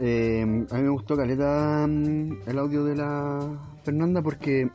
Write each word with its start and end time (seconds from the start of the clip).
Eh, 0.00 0.42
a 0.42 0.74
mí 0.76 0.82
me 0.82 0.90
gustó 0.90 1.16
Caleta 1.16 1.86
mm, 1.88 2.42
el 2.46 2.58
audio 2.58 2.84
de 2.84 2.94
la 2.94 3.40
Fernanda 3.82 4.22
porque 4.22 4.70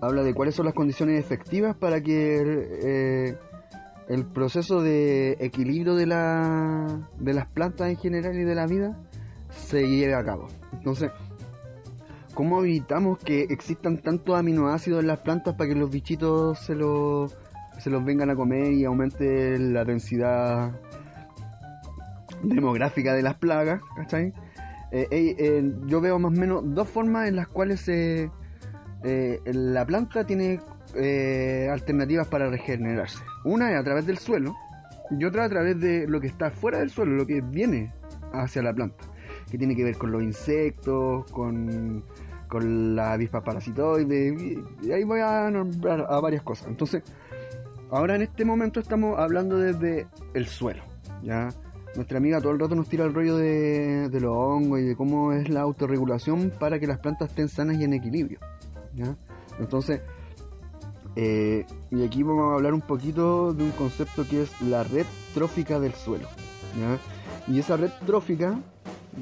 habla 0.00 0.22
de 0.24 0.34
cuáles 0.34 0.56
son 0.56 0.66
las 0.66 0.74
condiciones 0.74 1.20
efectivas 1.20 1.76
para 1.76 2.00
que 2.00 2.42
eh, 2.82 3.36
el 4.08 4.24
proceso 4.26 4.82
de 4.82 5.36
equilibrio 5.38 5.94
de, 5.94 6.06
la, 6.06 7.08
de 7.18 7.34
las 7.34 7.46
plantas 7.46 7.88
en 7.88 7.96
general 7.96 8.36
y 8.36 8.42
de 8.42 8.54
la 8.54 8.66
vida 8.66 8.98
se 9.50 9.88
lleve 9.88 10.14
a 10.14 10.24
cabo. 10.24 10.48
Entonces, 10.72 11.12
¿cómo 12.34 12.64
evitamos 12.64 13.18
que 13.18 13.42
existan 13.42 13.98
tantos 13.98 14.36
aminoácidos 14.36 15.02
en 15.02 15.06
las 15.06 15.20
plantas 15.20 15.54
para 15.54 15.68
que 15.68 15.76
los 15.76 15.88
bichitos 15.88 16.58
se 16.58 16.74
los, 16.74 17.36
se 17.78 17.90
los 17.90 18.04
vengan 18.04 18.28
a 18.30 18.34
comer 18.34 18.72
y 18.72 18.84
aumente 18.84 19.56
la 19.56 19.84
densidad 19.84 20.72
demográfica 22.42 23.14
de 23.14 23.22
las 23.22 23.34
plagas? 23.34 23.80
¿cachai? 23.96 24.32
Eh, 24.92 25.08
eh, 25.10 25.36
eh, 25.38 25.72
yo 25.86 26.02
veo 26.02 26.18
más 26.18 26.36
o 26.36 26.40
menos 26.40 26.62
dos 26.74 26.86
formas 26.86 27.26
en 27.26 27.36
las 27.36 27.48
cuales 27.48 27.90
la 29.02 29.86
planta 29.86 30.26
tiene 30.26 30.60
alternativas 31.70 32.28
para 32.28 32.50
regenerarse. 32.50 33.24
Una 33.44 33.72
es 33.72 33.78
a 33.78 33.84
través 33.84 34.06
del 34.06 34.18
suelo 34.18 34.54
y 35.10 35.24
otra 35.24 35.44
a 35.44 35.48
través 35.48 35.80
de 35.80 36.06
lo 36.06 36.20
que 36.20 36.26
está 36.26 36.50
fuera 36.50 36.78
del 36.78 36.90
suelo, 36.90 37.12
lo 37.12 37.26
que 37.26 37.40
viene 37.40 37.92
hacia 38.32 38.62
la 38.62 38.72
planta, 38.72 39.04
que 39.50 39.58
tiene 39.58 39.74
que 39.74 39.84
ver 39.84 39.96
con 39.96 40.12
los 40.12 40.22
insectos, 40.22 41.30
con, 41.32 42.04
con 42.48 42.94
la 42.94 43.14
avispa 43.14 43.42
parasitoide, 43.42 44.62
y 44.82 44.92
ahí 44.92 45.04
voy 45.04 45.20
a 45.20 45.50
nombrar 45.50 46.06
a 46.08 46.20
varias 46.20 46.42
cosas. 46.42 46.68
Entonces, 46.68 47.02
ahora 47.90 48.14
en 48.14 48.22
este 48.22 48.44
momento 48.44 48.78
estamos 48.78 49.18
hablando 49.18 49.58
desde 49.58 50.06
el 50.34 50.46
suelo, 50.46 50.82
¿ya? 51.22 51.48
Nuestra 51.94 52.18
amiga 52.18 52.40
todo 52.40 52.52
el 52.52 52.58
rato 52.58 52.74
nos 52.74 52.88
tira 52.88 53.04
el 53.04 53.12
rollo 53.12 53.36
de, 53.36 54.08
los 54.12 54.32
hongos 54.34 54.80
y 54.80 54.84
de 54.84 54.96
cómo 54.96 55.32
es 55.32 55.50
la 55.50 55.60
autorregulación 55.60 56.50
para 56.58 56.78
que 56.78 56.86
las 56.86 56.98
plantas 56.98 57.28
estén 57.28 57.48
sanas 57.48 57.76
y 57.78 57.84
en 57.84 57.92
equilibrio. 57.92 58.38
Entonces, 59.58 60.00
eh, 61.16 61.66
y 61.90 62.04
aquí 62.04 62.22
vamos 62.22 62.52
a 62.52 62.54
hablar 62.54 62.72
un 62.72 62.80
poquito 62.80 63.52
de 63.52 63.64
un 63.64 63.72
concepto 63.72 64.26
que 64.26 64.42
es 64.42 64.60
la 64.62 64.84
red 64.84 65.04
trófica 65.34 65.78
del 65.78 65.92
suelo. 65.92 66.28
Y 67.46 67.58
esa 67.58 67.76
red 67.76 67.90
trófica, 68.06 68.58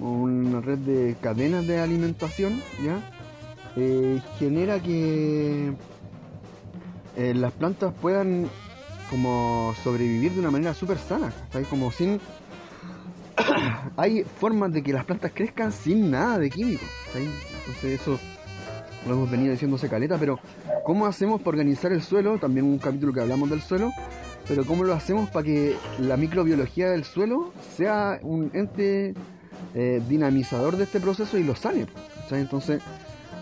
una 0.01 0.61
red 0.61 0.79
de 0.79 1.17
cadenas 1.21 1.67
de 1.67 1.81
alimentación, 1.81 2.61
¿ya? 2.84 3.01
Eh, 3.77 4.21
genera 4.39 4.81
que 4.81 5.73
eh, 7.17 7.34
las 7.34 7.53
plantas 7.53 7.93
puedan 8.01 8.49
como 9.11 9.75
sobrevivir 9.83 10.33
de 10.33 10.41
una 10.41 10.53
manera 10.53 10.75
súper 10.75 10.99
sana, 10.99 11.33
como 11.69 11.91
sin 11.91 12.21
hay 13.97 14.25
formas 14.25 14.73
de 14.73 14.83
que 14.83 14.93
las 14.93 15.05
plantas 15.05 15.33
crezcan 15.35 15.73
sin 15.73 16.11
nada 16.11 16.39
de 16.39 16.51
químicos. 16.51 16.89
Entonces 17.15 18.01
eso 18.01 18.19
lo 19.07 19.15
hemos 19.15 19.31
venido 19.31 19.53
diciendo 19.53 19.79
caleta, 19.89 20.19
pero 20.19 20.39
¿cómo 20.85 21.07
hacemos 21.07 21.41
para 21.41 21.51
organizar 21.51 21.93
el 21.93 22.03
suelo? 22.03 22.39
También 22.39 22.67
un 22.67 22.79
capítulo 22.79 23.13
que 23.13 23.21
hablamos 23.21 23.51
del 23.51 23.61
suelo, 23.63 23.93
pero 24.47 24.65
¿cómo 24.65 24.85
lo 24.85 24.95
hacemos 24.95 25.31
para 25.31 25.45
que 25.45 25.77
la 25.99 26.17
microbiología 26.17 26.91
del 26.91 27.05
suelo 27.05 27.53
sea 27.77 28.19
un 28.23 28.51
ente 28.53 29.15
eh, 29.75 30.03
dinamizador 30.09 30.77
de 30.77 30.85
este 30.85 31.01
proceso 31.01 31.39
y 31.39 31.45
lo 31.45 31.55
sane? 31.55 31.87
Entonces, 32.31 32.83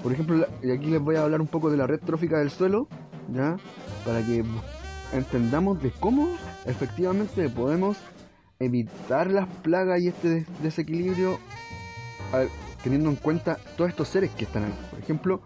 por 0.03 0.13
ejemplo, 0.13 0.47
y 0.63 0.71
aquí 0.71 0.87
les 0.87 1.01
voy 1.01 1.17
a 1.17 1.23
hablar 1.23 1.41
un 1.41 1.47
poco 1.47 1.71
de 1.71 1.77
la 1.77 1.87
red 1.87 2.01
trófica 2.01 2.39
del 2.39 2.51
suelo, 2.51 2.89
¿ya? 3.33 3.57
Para 4.05 4.23
que 4.23 4.45
entendamos 5.13 5.83
de 5.83 5.91
cómo 5.91 6.29
efectivamente 6.67 7.49
podemos 7.49 7.97
evitar 8.61 9.31
las 9.31 9.47
plagas 9.47 10.01
y 10.01 10.09
este 10.09 10.45
desequilibrio 10.63 11.39
teniendo 12.83 13.09
en 13.11 13.17
cuenta 13.17 13.57
todos 13.77 13.91
estos 13.91 14.09
seres 14.09 14.31
que 14.33 14.45
están 14.45 14.65
ahí. 14.65 14.75
Por 14.91 14.99
ejemplo, 14.99 15.41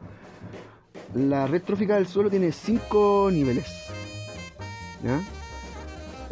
la 1.14 1.46
red 1.46 1.62
trófica 1.62 1.96
del 1.96 2.06
suelo 2.06 2.30
tiene 2.30 2.52
cinco 2.52 3.28
niveles. 3.30 3.66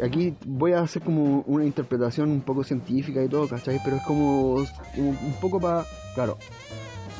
Aquí 0.03 0.35
voy 0.45 0.73
a 0.73 0.81
hacer 0.81 1.03
como 1.03 1.41
una 1.41 1.65
interpretación 1.65 2.31
un 2.31 2.41
poco 2.41 2.63
científica 2.63 3.23
y 3.23 3.29
todo, 3.29 3.47
¿cachai? 3.47 3.79
Pero 3.83 3.97
es 3.97 4.03
como, 4.03 4.55
un 4.55 5.35
poco 5.39 5.59
para, 5.59 5.85
claro, 6.15 6.39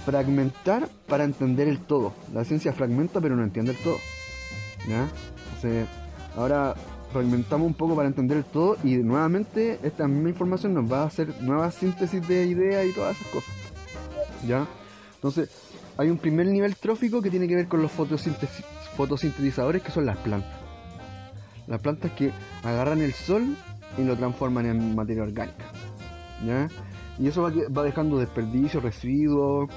fragmentar 0.06 0.90
para 1.08 1.24
entender 1.24 1.68
el 1.68 1.80
todo. 1.80 2.14
La 2.34 2.44
ciencia 2.44 2.74
fragmenta 2.74 3.22
pero 3.22 3.36
no 3.36 3.44
entiende 3.44 3.72
el 3.72 3.78
todo. 3.78 3.98
¿Ya? 4.88 5.08
Entonces, 5.46 5.88
ahora 6.36 6.76
fragmentamos 7.12 7.68
un 7.68 7.74
poco 7.74 7.96
para 7.96 8.08
entender 8.08 8.38
el 8.38 8.46
todo 8.46 8.78
y 8.84 8.96
nuevamente 8.98 9.80
esta 9.84 10.08
misma 10.08 10.30
información 10.30 10.74
nos 10.74 10.92
va 10.92 11.04
a 11.04 11.06
hacer 11.06 11.42
nuevas 11.42 11.76
síntesis 11.76 12.28
de 12.28 12.46
ideas 12.46 12.86
y 12.88 12.94
todas 12.94 13.18
esas 13.18 13.32
cosas. 13.32 13.54
¿Ya? 14.48 14.68
Entonces, 15.16 15.50
hay 15.98 16.10
un 16.10 16.18
primer 16.18 16.48
nivel 16.48 16.76
trófico 16.76 17.22
que 17.22 17.30
tiene 17.30 17.48
que 17.48 17.56
ver 17.56 17.68
con 17.68 17.82
los 17.82 17.92
fotosintetizadores 17.92 19.84
que 19.84 19.92
son 19.92 20.06
las 20.06 20.18
plantas. 20.18 20.60
Las 21.68 21.82
plantas 21.82 22.12
que 22.12 22.32
agarran 22.64 23.02
el 23.02 23.14
sol 23.14 23.56
y 23.98 24.04
lo 24.04 24.16
transforman 24.16 24.66
en 24.66 24.96
materia 24.96 25.24
orgánica. 25.24 25.66
¿Ya? 26.46 26.70
Y 27.20 27.28
eso 27.28 27.44
va, 27.44 27.84
dejando 27.84 28.18
desperdicios, 28.18 28.82
residuos, 28.82 29.70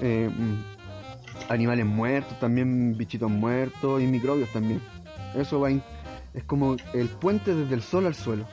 eh, 0.00 0.28
mm, 0.30 1.52
animales 1.52 1.86
muertos, 1.86 2.38
también 2.38 2.96
bichitos 2.96 3.30
muertos 3.30 4.02
y 4.02 4.06
microbios 4.06 4.50
también. 4.52 4.82
Eso 5.34 5.60
va 5.60 5.70
es 6.34 6.44
como 6.44 6.76
el 6.94 7.08
puente 7.08 7.54
desde 7.54 7.74
el 7.74 7.82
sol 7.82 8.06
al 8.06 8.14
suelo. 8.14 8.46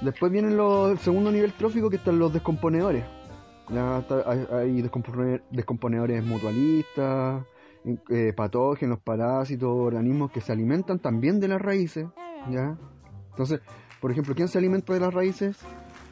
Después 0.00 0.32
vienen 0.32 0.56
los, 0.56 0.90
el 0.90 0.98
segundo 0.98 1.30
nivel 1.30 1.52
trófico 1.52 1.90
que 1.90 1.96
están 1.96 2.18
los 2.18 2.32
descomponedores. 2.32 3.04
hay, 4.52 4.82
descomponedores 5.50 6.24
mutualistas, 6.24 7.44
eh, 8.10 8.32
patógenos, 8.34 8.98
parásitos, 9.00 9.68
organismos 9.70 10.30
que 10.30 10.40
se 10.40 10.52
alimentan 10.52 10.98
también 10.98 11.40
de 11.40 11.48
las 11.48 11.60
raíces. 11.60 12.06
¿ya? 12.50 12.76
Entonces, 13.30 13.60
por 14.00 14.10
ejemplo, 14.10 14.34
¿quién 14.34 14.48
se 14.48 14.58
alimenta 14.58 14.92
de 14.92 15.00
las 15.00 15.14
raíces? 15.14 15.56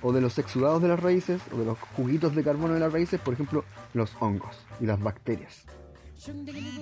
O 0.03 0.13
de 0.13 0.21
los 0.21 0.39
exudados 0.39 0.83
de 0.83 0.89
las 0.89 1.03
raíces, 1.03 1.41
o 1.53 1.59
de 1.59 1.65
los 1.65 1.79
juguitos 1.97 2.35
de 2.35 2.45
carbono 2.45 2.75
de 2.75 2.81
las 2.81 2.93
raíces, 2.93 3.21
por 3.21 3.35
ejemplo, 3.35 3.65
los 3.95 4.15
hongos 4.21 4.67
y 4.81 4.87
las 4.87 5.03
bacterias. 5.03 5.65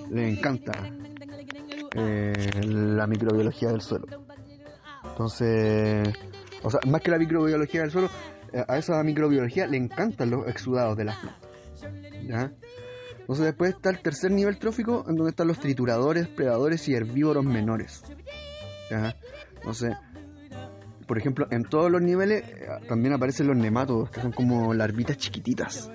Les 0.09 0.37
encanta 0.37 0.71
eh, 1.95 2.61
la 2.65 3.07
microbiología 3.07 3.69
del 3.69 3.81
suelo. 3.81 4.05
Entonces, 5.03 6.07
o 6.63 6.69
sea, 6.69 6.79
más 6.87 7.01
que 7.01 7.11
la 7.11 7.17
microbiología 7.17 7.81
del 7.81 7.91
suelo, 7.91 8.09
eh, 8.53 8.63
a 8.67 8.77
esa 8.77 9.03
microbiología 9.03 9.67
le 9.67 9.77
encantan 9.77 10.29
los 10.29 10.47
exudados 10.47 10.97
de 10.97 11.05
las 11.05 11.17
plantas. 11.17 11.49
Entonces 13.19 13.45
después 13.45 13.75
está 13.75 13.89
el 13.89 14.01
tercer 14.01 14.31
nivel 14.31 14.57
trófico, 14.57 15.05
en 15.07 15.15
donde 15.15 15.31
están 15.31 15.47
los 15.47 15.59
trituradores, 15.59 16.27
predadores 16.27 16.87
y 16.87 16.93
herbívoros 16.93 17.45
menores. 17.45 18.03
Entonces, 19.55 19.95
por 21.07 21.17
ejemplo, 21.17 21.47
en 21.51 21.63
todos 21.63 21.91
los 21.91 22.01
niveles 22.01 22.43
eh, 22.47 22.67
también 22.87 23.13
aparecen 23.13 23.47
los 23.47 23.57
nematodos, 23.57 24.09
que 24.09 24.21
son 24.21 24.31
como 24.31 24.73
larvitas 24.73 25.17
chiquititas. 25.17 25.89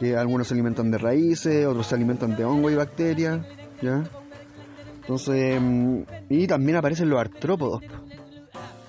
Que 0.00 0.16
algunos 0.16 0.48
se 0.48 0.54
alimentan 0.54 0.90
de 0.90 0.98
raíces, 0.98 1.64
otros 1.66 1.86
se 1.86 1.94
alimentan 1.94 2.34
de 2.34 2.44
hongo 2.44 2.70
y 2.70 2.74
bacterias. 2.74 3.46
¿ya? 3.82 4.02
Entonces, 5.00 5.60
mm, 5.60 6.02
y 6.28 6.46
también 6.46 6.76
aparecen 6.76 7.08
los 7.10 7.20
artrópodos, 7.20 7.82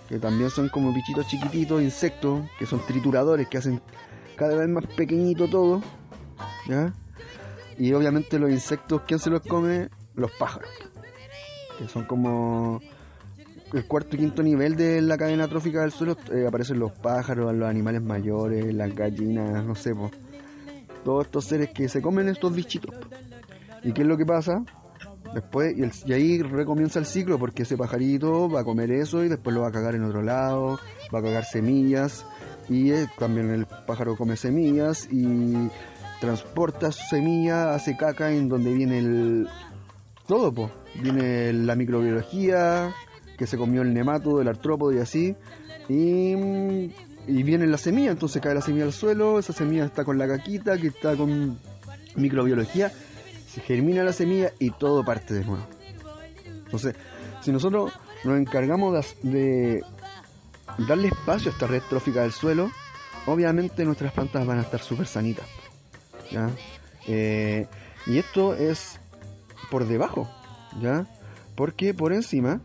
que 0.08 0.20
también 0.20 0.50
son 0.50 0.70
como 0.70 0.94
bichitos 0.94 1.28
chiquititos, 1.28 1.82
insectos, 1.82 2.42
que 2.60 2.66
son 2.66 2.86
trituradores, 2.86 3.48
que 3.48 3.58
hacen 3.58 3.82
cada 4.36 4.56
vez 4.56 4.70
más 4.70 4.86
pequeñito 4.96 5.48
todo, 5.48 5.82
¿ya? 6.68 6.94
Y 7.78 7.94
obviamente 7.94 8.38
los 8.38 8.52
insectos, 8.52 9.02
¿quién 9.08 9.20
se 9.20 9.30
los 9.30 9.42
come? 9.42 9.90
Los 10.14 10.32
pájaros, 10.34 10.70
que 11.80 11.88
son 11.88 12.04
como 12.04 12.82
el 13.74 13.88
cuarto 13.88 14.16
y 14.16 14.20
quinto 14.20 14.44
nivel 14.44 14.76
de 14.76 15.02
la 15.02 15.18
cadena 15.18 15.48
trófica 15.48 15.82
del 15.82 15.92
suelo, 15.92 16.18
eh, 16.32 16.46
aparecen 16.48 16.78
los 16.78 16.92
pájaros, 16.92 17.54
los 17.56 17.70
animales 17.70 18.02
mayores, 18.02 18.74
las 18.74 18.94
gallinas, 18.94 19.64
no 19.66 19.76
sé, 19.76 19.94
todos 21.04 21.26
estos 21.26 21.46
seres 21.46 21.70
que 21.74 21.90
se 21.90 22.02
comen 22.02 22.30
estos 22.30 22.54
bichitos. 22.54 22.96
¿Y 23.84 23.94
qué 23.94 24.02
es 24.02 24.08
lo 24.08 24.18
que 24.18 24.26
pasa? 24.26 24.64
Después, 25.34 25.74
y, 25.78 26.14
ahí 26.14 26.42
recomienza 26.42 27.00
el 27.00 27.06
ciclo 27.06 27.40
porque 27.40 27.64
ese 27.64 27.78
pajarito 27.78 28.50
va 28.50 28.62
a 28.62 28.64
comer 28.64 28.92
eso 28.92 29.24
y 29.24 29.30
después 29.30 29.56
lo 29.56 29.62
va 29.62 29.70
a 29.70 29.72
cagar 29.72 29.96
en 29.96 30.04
otro 30.04 30.22
lado, 30.22 30.80
va 31.14 31.20
a 31.20 31.22
cagar 31.22 31.46
semillas 31.46 32.26
y 32.68 32.92
eh, 32.92 33.08
también 33.18 33.50
el 33.50 33.66
pájaro 33.66 34.18
come 34.18 34.36
semillas 34.36 35.08
y 35.10 35.70
transporta 36.20 36.92
su 36.92 37.04
semilla, 37.10 37.74
hace 37.74 37.96
caca 37.96 38.32
en 38.32 38.50
donde 38.50 38.74
viene 38.74 39.00
el 39.00 39.48
todo, 40.28 40.54
pues 40.54 40.72
viene 41.02 41.54
la 41.54 41.76
microbiología 41.76 42.94
que 43.38 43.48
se 43.48 43.58
comió 43.58 43.82
el 43.82 43.94
nemato 43.94 44.38
del 44.38 44.50
artrópodo 44.50 44.94
y 44.94 45.00
así 45.00 45.36
y, 45.90 46.92
y 47.28 47.44
viene 47.44 47.68
la 47.68 47.78
semilla, 47.78 48.12
entonces 48.12 48.42
cae 48.42 48.54
la 48.54 48.62
semilla 48.62 48.86
al 48.86 48.94
suelo, 48.94 49.40
esa 49.40 49.54
semilla 49.54 49.86
está 49.86 50.04
con 50.04 50.18
la 50.18 50.28
caquita 50.28 50.78
que 50.78 50.88
está 50.88 51.16
con 51.16 51.60
microbiología 52.16 52.92
se 53.52 53.62
germina 53.62 54.04
la 54.04 54.14
semilla 54.14 54.54
y 54.60 54.72
todo 54.72 55.04
parte 55.04 55.34
de 55.34 55.44
nuevo. 55.44 55.66
Entonces, 56.46 56.96
si 57.42 57.52
nosotros 57.52 57.92
nos 58.24 58.40
encargamos 58.40 59.16
de, 59.24 59.84
darle 60.88 61.10
espacio 61.10 61.52
a 61.52 61.54
esta 61.54 61.68
red 61.68 61.82
trófica 61.90 62.22
del 62.22 62.32
suelo, 62.32 62.72
obviamente 63.26 63.84
nuestras 63.84 64.14
plantas 64.14 64.46
van 64.46 64.60
a 64.60 64.62
estar 64.62 64.80
súper 64.80 65.06
sanitas. 65.06 65.48
¿ya? 66.32 66.50
Eh, 67.08 67.68
y 68.08 68.18
esto 68.18 68.56
es 68.56 69.00
por 69.70 69.86
debajo, 69.86 70.30
¿ya? 70.80 71.06
Porque 71.56 71.94
por 71.94 72.14
encima 72.14 72.62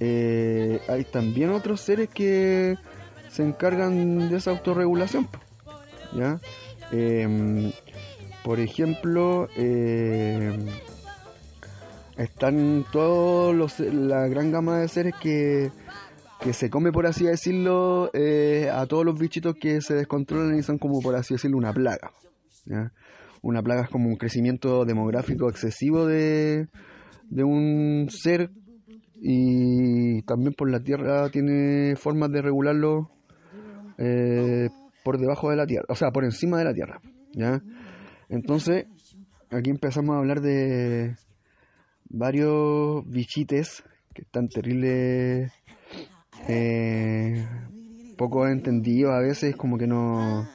eh, 0.00 0.80
hay 0.88 1.04
también 1.04 1.50
otros 1.50 1.82
seres 1.82 2.08
que 2.08 2.76
se 3.30 3.42
encargan 3.42 4.28
de 4.28 4.36
esa 4.36 4.50
autorregulación, 4.50 5.28
¿ya? 6.14 6.40
Em, 6.90 7.72
por 8.44 8.60
ejemplo, 8.60 9.48
em, 9.56 10.66
están 12.16 12.84
todos 12.90 13.54
los, 13.54 13.78
la 13.80 14.26
gran 14.28 14.50
gama 14.50 14.78
de 14.78 14.88
seres 14.88 15.14
que, 15.20 15.70
que 16.40 16.52
se 16.52 16.70
come, 16.70 16.92
por 16.92 17.06
así 17.06 17.24
decirlo, 17.24 18.10
eh, 18.14 18.70
a 18.72 18.86
todos 18.86 19.04
los 19.04 19.18
bichitos 19.18 19.54
que 19.60 19.80
se 19.80 19.94
descontrolan 19.94 20.58
y 20.58 20.62
son 20.62 20.78
como, 20.78 21.00
por 21.00 21.14
así 21.14 21.34
decirlo, 21.34 21.56
una 21.56 21.72
plaga. 21.72 22.12
Una 23.40 23.62
plaga 23.62 23.82
es 23.82 23.88
como 23.88 24.08
un 24.08 24.16
crecimiento 24.16 24.84
demográfico 24.84 25.48
excesivo 25.48 26.06
de, 26.06 26.68
de 27.30 27.44
un 27.44 28.08
ser 28.10 28.50
y 29.20 30.22
también 30.22 30.54
por 30.54 30.70
la 30.70 30.80
tierra 30.80 31.28
tiene 31.30 31.96
formas 31.96 32.30
de 32.30 32.42
regularlo 32.42 33.10
eh, 33.98 34.68
por 35.04 35.18
debajo 35.18 35.50
de 35.50 35.56
la 35.56 35.66
tierra, 35.66 35.84
o 35.88 35.94
sea, 35.94 36.10
por 36.10 36.24
encima 36.24 36.58
de 36.58 36.64
la 36.64 36.74
tierra. 36.74 37.00
¿ya? 37.32 37.62
Entonces, 38.28 38.86
aquí 39.50 39.70
empezamos 39.70 40.14
a 40.14 40.18
hablar 40.18 40.40
de 40.40 41.16
varios 42.08 43.08
bichites 43.08 43.82
que 44.14 44.22
están 44.22 44.48
terribles, 44.48 45.52
eh, 46.48 47.46
poco 48.16 48.46
entendidos 48.46 49.12
a 49.12 49.20
veces, 49.20 49.56
como 49.56 49.78
que 49.78 49.86
no, 49.86 50.48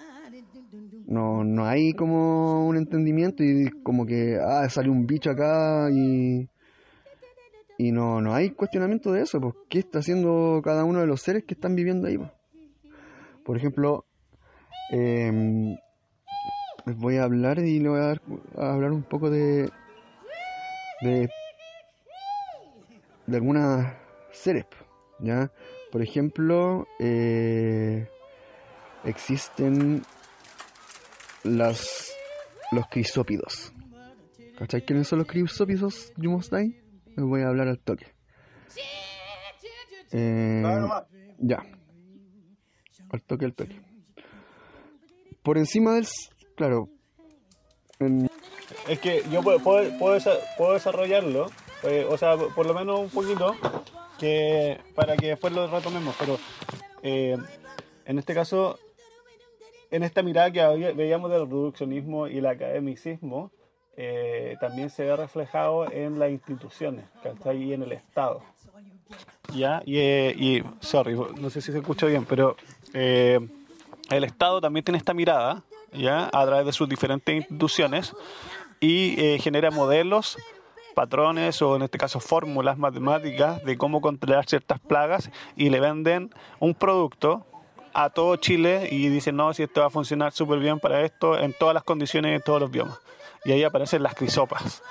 no, 1.07 1.43
no 1.43 1.65
hay 1.65 1.93
como 1.93 2.67
un 2.67 2.77
entendimiento 2.77 3.43
y 3.43 3.69
como 3.83 4.05
que, 4.05 4.37
ah, 4.41 4.67
sale 4.69 4.89
un 4.89 5.05
bicho 5.05 5.31
acá 5.31 5.89
y, 5.91 6.49
y 7.77 7.91
no, 7.91 8.21
no 8.21 8.33
hay 8.33 8.51
cuestionamiento 8.51 9.11
de 9.11 9.21
eso, 9.21 9.39
pues, 9.39 9.55
¿qué 9.69 9.79
está 9.79 9.99
haciendo 9.99 10.61
cada 10.63 10.83
uno 10.83 10.99
de 10.99 11.07
los 11.07 11.21
seres 11.21 11.43
que 11.45 11.53
están 11.53 11.75
viviendo 11.75 12.07
ahí? 12.07 12.17
Pues? 12.17 12.31
Por 13.45 13.57
ejemplo, 13.57 14.05
eh, 14.91 15.75
les 16.85 16.97
voy 16.97 17.17
a 17.17 17.23
hablar 17.23 17.59
y 17.59 17.79
le 17.79 17.89
voy 17.89 17.99
a, 17.99 18.03
dar, 18.03 18.21
a 18.57 18.73
hablar 18.73 18.91
un 18.91 19.03
poco 19.03 19.29
de, 19.29 19.69
de, 21.01 21.29
de 23.27 23.37
algunas 23.37 23.95
seres, 24.31 24.65
¿ya? 25.19 25.51
Por 25.91 26.01
ejemplo, 26.01 26.87
eh, 26.99 28.07
existen 29.05 30.03
las, 31.43 32.11
los 32.71 32.87
crisópidos. 32.87 33.73
¿Cachai 34.57 34.85
quiénes 34.85 35.07
son 35.07 35.19
los 35.19 35.27
crisópidos, 35.27 36.13
Yumostai? 36.17 36.79
Les 37.15 37.25
voy 37.25 37.41
a 37.41 37.47
hablar 37.47 37.67
al 37.67 37.79
toque. 37.79 38.07
Eh, 40.11 40.63
ya. 41.39 41.63
Al 43.13 43.21
toque, 43.21 43.45
al 43.45 43.53
toque. 43.53 43.79
Por 45.43 45.59
encima 45.59 45.93
del, 45.93 46.07
Claro. 46.55 46.89
Es 48.87 48.99
que 48.99 49.23
yo 49.31 49.43
puedo, 49.43 49.59
puedo, 49.59 50.73
desarrollarlo, 50.73 51.45
eh, 51.83 52.07
o 52.09 52.17
sea, 52.17 52.35
por 52.37 52.65
lo 52.65 52.73
menos 52.73 52.99
un 52.99 53.09
poquito, 53.09 53.55
que 54.19 54.79
para 54.95 55.15
que 55.15 55.27
después 55.27 55.53
lo 55.53 55.67
retomemos, 55.67 56.15
pero 56.19 56.39
eh, 57.03 57.37
en 58.05 58.17
este 58.17 58.33
caso, 58.33 58.79
en 59.91 60.01
esta 60.01 60.23
mirada 60.23 60.51
que 60.51 60.93
veíamos 60.93 61.29
del 61.29 61.41
reduccionismo 61.41 62.27
y 62.27 62.39
el 62.39 62.47
academicismo, 62.47 63.51
eh, 63.95 64.57
también 64.59 64.89
se 64.89 65.03
ve 65.03 65.15
reflejado 65.15 65.89
en 65.91 66.17
las 66.17 66.31
instituciones, 66.31 67.05
que 67.21 67.29
está 67.29 67.51
ahí 67.51 67.73
en 67.73 67.83
el 67.83 67.91
Estado. 67.91 68.41
¿Ya? 69.53 69.83
Y, 69.85 69.99
y, 69.99 70.63
sorry, 70.79 71.15
no 71.15 71.51
sé 71.51 71.61
si 71.61 71.71
se 71.71 71.77
escucha 71.77 72.07
bien, 72.07 72.25
pero 72.25 72.55
el 72.93 74.23
Estado 74.23 74.61
también 74.61 74.83
tiene 74.83 74.97
esta 74.97 75.13
mirada 75.13 75.63
¿ya? 75.93 76.29
a 76.31 76.45
través 76.45 76.65
de 76.65 76.73
sus 76.73 76.87
diferentes 76.87 77.35
instituciones 77.35 78.13
y 78.79 79.19
eh, 79.19 79.39
genera 79.39 79.71
modelos, 79.71 80.37
patrones 80.93 81.61
o 81.61 81.75
en 81.75 81.83
este 81.83 81.97
caso 81.97 82.19
fórmulas 82.19 82.77
matemáticas 82.77 83.63
de 83.63 83.77
cómo 83.77 84.01
controlar 84.01 84.45
ciertas 84.45 84.79
plagas 84.79 85.31
y 85.55 85.69
le 85.69 85.79
venden 85.79 86.33
un 86.59 86.75
producto 86.75 87.45
a 87.93 88.09
todo 88.09 88.35
Chile 88.37 88.89
y 88.91 89.09
dicen, 89.09 89.35
no, 89.35 89.53
si 89.53 89.63
esto 89.63 89.81
va 89.81 89.87
a 89.87 89.91
funcionar 89.91 90.31
súper 90.31 90.59
bien 90.59 90.79
para 90.79 91.01
esto, 91.01 91.37
en 91.37 91.53
todas 91.53 91.73
las 91.73 91.83
condiciones 91.83 92.31
y 92.31 92.35
en 92.35 92.41
todos 92.41 92.59
los 92.59 92.71
biomas. 92.71 92.99
Y 93.45 93.51
ahí 93.51 93.63
aparecen 93.63 94.01
las 94.03 94.15
crisopas. 94.15 94.81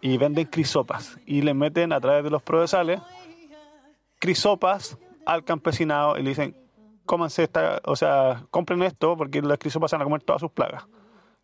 Y 0.00 0.18
venden 0.18 0.46
crisopas. 0.46 1.18
Y 1.24 1.42
le 1.42 1.54
meten 1.54 1.92
a 1.92 2.00
través 2.00 2.24
de 2.24 2.30
los 2.30 2.42
provenzales 2.42 3.00
crisopas 4.18 4.98
al 5.24 5.44
campesinado 5.44 6.18
y 6.18 6.22
le 6.22 6.30
dicen, 6.30 6.56
cómanse 7.06 7.44
esta, 7.44 7.80
o 7.84 7.96
sea, 7.96 8.44
compren 8.50 8.82
esto 8.82 9.16
porque 9.16 9.42
las 9.42 9.58
crisopas 9.58 9.92
van 9.92 10.02
a 10.02 10.04
comer 10.04 10.22
todas 10.22 10.40
sus 10.40 10.50
plagas. 10.50 10.84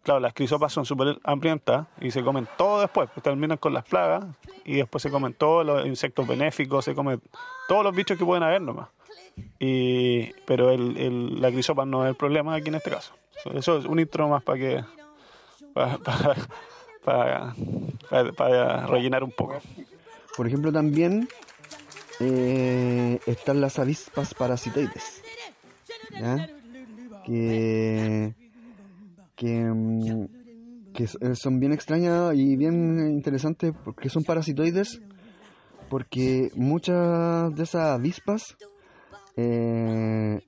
Claro, 0.03 0.21
las 0.21 0.33
crisopas 0.33 0.73
son 0.73 0.87
súper 0.87 1.19
hambrientas 1.25 1.87
y 2.01 2.11
se 2.11 2.23
comen 2.23 2.49
todo 2.57 2.81
después, 2.81 3.11
pues 3.13 3.23
terminan 3.23 3.59
con 3.59 3.75
las 3.75 3.85
plagas 3.85 4.25
y 4.65 4.77
después 4.77 5.03
se 5.03 5.11
comen 5.11 5.35
todos 5.35 5.67
los 5.67 5.87
insectos 5.87 6.27
benéficos, 6.27 6.85
se 6.85 6.95
comen 6.95 7.21
todos 7.69 7.85
los 7.85 7.95
bichos 7.95 8.17
que 8.17 8.25
pueden 8.25 8.43
haber 8.43 8.63
nomás. 8.63 8.89
Y, 9.59 10.33
pero 10.47 10.71
el, 10.71 10.97
el, 10.97 11.41
la 11.41 11.51
crisopa 11.51 11.85
no 11.85 12.05
es 12.05 12.11
el 12.11 12.17
problema 12.17 12.55
aquí 12.55 12.69
en 12.69 12.77
este 12.77 12.91
caso. 12.91 13.13
Eso 13.55 13.79
es 13.79 13.85
un 13.85 14.01
intro 14.01 14.29
más 14.29 14.43
para 14.43 14.59
que 14.59 14.85
para, 15.73 15.99
para, 18.37 18.87
rellenar 18.87 19.23
un 19.25 19.33
poco. 19.33 19.61
Por 20.37 20.47
ejemplo, 20.47 20.73
también 20.73 21.29
eh, 22.21 23.21
están 23.27 23.61
las 23.61 23.79
avispas 23.79 24.35
parasitoides 24.35 25.23
que, 27.25 28.35
mm, 29.65 30.25
que, 30.93 31.07
son 31.35 31.61
bien 31.61 31.73
extrañas 31.73 32.35
y 32.35 32.57
bien 32.57 33.11
interesantes 33.11 33.73
porque 33.85 34.09
son 34.09 34.25
parasitoides, 34.25 35.01
porque 35.89 36.51
muchas 36.57 37.55
de 37.55 37.63
esas 37.63 37.99
avispas 37.99 38.57
eh, 39.37 40.41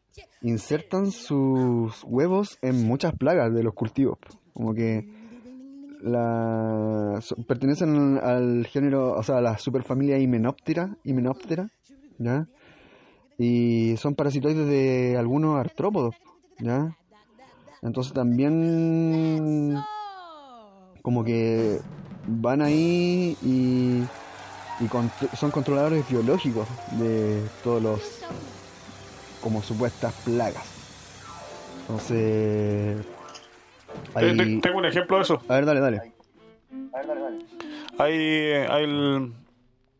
insertan 0.42 1.10
sus 1.10 2.02
huevos 2.04 2.58
en 2.62 2.84
muchas 2.86 3.14
plagas 3.14 3.54
de 3.54 3.62
los 3.62 3.74
cultivos, 3.74 4.18
como 4.52 4.74
que 4.74 5.06
la, 6.02 7.20
pertenecen 7.46 8.18
al 8.18 8.66
género, 8.66 9.12
o 9.12 9.22
sea, 9.22 9.38
a 9.38 9.40
la 9.40 9.58
superfamilia 9.58 10.18
Hymenoptera, 10.18 10.96
Hymenoptera, 11.04 11.68
¿ya? 12.18 12.46
Y 13.40 13.96
son 13.96 14.14
parasitoides 14.14 14.66
de 14.66 15.16
algunos 15.18 15.58
artrópodos, 15.58 16.14
¿ya? 16.58 16.94
Entonces 17.80 18.12
también 18.12 19.78
como 21.00 21.24
que 21.24 21.80
van 22.26 22.60
ahí 22.60 23.38
y, 23.42 24.04
son 25.36 25.50
controladores 25.50 26.08
biológicos 26.08 26.68
de 26.92 27.42
todos 27.64 27.82
los 27.82 28.22
como 29.40 29.62
supuestas 29.62 30.12
plagas. 30.22 30.66
Entonces 31.80 33.06
tengo 34.60 34.78
un 34.78 34.84
ejemplo 34.84 35.16
de 35.16 35.22
eso. 35.22 35.40
A 35.48 35.54
ver, 35.54 35.64
dale, 35.64 35.80
dale. 35.80 36.12
Hay, 37.98 38.18
hay 38.68 39.32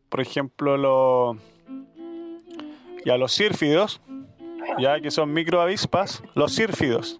por 0.09 0.21
ejemplo, 0.21 0.77
los 0.77 1.37
y 3.03 3.09
a 3.09 3.17
los 3.17 3.31
sírfidos, 3.31 4.01
ya 4.77 4.99
que 4.99 5.11
son 5.11 5.33
microavispas, 5.33 6.23
los 6.35 6.53
sírfidos. 6.53 7.19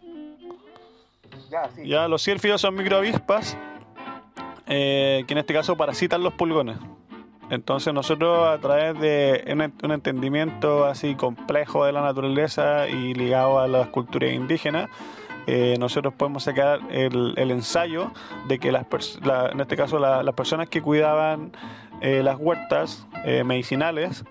Ya, 1.84 2.08
los 2.08 2.22
sírfidos 2.22 2.62
son 2.62 2.76
microavispas 2.76 3.58
eh, 4.68 5.26
que 5.28 5.34
en 5.34 5.38
este 5.38 5.54
caso 5.54 5.76
parasitan 5.76 6.24
los 6.24 6.34
pulgones. 6.34 6.78
Entonces 7.50 7.94
nosotros 7.94 8.48
a 8.48 8.58
través 8.60 8.98
de 9.02 9.44
un, 9.84 9.92
entendimiento 9.92 10.86
así 10.86 11.16
complejo 11.16 11.84
de 11.84 11.92
la 11.92 12.02
naturaleza 12.02 12.88
y 12.88 13.14
ligado 13.14 13.60
a 13.60 13.68
las 13.68 13.88
culturas 13.88 14.32
indígenas, 14.32 14.90
eh, 15.48 15.76
nosotros 15.78 16.14
podemos 16.14 16.44
sacar 16.44 16.80
el, 16.90 17.34
ensayo 17.38 18.12
de 18.48 18.60
que 18.60 18.72
las 18.72 18.86
en 19.52 19.60
este 19.60 19.76
caso 19.76 20.00
las 20.00 20.34
personas 20.36 20.70
que 20.70 20.82
cuidaban 20.82 21.52
eh, 22.00 22.22
las 22.24 22.38
huertas 22.40 23.06
medicinales 23.44 24.24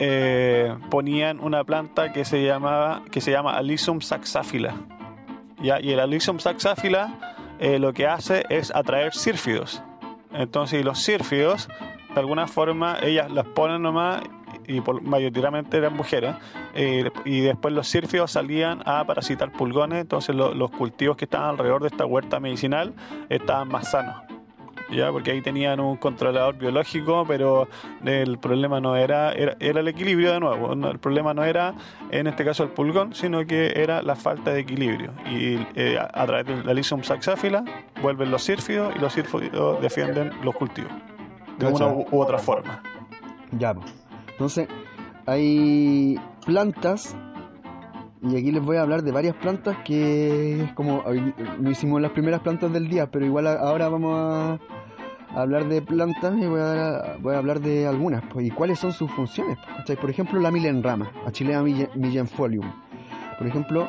eh, 0.00 0.74
ponían 0.88 1.40
una 1.40 1.62
planta 1.62 2.12
que 2.12 2.24
se 2.24 2.42
llamaba 2.42 3.02
que 3.10 3.20
se 3.20 3.30
llama 3.30 3.56
Alyssum 3.56 4.00
saxáfila. 4.00 4.74
¿ya? 5.62 5.78
Y 5.80 5.92
el 5.92 6.00
Alyssum 6.00 6.38
saxáfila 6.38 7.12
eh, 7.58 7.78
lo 7.78 7.92
que 7.92 8.06
hace 8.06 8.44
es 8.48 8.74
atraer 8.74 9.12
sírfidos. 9.12 9.82
Entonces, 10.32 10.82
los 10.84 11.00
sírfidos, 11.00 11.68
de 12.14 12.20
alguna 12.20 12.46
forma, 12.46 12.96
ellas 13.02 13.30
las 13.30 13.46
ponen 13.46 13.82
nomás 13.82 14.22
y 14.66 14.80
por, 14.80 15.02
mayoritariamente 15.02 15.76
eran 15.76 15.94
mujeres, 15.94 16.34
eh, 16.74 17.10
y 17.24 17.40
después 17.40 17.74
los 17.74 17.88
sírfidos 17.88 18.30
salían 18.30 18.82
a 18.86 19.04
parasitar 19.04 19.52
pulgones, 19.52 20.00
entonces 20.00 20.34
los 20.34 20.70
cultivos 20.70 21.16
que 21.16 21.24
estaban 21.26 21.50
alrededor 21.50 21.82
de 21.82 21.88
esta 21.88 22.06
huerta 22.06 22.40
medicinal 22.40 22.94
estaban 23.28 23.68
más 23.68 23.90
sanos. 23.90 24.16
¿Ya? 24.90 25.10
porque 25.10 25.32
ahí 25.32 25.42
tenían 25.42 25.80
un 25.80 25.96
controlador 25.96 26.56
biológico, 26.56 27.24
pero 27.26 27.68
el 28.04 28.38
problema 28.38 28.80
no 28.80 28.96
era, 28.96 29.32
era, 29.32 29.56
el 29.58 29.88
equilibrio 29.88 30.32
de 30.32 30.40
nuevo, 30.40 30.72
el 30.72 30.98
problema 30.98 31.34
no 31.34 31.44
era 31.44 31.74
en 32.10 32.26
este 32.26 32.44
caso 32.44 32.64
el 32.64 32.70
pulgón, 32.70 33.14
sino 33.14 33.46
que 33.46 33.72
era 33.76 34.02
la 34.02 34.16
falta 34.16 34.52
de 34.52 34.60
equilibrio. 34.60 35.12
Y 35.30 35.66
eh, 35.74 35.98
a, 35.98 36.26
través 36.26 36.46
del 36.46 36.68
Alisium 36.68 37.02
saxáfila 37.02 37.64
vuelven 38.02 38.30
los 38.30 38.42
sírfidos 38.42 38.94
y 38.96 38.98
los 38.98 39.12
sírfidos 39.12 39.80
defienden 39.80 40.32
los 40.42 40.54
cultivos, 40.54 40.92
de 41.58 41.66
una 41.66 41.86
u, 41.88 42.06
otra 42.10 42.38
forma. 42.38 42.82
Ya, 43.52 43.74
entonces 44.32 44.68
hay 45.26 46.18
plantas 46.46 47.16
y 48.22 48.36
aquí 48.36 48.52
les 48.52 48.62
voy 48.62 48.76
a 48.76 48.82
hablar 48.82 49.02
de 49.02 49.12
varias 49.12 49.34
plantas 49.36 49.78
que 49.84 50.62
es 50.62 50.72
como 50.74 51.02
no 51.58 51.70
hicimos 51.70 52.02
las 52.02 52.10
primeras 52.10 52.40
plantas 52.40 52.72
del 52.72 52.88
día, 52.88 53.10
pero 53.10 53.24
igual 53.24 53.46
ahora 53.46 53.88
vamos 53.88 54.14
a, 54.14 54.58
hablar 55.34 55.68
de 55.68 55.82
plantas 55.82 56.34
y 56.36 56.46
voy 56.46 56.60
a, 56.60 57.16
voy 57.20 57.34
a 57.34 57.38
hablar 57.38 57.60
de 57.60 57.86
algunas. 57.86 58.22
Pues, 58.32 58.46
¿Y 58.46 58.50
cuáles 58.50 58.78
son 58.78 58.92
sus 58.92 59.10
funciones? 59.10 59.58
Por 60.00 60.10
ejemplo, 60.10 60.40
la 60.40 60.50
milenrama, 60.50 61.10
Achillea 61.26 61.62
millenfolium. 61.62 62.70
Por 63.38 63.46
ejemplo, 63.46 63.88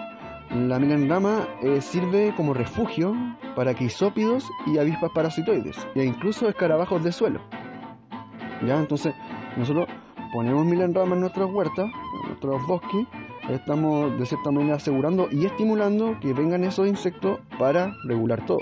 la 0.49 0.79
milenrama 0.79 1.47
eh, 1.61 1.81
sirve 1.81 2.33
como 2.35 2.53
refugio 2.53 3.15
para 3.55 3.73
quisópidos 3.73 4.49
y 4.67 4.77
avispas 4.77 5.11
parasitoides, 5.13 5.77
e 5.95 6.03
incluso 6.03 6.49
escarabajos 6.49 7.03
de 7.03 7.11
suelo. 7.11 7.41
¿Ya? 8.65 8.77
Entonces, 8.79 9.13
nosotros 9.57 9.87
ponemos 10.33 10.65
milenrama 10.65 11.15
en 11.15 11.21
nuestras 11.21 11.49
huertas, 11.49 11.85
en 11.85 12.27
nuestros 12.27 12.67
bosques, 12.67 13.07
estamos 13.49 14.17
de 14.17 14.25
cierta 14.25 14.51
manera 14.51 14.75
asegurando 14.75 15.27
y 15.31 15.45
estimulando 15.45 16.17
que 16.19 16.33
vengan 16.33 16.63
esos 16.63 16.87
insectos 16.87 17.39
para 17.57 17.93
regular 18.05 18.45
todo. 18.45 18.59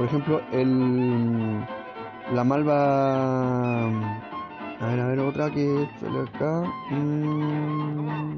Por 0.00 0.08
ejemplo, 0.08 0.40
el, 0.50 1.60
la 2.32 2.42
malva... 2.42 3.84
A 3.84 4.86
ver, 4.86 4.98
a 4.98 5.06
ver, 5.08 5.18
otra 5.18 5.50
que 5.50 5.86
sale 6.00 6.20
acá. 6.20 6.62
Mm, 6.90 8.36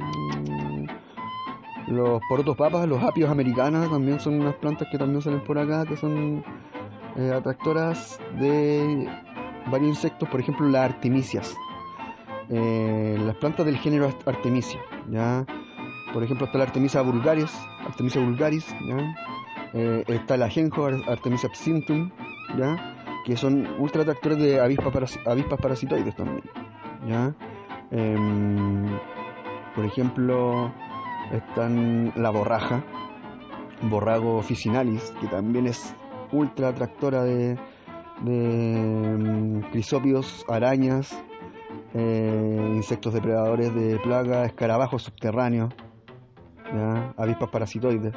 los 1.86 2.20
porotos 2.28 2.56
papas, 2.56 2.88
los 2.88 3.00
apios 3.00 3.30
americanas, 3.30 3.88
también 3.88 4.18
son 4.18 4.40
unas 4.40 4.56
plantas 4.56 4.88
que 4.90 4.98
también 4.98 5.22
salen 5.22 5.44
por 5.44 5.56
acá, 5.56 5.86
que 5.86 5.96
son 5.96 6.42
eh, 7.14 7.32
atractoras 7.32 8.18
de 8.40 9.08
varios 9.70 9.90
insectos, 9.90 10.28
por 10.28 10.40
ejemplo, 10.40 10.68
las 10.68 10.90
artemisias. 10.90 11.56
Eh, 12.48 13.16
las 13.24 13.36
plantas 13.36 13.64
del 13.66 13.76
género 13.76 14.12
Artemisia, 14.26 14.80
¿ya? 15.08 15.46
Por 16.12 16.24
ejemplo, 16.24 16.46
está 16.46 16.58
la 16.58 16.64
Artemisia 16.64 17.02
vulgaris, 17.02 17.56
Artemisia 17.86 18.20
vulgaris, 18.20 18.66
¿ya? 18.84 19.14
Eh, 19.74 20.04
está 20.06 20.34
el 20.34 20.42
ajenjo, 20.42 20.86
Artemisia 20.86 21.48
absinthium, 21.48 22.10
¿ya? 22.58 22.76
Que 23.24 23.36
son 23.36 23.66
ultra 23.80 24.02
atractores 24.02 24.38
de 24.38 24.60
avispas, 24.60 24.92
parasitoides 25.60 26.14
también, 26.14 26.42
¿ya? 27.06 27.34
Em, 27.90 28.86
por 29.74 29.84
ejemplo, 29.84 30.70
están 31.32 32.12
la 32.16 32.30
borraja, 32.30 32.84
borrago 33.82 34.36
officinalis, 34.36 35.12
que 35.20 35.26
también 35.28 35.66
es 35.66 35.94
ultra 36.32 36.68
atractora 36.68 37.24
de, 37.24 37.58
em, 38.26 39.62
crisópidos, 39.70 40.44
arañas, 40.48 41.18
eh, 41.94 42.72
insectos 42.74 43.14
depredadores 43.14 43.74
de 43.74 43.98
plaga, 44.00 44.44
escarabajos 44.44 45.02
subterráneos, 45.04 45.72
avispas 47.16 47.50
parasitoides. 47.50 48.14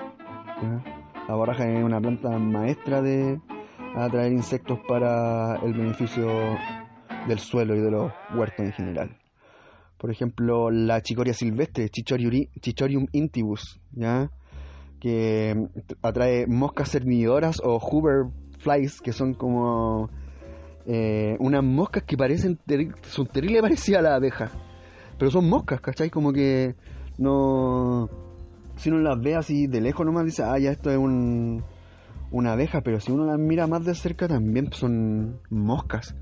La 1.27 1.35
borraja 1.35 1.67
es 1.67 1.83
una 1.83 1.99
planta 1.99 2.29
maestra 2.37 3.01
de 3.01 3.39
atraer 3.95 4.31
insectos 4.31 4.79
para 4.87 5.55
el 5.63 5.73
beneficio 5.73 6.27
del 7.27 7.39
suelo 7.39 7.75
y 7.75 7.79
de 7.79 7.91
los 7.91 8.11
huertos 8.35 8.65
en 8.65 8.71
general. 8.73 9.17
Por 9.97 10.11
ejemplo, 10.11 10.69
la 10.69 11.01
chicoria 11.01 11.33
silvestre, 11.33 11.89
Chichorium 11.89 13.07
intibus, 13.11 13.79
¿ya? 13.91 14.29
que 14.99 15.55
atrae 16.01 16.47
moscas 16.47 16.89
cernidoras 16.91 17.61
o 17.63 17.79
hoover 17.79 18.27
flies, 18.59 19.01
que 19.01 19.11
son 19.11 19.33
como 19.33 20.09
eh, 20.85 21.35
unas 21.39 21.63
moscas 21.63 22.03
que 22.03 22.17
parecen 22.17 22.59
son 23.03 23.27
terribles 23.27 23.61
parecidas 23.61 23.99
a 23.99 24.03
la 24.09 24.15
abeja. 24.15 24.51
Pero 25.17 25.31
son 25.31 25.49
moscas, 25.49 25.79
¿cachai? 25.81 26.09
Como 26.09 26.33
que 26.33 26.75
no. 27.17 28.09
Si 28.77 28.89
uno 28.89 28.99
las 28.99 29.19
ve 29.19 29.35
así 29.35 29.67
de 29.67 29.81
lejos 29.81 30.05
nomás 30.05 30.25
dice, 30.25 30.43
ah, 30.43 30.57
ya 30.59 30.71
esto 30.71 30.91
es 30.91 30.97
un, 30.97 31.63
una 32.31 32.53
abeja, 32.53 32.81
pero 32.81 32.99
si 32.99 33.11
uno 33.11 33.25
las 33.25 33.39
mira 33.39 33.67
más 33.67 33.85
de 33.85 33.95
cerca 33.95 34.27
también 34.27 34.71
son 34.71 35.39
moscas. 35.49 36.15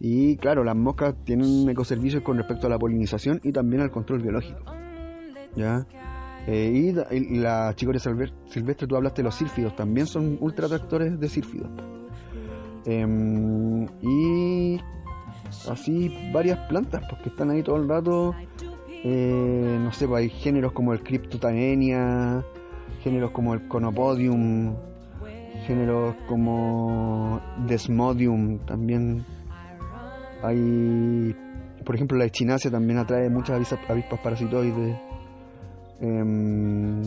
Y 0.00 0.36
claro, 0.36 0.64
las 0.64 0.76
moscas 0.76 1.14
tienen 1.24 1.68
ecoservicios 1.68 2.22
con 2.22 2.36
respecto 2.36 2.66
a 2.66 2.70
la 2.70 2.78
polinización 2.78 3.40
y 3.44 3.52
también 3.52 3.82
al 3.82 3.90
control 3.90 4.20
biológico. 4.20 4.64
¿Ya? 5.54 5.86
Eh, 6.48 6.72
y, 6.74 7.36
la 7.38 7.72
chicoria 7.76 8.00
silvestre, 8.00 8.88
tú 8.88 8.96
hablaste 8.96 9.22
de 9.22 9.26
los 9.26 9.34
sílfidos, 9.36 9.76
también 9.76 10.08
son 10.08 10.38
ultra 10.40 10.66
tractores 10.66 11.20
de 11.20 11.28
sílfidos. 11.28 11.70
Em, 12.84 13.84
y 14.02 14.80
así 15.70 16.12
varias 16.32 16.58
plantas, 16.68 17.04
porque 17.08 17.28
están 17.28 17.50
ahí 17.50 17.62
todo 17.62 17.76
el 17.76 17.88
rato. 17.88 18.34
Eh, 19.04 19.78
no 19.80 19.92
sé, 19.92 20.06
pues 20.06 20.22
hay 20.22 20.30
géneros 20.30 20.72
como 20.72 20.92
el 20.92 21.02
Cryptotanenia, 21.02 22.44
géneros 23.02 23.32
como 23.32 23.54
el 23.54 23.66
Conopodium, 23.68 24.76
géneros 25.66 26.14
como 26.28 27.40
Desmodium 27.66 28.58
también. 28.60 29.24
Hay, 30.42 31.34
por 31.84 31.94
ejemplo, 31.94 32.18
la 32.18 32.26
echinacia 32.26 32.70
también 32.70 32.98
atrae 32.98 33.28
muchas 33.28 33.72
avispas 33.88 34.20
parasitoides. 34.20 34.96
Em, 36.00 37.02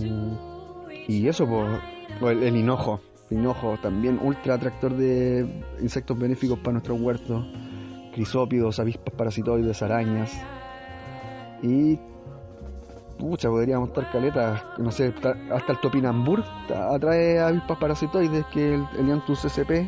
y 1.08 1.28
eso, 1.28 1.48
pues, 1.48 2.38
el 2.38 2.56
hinojo 2.56 3.00
hinojo 3.30 3.78
también 3.82 4.20
ultra 4.22 4.56
atractor 4.56 4.96
de 4.96 5.64
insectos 5.82 6.18
benéficos 6.18 6.60
para 6.60 6.74
nuestro 6.74 6.96
huerto, 6.96 7.46
crisópidos, 8.14 8.80
avispas 8.80 9.14
parasitoides, 9.16 9.82
arañas. 9.82 10.32
Y 11.62 12.00
pucha, 13.18 13.50
podríamos 13.50 13.90
estar 13.90 14.12
caletas, 14.12 14.64
no 14.78 14.92
sé, 14.92 15.14
hasta 15.52 15.72
el 15.72 15.80
topinambur 15.80 16.44
atrae 16.70 17.40
avispas 17.40 17.78
parasitoides 17.78 18.46
que 18.48 18.76
el 18.76 18.86
Elianthus 19.00 19.46
sp, 19.48 19.88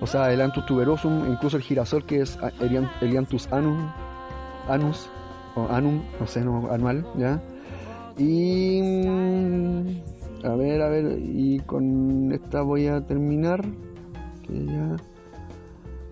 o 0.00 0.06
sea, 0.06 0.26
el 0.26 0.34
Elianthus 0.34 0.66
tuberosum, 0.66 1.30
incluso 1.30 1.56
el 1.56 1.62
girasol 1.62 2.04
que 2.04 2.22
es 2.22 2.38
Elianthus 3.00 3.50
anum, 3.52 3.90
anus 4.68 5.08
o 5.54 5.68
anum, 5.68 6.02
no 6.18 6.26
sé, 6.26 6.40
no, 6.44 6.70
anual, 6.70 7.06
¿ya? 7.16 7.40
Y 8.18 8.80
a 10.44 10.54
ver, 10.56 10.82
a 10.82 10.88
ver, 10.88 11.18
y 11.20 11.60
con 11.60 12.32
esta 12.32 12.62
voy 12.62 12.88
a 12.88 13.00
terminar. 13.06 13.64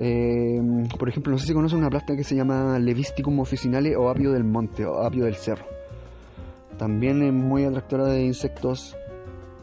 Em, 0.02 0.88
por 0.88 1.10
ejemplo, 1.10 1.30
no 1.30 1.38
sé 1.38 1.46
si 1.46 1.52
conocen 1.52 1.78
una 1.78 1.90
planta 1.90 2.16
que 2.16 2.24
se 2.24 2.34
llama 2.34 2.78
Levisticum 2.78 3.38
officinale 3.38 3.94
o 3.96 4.08
apio 4.08 4.32
del 4.32 4.44
monte 4.44 4.86
o 4.86 5.02
apio 5.02 5.26
del 5.26 5.34
cerro. 5.34 5.66
También 6.78 7.22
es 7.22 7.34
muy 7.34 7.64
atractora 7.64 8.06
de 8.06 8.24
insectos 8.24 8.96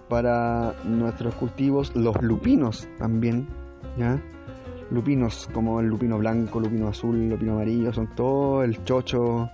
para 0.07 0.75
nuestros 0.83 1.33
cultivos. 1.33 1.95
Los 1.95 2.21
lupinos 2.21 2.87
también, 2.99 3.47
¿ya? 3.97 4.21
Lupinos 4.91 5.49
como 5.51 5.79
el 5.79 5.87
lupino 5.87 6.19
blanco, 6.19 6.59
lupino 6.59 6.87
azul, 6.87 7.29
lupino 7.29 7.53
amarillo, 7.53 7.91
son 7.91 8.13
todos, 8.15 8.63
el 8.63 8.83
chocho, 8.83 9.49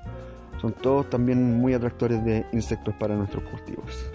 son 0.59 0.73
todos 0.73 1.09
también 1.09 1.61
muy 1.61 1.73
atractores 1.73 2.25
de 2.25 2.45
insectos 2.51 2.93
para 2.95 3.15
nuestros 3.15 3.43
cultivos. 3.45 4.11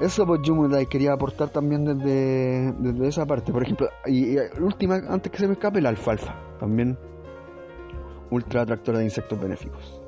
Eso 0.00 0.24
pues 0.26 0.40
Jumudai 0.44 0.86
quería 0.86 1.12
aportar 1.12 1.48
también 1.48 1.84
desde, 1.84 2.72
desde 2.72 3.08
esa 3.08 3.26
parte. 3.26 3.52
Por 3.52 3.62
ejemplo, 3.62 3.88
y, 4.06 4.36
última, 4.60 4.96
antes 5.08 5.32
que 5.32 5.38
se 5.38 5.46
me 5.46 5.54
escape, 5.54 5.80
la 5.80 5.88
alfalfa. 5.88 6.34
También 6.60 6.96
ultra 8.30 8.62
atractora 8.62 8.98
de 8.98 9.04
insectos 9.04 9.40
benéficos. 9.40 10.00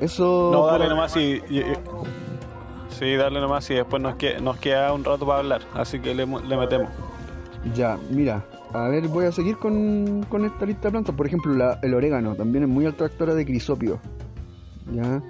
Eso... 0.00 0.50
No, 0.52 0.66
dale 0.66 0.88
nomás 0.88 1.16
y, 1.16 1.42
Sí, 2.90 3.14
dale 3.14 3.40
nomás 3.40 3.68
y 3.70 3.74
después 3.74 4.02
nos, 4.02 4.14
queda, 4.14 4.40
nos 4.40 4.56
queda 4.56 4.92
un 4.92 5.04
rato 5.04 5.26
para 5.26 5.40
hablar. 5.40 5.62
Así 5.74 6.00
que 6.00 6.14
le, 6.14 6.26
le 6.26 6.56
metemos. 6.56 6.88
Ya, 7.74 7.98
mira, 8.10 8.44
a 8.72 8.88
ver, 8.88 9.08
voy 9.08 9.26
a 9.26 9.32
seguir 9.32 9.56
con, 9.58 10.24
con 10.28 10.44
esta 10.44 10.64
lista 10.66 10.88
de 10.88 10.92
plantas. 10.92 11.14
Por 11.14 11.26
ejemplo, 11.26 11.54
la, 11.54 11.78
el 11.82 11.94
orégano 11.94 12.34
también 12.34 12.64
es 12.64 12.70
muy 12.70 12.86
atractora 12.86 13.34
de 13.34 13.44
crisopio. 13.44 14.00
¿Ya? 14.92 15.22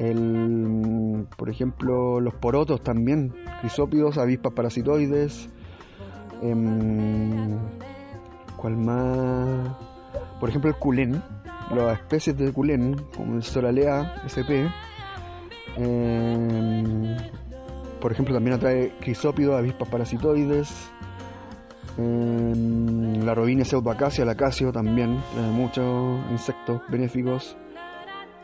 El, 0.00 1.28
por 1.36 1.50
ejemplo, 1.50 2.20
los 2.20 2.34
porotos 2.34 2.82
también, 2.82 3.34
crisópidos, 3.60 4.16
avispas 4.16 4.54
parasitoides. 4.54 5.50
Em, 6.42 7.58
¿Cuál 8.56 8.76
más? 8.78 9.76
por 10.40 10.48
ejemplo, 10.48 10.70
el 10.70 10.76
culén, 10.76 11.22
las 11.74 11.98
especies 11.98 12.36
de 12.36 12.50
culén, 12.50 12.96
como 13.14 13.36
el 13.36 13.42
Soralea 13.42 14.22
sp. 14.26 14.72
Em, 15.76 17.16
por 18.00 18.10
ejemplo, 18.10 18.34
también 18.34 18.56
atrae 18.56 18.94
crisópidos, 19.00 19.56
avispas 19.56 19.88
parasitoides. 19.88 20.90
Em, 21.98 23.22
la 23.22 23.34
robinia 23.34 23.66
pseudoacacia, 23.66 24.22
el 24.22 24.30
acacio 24.30 24.72
también, 24.72 25.20
muchos 25.52 26.18
insectos 26.30 26.80
benéficos. 26.88 27.56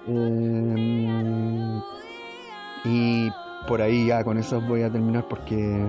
Em, 0.06 1.80
y 2.84 3.30
por 3.66 3.82
ahí 3.82 4.06
ya 4.06 4.22
con 4.22 4.38
eso 4.38 4.60
voy 4.60 4.82
a 4.82 4.90
terminar 4.90 5.26
porque 5.28 5.84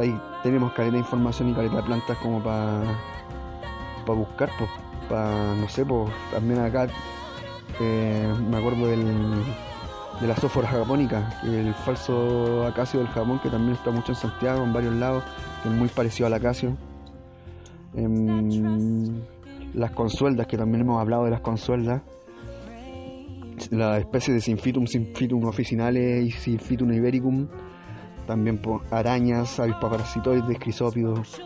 ahí 0.00 0.18
tenemos 0.42 0.72
caleta 0.72 0.94
de 0.94 1.00
información 1.00 1.50
y 1.50 1.54
caleta 1.54 1.76
de 1.76 1.82
plantas 1.82 2.16
como 2.18 2.42
para 2.42 2.82
para 4.08 4.18
buscar, 4.18 4.50
pues, 4.58 4.70
para, 5.08 5.54
no 5.54 5.68
sé, 5.68 5.84
pues, 5.84 6.10
también 6.32 6.60
acá 6.60 6.88
eh, 7.78 8.34
me 8.48 8.56
acuerdo 8.56 8.86
del, 8.86 9.04
de 10.20 10.26
la 10.26 10.34
sófora 10.34 10.66
japónica, 10.66 11.38
el 11.44 11.74
falso 11.74 12.66
acacio 12.66 13.00
del 13.00 13.08
Japón, 13.08 13.38
que 13.42 13.50
también 13.50 13.74
está 13.74 13.90
mucho 13.90 14.12
en 14.12 14.16
Santiago, 14.16 14.64
en 14.64 14.72
varios 14.72 14.94
lados, 14.94 15.22
que 15.62 15.68
es 15.68 15.74
muy 15.74 15.88
parecido 15.88 16.26
al 16.26 16.34
acacio. 16.34 16.74
Em, 17.94 19.20
las 19.74 19.90
consueldas, 19.90 20.46
que 20.46 20.56
también 20.56 20.80
hemos 20.80 21.00
hablado 21.00 21.24
de 21.24 21.30
las 21.30 21.40
consueldas. 21.40 22.00
La 23.70 23.98
especie 23.98 24.34
de 24.34 24.40
Sinfitum, 24.40 24.86
Sinfitum 24.86 25.44
officinale 25.44 26.22
y 26.22 26.30
Sinfitum 26.30 26.92
ibericum. 26.92 27.48
También 28.26 28.60
arañas, 28.90 29.58
avispas 29.58 29.90
parasitoides, 29.90 30.58
crisópidos. 30.58 31.42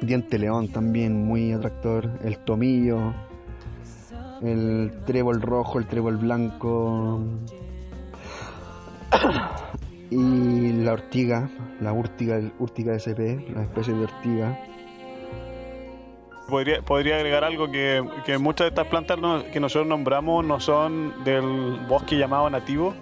Diente 0.00 0.38
león 0.38 0.68
también 0.68 1.24
muy 1.24 1.52
atractor. 1.52 2.18
El 2.24 2.38
tomillo. 2.44 3.14
El 4.42 5.02
trébol 5.04 5.40
rojo, 5.40 5.78
el 5.78 5.86
trébol 5.86 6.16
blanco. 6.16 7.20
y 10.10 10.72
la 10.72 10.92
ortiga, 10.92 11.50
la 11.80 11.92
urtiga, 11.92 12.40
urtiga 12.58 12.94
SP, 12.96 13.46
la 13.54 13.62
especie 13.62 13.94
de 13.94 14.04
ortiga. 14.04 14.58
Podría, 16.50 17.16
agregar 17.16 17.44
algo 17.44 17.70
que, 17.70 18.02
muchas 18.38 18.66
de 18.66 18.68
estas 18.68 18.86
plantas 18.88 19.18
que 19.52 19.60
nosotros 19.60 19.86
nombramos 19.86 20.44
no 20.44 20.60
son 20.60 21.24
del 21.24 21.78
bosque 21.88 22.16
llamado 22.16 22.50
nativo, 22.50 22.94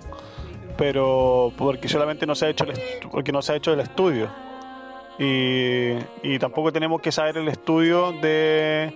pero 0.77 1.53
porque 1.57 1.89
solamente 1.89 2.27
no 2.27 2.35
se 2.35 2.47
ha 2.47 2.49
hecho 2.51 2.65
el, 2.65 2.75
porque 3.11 3.33
no 3.33 3.43
se 3.43 3.53
ha 3.53 3.57
hecho 3.57 3.73
el 3.73 3.81
estudio. 3.81 4.29
Y, 5.19 5.95
y 6.23 6.39
tampoco 6.39 6.73
tenemos 6.73 7.01
que 7.01 7.11
saber 7.11 7.39
el 7.39 7.49
estudio 7.49 8.13
de, 8.13 8.95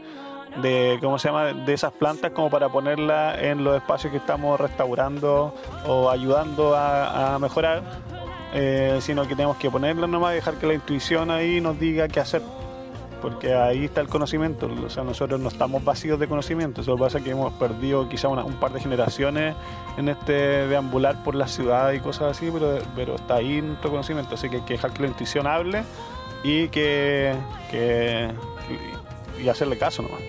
de 0.60 0.98
cómo 1.00 1.18
se 1.18 1.28
llama 1.28 1.52
de 1.52 1.72
esas 1.72 1.92
plantas 1.92 2.32
como 2.32 2.50
para 2.50 2.68
ponerla 2.68 3.40
en 3.40 3.64
los 3.64 3.76
espacios 3.76 4.10
que 4.10 4.18
estamos 4.18 4.60
restaurando 4.60 5.54
o 5.86 6.10
ayudando 6.10 6.76
a, 6.76 7.38
mejorar 7.38 7.82
eh, 8.52 8.98
sino 9.00 9.22
que 9.26 9.34
tenemos 9.34 9.56
que 9.56 9.70
ponerla 9.70 10.06
nomás 10.06 10.34
dejar 10.34 10.54
que 10.56 10.66
la 10.66 10.74
intuición 10.74 11.30
ahí 11.30 11.60
nos 11.60 11.78
diga 11.80 12.08
qué 12.08 12.20
hacer 12.20 12.42
porque 13.22 13.54
ahí 13.54 13.84
está 13.86 14.00
el 14.00 14.08
conocimiento 14.08 14.68
o 14.84 14.90
sea 14.90 15.04
nosotros 15.04 15.40
no 15.40 15.48
estamos 15.48 15.84
vacíos 15.84 16.18
de 16.18 16.28
conocimiento 16.28 16.82
solo 16.82 16.98
pasa 16.98 17.20
que 17.20 17.30
hemos 17.30 17.52
perdido 17.54 18.08
quizá 18.08 18.28
un 18.28 18.54
par 18.54 18.72
de 18.72 18.80
generaciones 18.80 19.54
en 19.96 20.08
este 20.08 20.32
deambular 20.66 21.22
por 21.22 21.34
la 21.34 21.46
ciudad 21.46 21.92
y 21.92 22.00
cosas 22.00 22.36
así 22.36 22.50
pero, 22.52 22.78
pero 22.94 23.14
está 23.14 23.36
ahí 23.36 23.62
nuestro 23.62 23.90
conocimiento 23.90 24.34
así 24.34 24.50
que 24.50 24.56
hay 24.56 24.62
que 24.62 24.74
dejar 24.74 24.92
que 24.92 25.02
la 25.02 25.08
intuición 25.08 25.46
hable 25.46 25.84
y 26.44 26.68
que, 26.68 27.32
y 29.40 29.48
hacerle 29.48 29.78
caso 29.78 30.02
nomás 30.02 30.20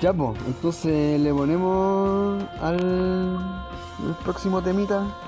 ya, 0.00 0.12
pues, 0.12 0.38
entonces 0.46 1.18
le 1.20 1.32
ponemos 1.32 2.44
al 2.60 3.38
próximo 4.24 4.62
temita. 4.62 5.25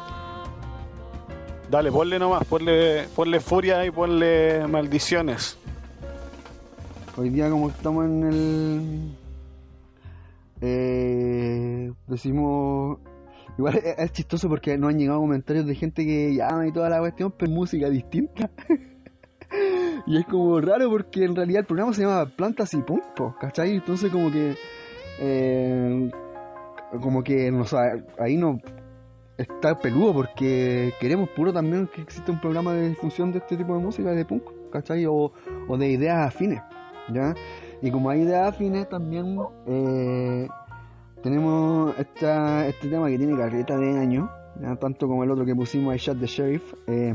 Dale, 1.70 1.92
ponle 1.92 2.18
nomás, 2.18 2.46
ponle, 2.46 3.06
ponle 3.14 3.40
furia 3.40 3.84
y 3.84 3.90
ponle 3.90 4.66
maldiciones. 4.66 5.58
Hoy 7.14 7.28
día 7.28 7.50
como 7.50 7.68
estamos 7.68 8.06
en 8.06 8.22
el... 8.24 9.16
Eh, 10.62 11.92
decimos... 12.06 13.00
Igual 13.58 13.82
es, 13.84 14.12
chistoso 14.12 14.48
porque 14.48 14.78
no 14.78 14.88
han 14.88 14.98
llegado 14.98 15.20
comentarios 15.20 15.66
de 15.66 15.74
gente 15.74 16.06
que 16.06 16.34
llama 16.34 16.66
y 16.66 16.72
toda 16.72 16.88
la 16.88 17.00
cuestión, 17.00 17.34
pero 17.36 17.50
música 17.50 17.88
distinta. 17.90 18.50
Y 20.06 20.16
es 20.16 20.24
como 20.26 20.58
raro 20.60 20.88
porque 20.88 21.24
en 21.24 21.36
realidad 21.36 21.60
el 21.60 21.66
programa 21.66 21.92
se 21.92 22.02
llama 22.02 22.24
Plantas 22.34 22.72
y 22.72 22.78
Puntos, 22.78 23.34
¿cachai? 23.38 23.72
Entonces 23.74 24.10
como 24.10 24.30
que... 24.30 24.56
Eh, 25.20 26.10
como 27.02 27.22
que 27.22 27.50
no, 27.50 27.64
ahí 28.18 28.38
no 28.38 28.58
está 29.38 29.78
peludo 29.78 30.12
porque 30.12 30.92
queremos 31.00 31.28
puro 31.30 31.52
también 31.52 31.86
que 31.86 32.02
exista 32.02 32.32
un 32.32 32.40
programa 32.40 32.74
de 32.74 32.88
difusión 32.90 33.32
de 33.32 33.38
este 33.38 33.56
tipo 33.56 33.74
de 33.74 33.80
música, 33.80 34.10
de 34.10 34.24
punk, 34.24 34.42
¿cachai? 34.70 35.06
O, 35.06 35.32
de 35.78 35.88
ideas 35.88 36.26
afines, 36.26 36.60
¿ya? 37.12 37.34
Y 37.80 37.90
como 37.90 38.10
hay 38.10 38.22
ideas 38.22 38.48
afines 38.48 38.88
también 38.88 39.38
eh, 39.66 40.48
tenemos 41.22 41.96
esta, 41.98 42.66
este 42.66 42.88
tema 42.88 43.08
que 43.08 43.16
tiene 43.16 43.36
carreta 43.36 43.76
de 43.78 43.98
años, 43.98 44.28
tanto 44.80 45.06
como 45.06 45.22
el 45.22 45.30
otro 45.30 45.46
que 45.46 45.54
pusimos, 45.54 45.94
I 45.94 45.98
Shot 45.98 46.18
the 46.18 46.26
Sheriff. 46.26 46.74
Eh, 46.88 47.14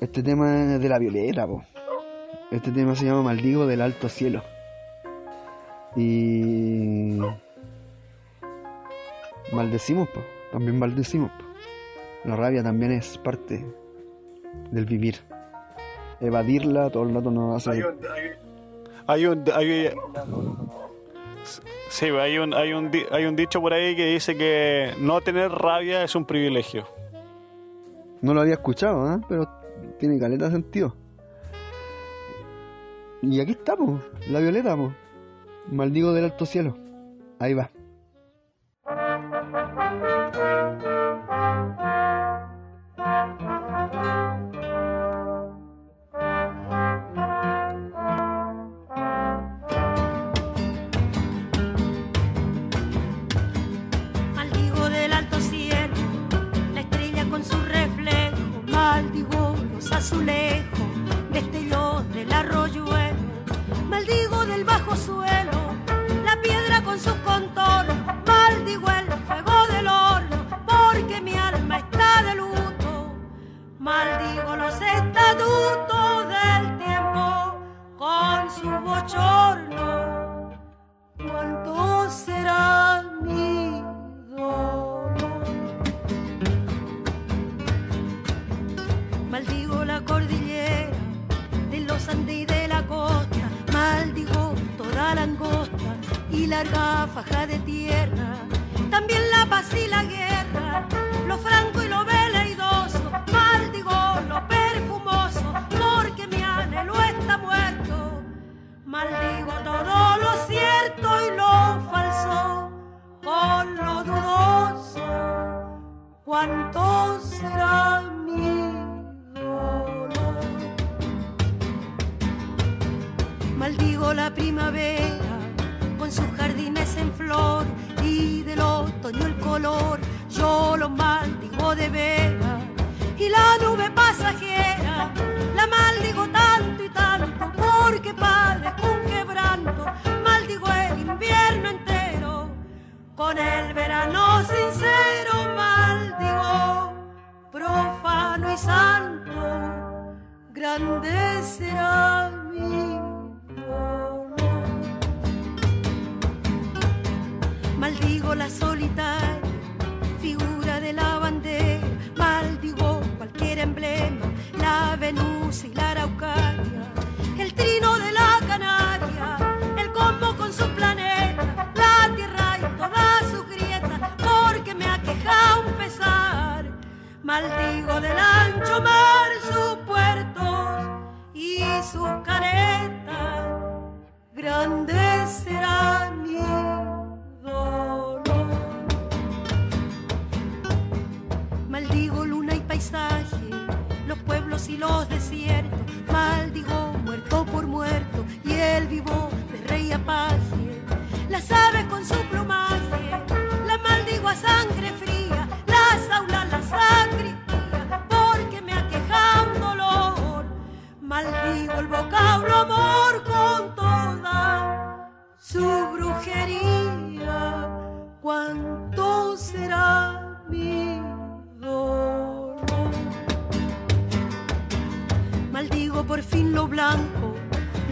este 0.00 0.22
tema 0.22 0.74
es 0.74 0.80
de 0.80 0.88
la 0.88 0.98
Violeta, 0.98 1.46
po. 1.46 1.64
Este 2.52 2.70
tema 2.70 2.94
se 2.94 3.06
llama 3.06 3.22
Maldigo 3.22 3.66
del 3.66 3.80
Alto 3.80 4.08
Cielo. 4.08 4.42
Y. 5.96 7.18
Maldecimos, 9.52 10.08
po. 10.10 10.20
También 10.56 10.78
maldecimos. 10.78 11.30
La 12.24 12.34
rabia 12.34 12.62
también 12.62 12.90
es 12.92 13.18
parte 13.18 13.62
del 14.70 14.86
vivir. 14.86 15.16
Evadirla 16.18 16.88
todo 16.88 17.02
el 17.02 17.14
rato 17.14 17.30
no 17.30 17.54
hace. 17.54 17.72
Hay 17.72 17.82
un. 17.82 17.98
Hay 19.06 19.26
un, 19.26 19.44
hay, 19.52 19.90
sí, 21.90 22.06
hay 22.06 22.38
un, 22.38 22.54
hay, 22.54 22.72
un, 22.72 22.90
hay 23.10 23.26
un 23.26 23.36
dicho 23.36 23.60
por 23.60 23.74
ahí 23.74 23.94
que 23.96 24.06
dice 24.06 24.34
que 24.34 24.94
no 24.98 25.20
tener 25.20 25.50
rabia 25.52 26.02
es 26.02 26.14
un 26.14 26.24
privilegio. 26.24 26.86
No 28.22 28.32
lo 28.32 28.40
había 28.40 28.54
escuchado, 28.54 29.14
¿eh? 29.14 29.20
pero 29.28 29.46
tiene 29.98 30.18
caleta 30.18 30.50
sentido. 30.50 30.96
Y 33.20 33.40
aquí 33.40 33.50
estamos, 33.50 34.00
la 34.30 34.40
violeta, 34.40 34.74
Maldigo 35.70 36.14
del 36.14 36.24
alto 36.24 36.46
cielo. 36.46 36.78
Ahí 37.40 37.52
va. 37.52 37.70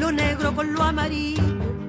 Lo 0.04 0.12
negro 0.12 0.54
con 0.54 0.74
lo 0.74 0.82
amarillo, 0.82 1.42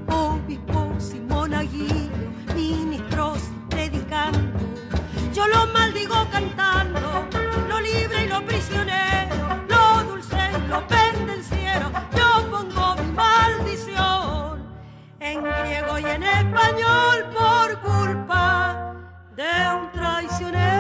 obispos 0.08 1.14
y 1.14 1.20
monaguillo, 1.20 2.30
ministros 2.56 3.40
predicando. 3.70 4.58
Yo 5.34 5.46
lo 5.48 5.68
maldigo 5.74 6.16
cantando, 6.32 7.28
lo 7.68 7.82
libre 7.82 8.24
y 8.24 8.28
lo 8.30 8.40
prisionero, 8.46 9.36
lo 9.68 10.04
dulce 10.10 10.38
y 10.58 10.68
lo 10.70 10.88
pendenciero. 10.88 11.92
Yo 12.16 12.50
pongo 12.50 12.96
mi 12.96 13.12
maldición 13.12 14.64
en 15.20 15.44
griego 15.44 16.00
y 16.00 16.06
en 16.06 16.24
español 16.24 17.18
por 17.38 17.82
culpa 17.82 18.96
de 19.36 19.52
un 19.78 19.92
traicionero. 19.92 20.75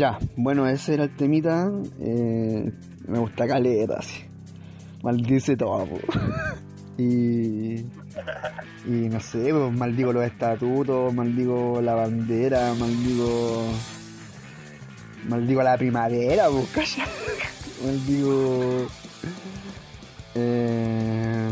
Ya, 0.00 0.18
bueno, 0.34 0.66
ese 0.66 0.94
era 0.94 1.04
el 1.04 1.14
temita. 1.14 1.70
eh, 2.00 2.72
me 3.06 3.18
gusta 3.18 3.46
caleta, 3.46 3.96
así. 3.98 4.22
Maldice 5.02 5.58
todo. 5.58 5.86
y. 6.96 7.84
Y 8.86 9.08
no 9.10 9.20
sé, 9.20 9.52
pues, 9.52 9.70
maldigo 9.74 10.14
los 10.14 10.24
estatutos, 10.24 11.12
maldigo 11.12 11.82
la 11.82 11.96
bandera, 11.96 12.72
maldigo. 12.80 13.62
Maldigo 15.28 15.62
la 15.62 15.76
primavera, 15.76 16.48
pues, 16.48 16.70
calla. 16.96 17.06
Maldigo. 17.84 18.86
Eh, 20.34 21.50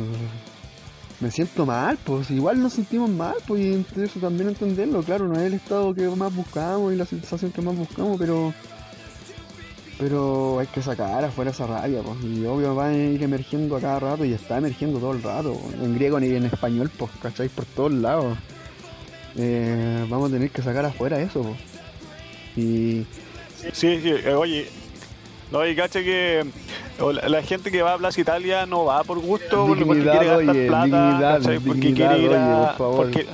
me 1.20 1.30
siento 1.30 1.66
mal, 1.66 1.98
pues 2.04 2.30
igual 2.30 2.62
nos 2.62 2.74
sentimos 2.74 3.10
mal, 3.10 3.34
pues 3.46 3.60
y 3.60 4.00
eso 4.00 4.20
también 4.20 4.48
entenderlo, 4.48 5.02
claro, 5.02 5.26
no 5.26 5.34
es 5.34 5.46
el 5.46 5.54
estado 5.54 5.94
que 5.94 6.08
más 6.08 6.34
buscamos 6.34 6.92
y 6.92 6.96
la 6.96 7.06
sensación 7.06 7.50
que 7.52 7.60
más 7.60 7.76
buscamos, 7.76 8.18
pero 8.18 8.52
pero 9.98 10.60
hay 10.60 10.68
que 10.68 10.80
sacar 10.80 11.24
afuera 11.24 11.50
esa 11.50 11.66
rabia, 11.66 12.02
pues, 12.02 12.18
y 12.22 12.46
obvio 12.46 12.74
va 12.74 12.86
a 12.86 12.94
ir 12.94 13.20
emergiendo 13.20 13.76
a 13.76 13.80
cada 13.80 13.98
rato 13.98 14.24
y 14.24 14.32
está 14.32 14.58
emergiendo 14.58 15.00
todo 15.00 15.12
el 15.12 15.22
rato, 15.22 15.60
en 15.82 15.94
griego 15.94 16.20
ni 16.20 16.28
en 16.36 16.44
español, 16.44 16.88
pues, 16.96 17.10
¿cachai? 17.20 17.48
Por 17.48 17.64
todos 17.64 17.92
lados. 17.92 18.38
Eh, 19.36 20.06
vamos 20.08 20.30
a 20.30 20.34
tener 20.34 20.50
que 20.50 20.62
sacar 20.62 20.84
afuera 20.84 21.20
eso, 21.20 21.42
pues. 21.42 21.58
Y 22.56 23.04
Sí, 23.72 24.00
sí, 24.00 24.10
eh, 24.10 24.34
oye. 24.34 24.68
No, 25.50 25.66
y 25.66 25.74
caché 25.74 26.04
que 26.04 26.44
la, 27.00 27.28
la 27.28 27.42
gente 27.42 27.70
que 27.70 27.80
va 27.82 27.94
a 27.94 27.98
Plaza 27.98 28.20
Italia 28.20 28.66
no 28.66 28.84
va 28.84 29.02
por 29.04 29.18
gusto, 29.18 29.66
porque 29.66 29.84
quiere 29.84 30.26
gastar 30.26 30.36
oye, 30.36 30.66
plata, 30.66 31.38
porque 31.66 31.94
quiere 31.94 32.18
ir 32.18 32.28
oye, 32.30 32.36
a. 32.38 32.66
por 32.68 32.76
favor. 32.76 32.96
porque- 32.96 33.26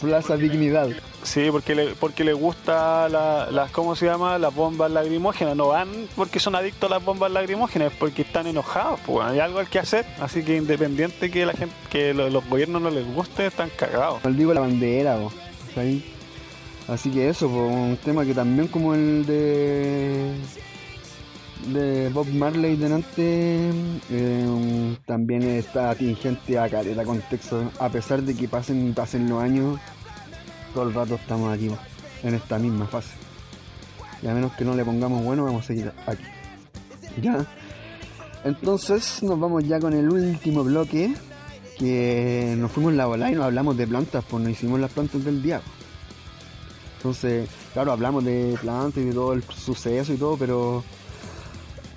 Plaza 0.00 0.36
Dignidad. 0.36 0.88
sí, 1.22 1.48
porque 1.50 1.74
le, 1.74 1.86
porque 1.94 2.24
le 2.24 2.34
gusta 2.34 3.08
la- 3.08 3.50
las, 3.50 3.70
¿cómo 3.70 3.96
se 3.96 4.04
llama? 4.04 4.36
Las 4.38 4.54
bombas 4.54 4.90
lacrimógenas. 4.90 5.56
No 5.56 5.68
van 5.68 5.88
porque 6.14 6.40
son 6.40 6.54
adictos 6.54 6.90
a 6.90 6.94
las 6.96 7.04
bombas 7.04 7.30
lacrimógenas, 7.32 7.90
es 7.92 7.98
porque 7.98 8.20
están 8.22 8.46
enojados, 8.46 9.00
pues 9.06 9.26
hay 9.26 9.38
algo 9.40 9.60
al 9.60 9.68
que 9.68 9.78
hacer. 9.78 10.04
Así 10.20 10.42
que 10.42 10.56
independiente 10.56 11.30
que 11.30 11.46
la 11.46 11.54
gente, 11.54 11.74
que 11.88 12.12
lo- 12.12 12.28
los 12.28 12.46
gobiernos 12.50 12.82
no 12.82 12.90
les 12.90 13.06
guste, 13.14 13.46
están 13.46 13.70
cagados. 13.70 14.22
Maldigo 14.24 14.52
la 14.52 14.60
bandera. 14.60 15.16
Así 16.88 17.10
que 17.10 17.28
eso, 17.28 17.48
po, 17.48 17.66
un 17.66 17.96
tema 17.96 18.24
que 18.24 18.34
también 18.34 18.68
como 18.68 18.94
el 18.94 19.24
de 19.26 20.34
de 21.72 22.10
Bob 22.10 22.26
Marley 22.28 22.76
delante 22.76 23.70
eh, 24.10 24.96
también 25.06 25.42
está 25.44 25.90
atingente 25.90 26.58
a 26.58 26.68
caleta 26.68 27.04
contexto 27.04 27.70
a 27.78 27.88
pesar 27.88 28.20
de 28.22 28.34
que 28.34 28.48
pasen 28.48 28.92
pasen 28.92 29.30
los 29.30 29.42
años 29.42 29.80
todo 30.74 30.88
el 30.88 30.92
rato 30.92 31.14
estamos 31.14 31.54
aquí 31.54 31.68
po, 31.68 31.78
en 32.24 32.34
esta 32.34 32.58
misma 32.58 32.86
fase. 32.86 33.14
Y 34.22 34.26
a 34.26 34.34
menos 34.34 34.52
que 34.52 34.64
no 34.64 34.74
le 34.74 34.84
pongamos 34.84 35.22
bueno 35.22 35.44
vamos 35.44 35.64
a 35.64 35.66
seguir 35.68 35.92
aquí. 36.06 36.24
Ya. 37.22 37.46
Entonces 38.44 39.22
nos 39.22 39.38
vamos 39.38 39.64
ya 39.64 39.78
con 39.78 39.92
el 39.92 40.10
último 40.10 40.64
bloque 40.64 41.14
que 41.78 42.54
nos 42.58 42.72
fuimos 42.72 42.92
la 42.94 43.06
bola 43.06 43.30
y 43.30 43.34
nos 43.34 43.44
hablamos 43.44 43.76
de 43.76 43.86
plantas, 43.86 44.24
pues 44.28 44.42
nos 44.42 44.52
hicimos 44.52 44.80
las 44.80 44.90
plantas 44.90 45.24
del 45.24 45.42
día. 45.42 45.60
Entonces, 47.08 47.50
claro, 47.74 47.92
hablamos 47.92 48.24
de 48.24 48.56
plantas 48.62 49.02
y 49.02 49.08
de 49.08 49.12
todo 49.12 49.34
el 49.34 49.42
suceso 49.42 50.10
y 50.14 50.16
todo, 50.16 50.38
pero 50.38 50.82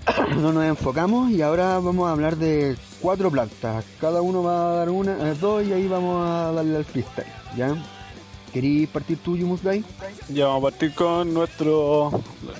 no 0.35 0.51
nos 0.51 0.65
enfocamos 0.65 1.31
y 1.31 1.41
ahora 1.41 1.79
vamos 1.79 2.09
a 2.09 2.11
hablar 2.11 2.35
de 2.35 2.75
cuatro 2.99 3.31
plantas. 3.31 3.85
Cada 4.01 4.21
uno 4.21 4.43
va 4.43 4.73
a 4.73 4.75
dar 4.79 4.89
una, 4.89 5.13
eh, 5.31 5.35
dos 5.39 5.65
y 5.65 5.71
ahí 5.71 5.87
vamos 5.87 6.27
a 6.29 6.51
darle 6.51 6.75
al 6.75 6.83
freestyle, 6.83 7.25
¿ya? 7.55 7.73
¿Queréis 8.51 8.89
partir 8.89 9.17
tú, 9.23 9.37
Yumusdai? 9.37 9.81
Ya 10.27 10.47
vamos 10.47 10.67
a 10.67 10.71
partir 10.71 10.93
con 10.93 11.33
nuestro. 11.33 12.11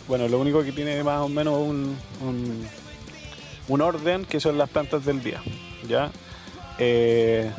Bueno, 0.08 0.30
lo 0.30 0.40
único 0.40 0.64
que 0.64 0.72
tiene 0.72 1.04
más 1.04 1.20
o 1.20 1.28
menos 1.28 1.56
un, 1.60 1.98
un, 2.26 2.66
un 3.68 3.82
orden 3.82 4.24
que 4.24 4.40
son 4.40 4.58
las 4.58 4.70
plantas 4.70 5.04
del 5.04 5.22
día. 5.22 5.42
¿Ya? 5.90 6.12
Eh, 6.80 7.52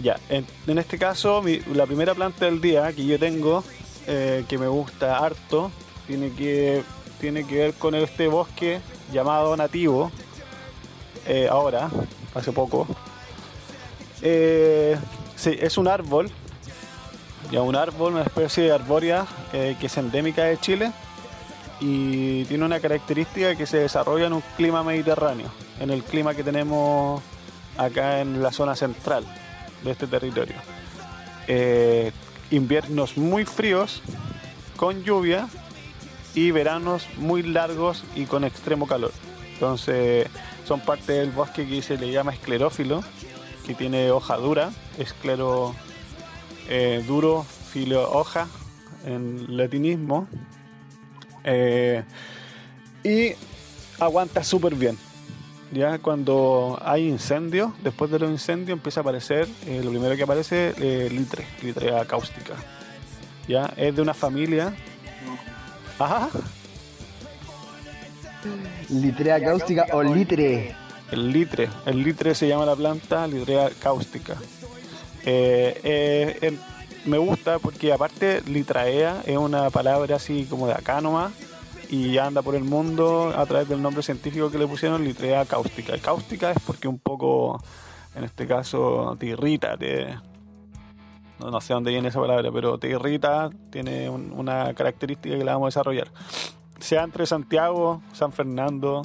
ya, 0.00 0.18
en, 0.28 0.44
en 0.66 0.78
este 0.78 0.98
caso, 0.98 1.40
mi- 1.42 1.60
la 1.72 1.86
primera 1.86 2.14
planta 2.14 2.46
del 2.46 2.60
día 2.60 2.92
que 2.92 3.06
yo 3.06 3.16
tengo, 3.18 3.62
eh, 4.06 4.44
que 4.48 4.58
me 4.58 4.66
gusta 4.66 5.18
harto, 5.18 5.70
tiene 6.06 6.30
que, 6.32 6.82
tiene 7.20 7.46
que 7.46 7.56
ver 7.56 7.74
con 7.74 7.94
este 7.94 8.28
bosque 8.28 8.80
llamado 9.12 9.56
nativo. 9.56 10.10
eh, 11.26 11.48
ahora, 11.50 11.90
hace 12.34 12.52
poco. 12.52 12.86
Eh, 14.20 14.96
sí, 15.36 15.56
es 15.58 15.78
un 15.78 15.88
árbol 15.88 16.30
ya 17.50 17.62
un 17.62 17.76
árbol, 17.76 18.14
una 18.14 18.22
especie 18.22 18.64
de 18.64 18.72
arbórea 18.72 19.26
que 19.52 19.76
es 19.80 19.96
endémica 19.96 20.44
de 20.44 20.58
Chile 20.58 20.92
y 21.80 22.44
tiene 22.46 22.64
una 22.64 22.80
característica 22.80 23.54
que 23.54 23.66
se 23.66 23.78
desarrolla 23.78 24.26
en 24.26 24.32
un 24.32 24.42
clima 24.56 24.82
mediterráneo, 24.82 25.48
en 25.78 25.90
el 25.90 26.02
clima 26.02 26.34
que 26.34 26.42
tenemos 26.42 27.22
acá 27.76 28.20
en 28.20 28.42
la 28.42 28.50
zona 28.50 28.74
central 28.74 29.24
de 29.82 29.90
este 29.90 30.06
territorio. 30.06 30.56
Inviernos 32.54 33.16
muy 33.16 33.44
fríos 33.44 34.02
con 34.76 35.02
lluvia 35.02 35.48
y 36.34 36.50
veranos 36.50 37.06
muy 37.16 37.42
largos 37.42 38.04
y 38.14 38.24
con 38.24 38.44
extremo 38.44 38.86
calor. 38.86 39.12
Entonces 39.54 40.28
son 40.64 40.80
parte 40.80 41.12
del 41.12 41.30
bosque 41.30 41.66
que 41.66 41.82
se 41.82 41.96
le 41.96 42.10
llama 42.10 42.32
esclerófilo, 42.32 43.02
que 43.66 43.74
tiene 43.74 44.10
hoja 44.10 44.36
dura, 44.36 44.70
esclero 44.98 45.74
eh, 46.68 47.04
duro, 47.06 47.44
filo 47.44 48.10
hoja 48.10 48.48
en 49.04 49.56
latinismo. 49.56 50.28
Eh, 51.44 52.02
y 53.02 53.32
aguanta 54.00 54.42
súper 54.42 54.74
bien. 54.74 54.98
Ya 55.74 55.98
cuando 55.98 56.78
hay 56.82 57.08
incendios, 57.08 57.72
después 57.82 58.08
de 58.10 58.20
los 58.20 58.30
incendios 58.30 58.76
empieza 58.76 59.00
a 59.00 59.02
aparecer, 59.02 59.48
eh, 59.66 59.80
lo 59.82 59.90
primero 59.90 60.14
que 60.14 60.22
aparece, 60.22 60.72
eh, 60.78 61.10
litre, 61.10 61.44
litrea 61.62 62.04
cáustica. 62.04 62.54
Ya 63.48 63.72
es 63.76 63.94
de 63.94 64.00
una 64.00 64.14
familia. 64.14 64.72
Ajá. 65.98 66.28
Litrea 68.88 69.42
cáustica 69.42 69.86
o 69.92 70.02
litre. 70.02 70.76
El 71.10 71.32
litre, 71.32 71.68
el 71.86 72.02
litre 72.02 72.34
se 72.34 72.46
llama 72.46 72.64
la 72.64 72.76
planta 72.76 73.26
litrea 73.26 73.70
cáustica. 73.78 74.36
Eh, 75.24 75.80
eh, 75.82 76.38
eh, 76.40 76.58
me 77.04 77.18
gusta 77.18 77.58
porque 77.58 77.92
aparte 77.92 78.42
litraea 78.46 79.22
es 79.26 79.36
una 79.36 79.70
palabra 79.70 80.16
así 80.16 80.44
como 80.44 80.66
de 80.66 80.74
acá 80.74 81.00
nomás 81.00 81.32
y 81.90 82.18
anda 82.18 82.42
por 82.42 82.54
el 82.54 82.64
mundo 82.64 83.32
a 83.36 83.44
través 83.46 83.68
del 83.68 83.80
nombre 83.82 84.02
científico 84.02 84.50
que 84.50 84.58
le 84.58 84.66
pusieron 84.66 85.04
litrea 85.04 85.44
cáustica. 85.44 85.98
Cáustica 85.98 86.50
es 86.50 86.58
porque 86.66 86.88
un 86.88 86.98
poco, 86.98 87.62
en 88.14 88.24
este 88.24 88.46
caso, 88.46 89.16
te 89.18 89.26
irrita, 89.26 89.76
te, 89.76 90.18
no, 91.38 91.60
sé 91.60 91.74
dónde 91.74 91.90
viene 91.90 92.08
esa 92.08 92.20
palabra, 92.20 92.50
pero 92.52 92.78
te 92.78 92.88
irrita, 92.88 93.50
tiene 93.70 94.08
un- 94.08 94.32
una 94.32 94.72
característica 94.74 95.36
que 95.36 95.44
la 95.44 95.52
vamos 95.52 95.66
a 95.66 95.68
desarrollar. 95.68 96.08
Sea 96.78 97.02
entre 97.02 97.26
Santiago, 97.26 98.02
San 98.12 98.32
Fernando, 98.32 99.02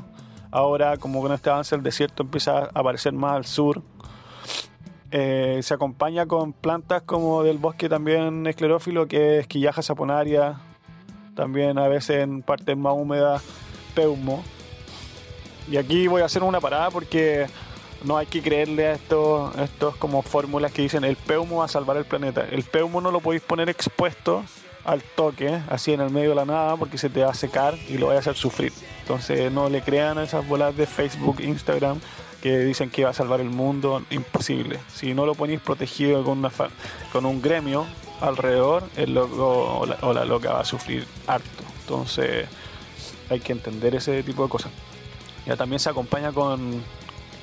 ahora 0.51 0.97
como 0.97 1.21
con 1.21 1.31
este 1.31 1.49
avance 1.49 1.75
el 1.75 1.83
desierto 1.83 2.23
empieza 2.23 2.57
a 2.59 2.69
aparecer 2.73 3.13
más 3.13 3.33
al 3.35 3.45
sur. 3.45 3.81
Eh, 5.11 5.59
se 5.63 5.73
acompaña 5.73 6.27
con 6.27 6.53
plantas 6.53 7.01
como 7.01 7.41
del 7.43 7.57
bosque 7.57 7.89
también 7.89 8.45
esclerófilo, 8.45 9.07
que 9.07 9.39
es 9.39 9.47
quillaja 9.47 9.81
saponaria, 9.81 10.59
también 11.35 11.77
a 11.77 11.87
veces 11.87 12.23
en 12.23 12.41
partes 12.41 12.75
más 12.77 12.93
húmedas, 12.93 13.41
peumo. 13.95 14.43
Y 15.69 15.77
aquí 15.77 16.07
voy 16.07 16.21
a 16.21 16.25
hacer 16.25 16.43
una 16.43 16.59
parada 16.59 16.89
porque 16.89 17.47
no 18.03 18.17
hay 18.17 18.25
que 18.25 18.41
creerle 18.41 18.87
a 18.87 18.93
estos, 18.93 19.55
estos 19.57 19.95
como 19.97 20.21
fórmulas 20.21 20.71
que 20.71 20.81
dicen 20.81 21.03
el 21.03 21.15
peumo 21.15 21.57
va 21.57 21.65
a 21.65 21.67
salvar 21.67 21.97
el 21.97 22.05
planeta. 22.05 22.45
El 22.49 22.63
peumo 22.63 23.01
no 23.01 23.11
lo 23.11 23.19
podéis 23.19 23.43
poner 23.43 23.69
expuesto 23.69 24.43
al 24.85 25.03
toque, 25.03 25.59
así 25.69 25.93
en 25.93 26.01
el 26.01 26.09
medio 26.09 26.29
de 26.29 26.35
la 26.35 26.45
nada, 26.45 26.77
porque 26.77 26.97
se 26.97 27.09
te 27.09 27.23
va 27.23 27.31
a 27.31 27.33
secar 27.33 27.75
y 27.89 27.97
lo 27.97 28.07
va 28.07 28.15
a 28.15 28.19
hacer 28.19 28.35
sufrir. 28.35 28.71
Entonces 29.01 29.51
no 29.51 29.69
le 29.69 29.81
crean 29.81 30.17
a 30.17 30.23
esas 30.23 30.47
bolas 30.47 30.75
de 30.75 30.87
Facebook, 30.87 31.41
Instagram 31.41 31.99
que 32.41 32.59
dicen 32.59 32.89
que 32.89 33.03
va 33.03 33.09
a 33.09 33.13
salvar 33.13 33.41
el 33.41 33.49
mundo, 33.49 34.01
imposible. 34.09 34.79
Si 34.93 35.13
no 35.13 35.25
lo 35.25 35.35
ponéis 35.35 35.59
protegido 35.59 36.23
con, 36.23 36.39
una 36.39 36.51
con 37.11 37.25
un 37.25 37.41
gremio 37.41 37.85
alrededor, 38.21 38.83
el 38.95 39.13
loco 39.13 39.79
o 39.79 39.85
la, 39.85 39.97
o 40.01 40.13
la 40.13 40.25
loca 40.25 40.53
va 40.53 40.61
a 40.61 40.65
sufrir 40.65 41.05
harto. 41.27 41.63
Entonces 41.81 42.47
hay 43.29 43.39
que 43.39 43.51
entender 43.51 43.95
ese 43.95 44.23
tipo 44.23 44.43
de 44.43 44.49
cosas. 44.49 44.71
Ya 45.45 45.55
también 45.55 45.79
se 45.79 45.89
acompaña 45.89 46.31
con 46.31 46.83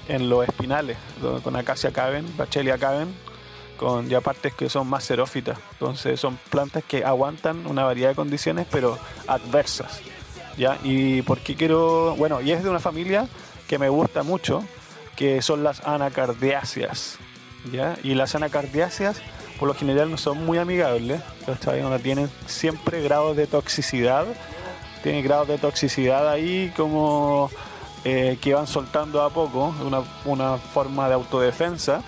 en 0.08 0.28
los 0.28 0.46
espinales, 0.46 0.96
con 1.42 1.56
Acacia 1.56 1.90
caven, 1.92 2.26
Bachelia 2.36 2.78
caven, 2.78 3.14
con 3.76 4.08
ya 4.08 4.20
partes 4.20 4.54
que 4.54 4.68
son 4.68 4.88
más 4.88 5.04
xerófitas. 5.04 5.58
Entonces 5.72 6.20
son 6.20 6.38
plantas 6.50 6.84
que 6.84 7.04
aguantan 7.04 7.66
una 7.66 7.84
variedad 7.84 8.10
de 8.10 8.14
condiciones, 8.14 8.66
pero 8.70 8.98
adversas. 9.26 10.00
¿ya? 10.56 10.78
Y 10.82 11.22
por 11.22 11.40
qué 11.40 11.54
quiero, 11.54 12.14
bueno, 12.16 12.40
y 12.40 12.52
es 12.52 12.62
de 12.62 12.70
una 12.70 12.80
familia 12.80 13.28
que 13.68 13.78
me 13.78 13.88
gusta 13.88 14.22
mucho, 14.22 14.64
que 15.16 15.42
son 15.42 15.62
las 15.62 15.80
anacardiáceas. 15.86 17.18
¿ya? 17.72 17.96
Y 18.02 18.14
las 18.14 18.34
anacardiáceas 18.34 19.20
por 19.58 19.68
lo 19.68 19.74
general 19.74 20.10
no 20.10 20.18
son 20.18 20.44
muy 20.44 20.58
amigables, 20.58 21.20
¿cachai? 21.44 21.82
No 21.82 21.98
tienen 21.98 22.30
siempre 22.46 23.02
grados 23.02 23.36
de 23.36 23.46
toxicidad, 23.46 24.26
tienen 25.02 25.24
grados 25.24 25.48
de 25.48 25.58
toxicidad 25.58 26.28
ahí 26.28 26.72
como 26.76 27.50
eh, 28.04 28.38
que 28.40 28.54
van 28.54 28.66
soltando 28.66 29.22
a 29.22 29.30
poco, 29.30 29.74
una, 29.84 30.02
una 30.24 30.58
forma 30.58 31.08
de 31.08 31.14
autodefensa. 31.14 32.02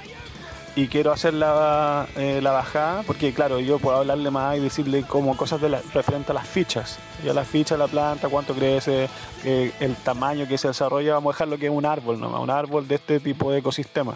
Y 0.76 0.86
quiero 0.86 1.10
hacer 1.10 1.34
la, 1.34 2.06
eh, 2.14 2.38
la 2.40 2.52
bajada, 2.52 3.02
porque 3.02 3.34
claro, 3.34 3.58
yo 3.58 3.80
puedo 3.80 3.96
hablarle 3.96 4.30
más 4.30 4.56
y 4.56 4.60
decirle 4.60 5.02
como 5.02 5.36
cosas 5.36 5.60
de 5.60 5.68
la, 5.68 5.82
referente 5.92 6.30
a 6.30 6.34
las 6.34 6.46
fichas. 6.46 7.00
Ya 7.24 7.34
las 7.34 7.48
fichas 7.48 7.76
la 7.76 7.88
planta, 7.88 8.28
cuánto 8.28 8.54
crece, 8.54 9.08
eh, 9.44 9.72
el 9.80 9.96
tamaño 9.96 10.46
que 10.46 10.56
se 10.56 10.68
desarrolla, 10.68 11.14
vamos 11.14 11.30
a 11.30 11.34
dejarlo 11.34 11.58
que 11.58 11.66
es 11.66 11.72
un 11.72 11.84
árbol 11.84 12.20
nomás, 12.20 12.40
un 12.40 12.50
árbol 12.50 12.86
de 12.86 12.94
este 12.94 13.18
tipo 13.18 13.50
de 13.50 13.58
ecosistema. 13.58 14.12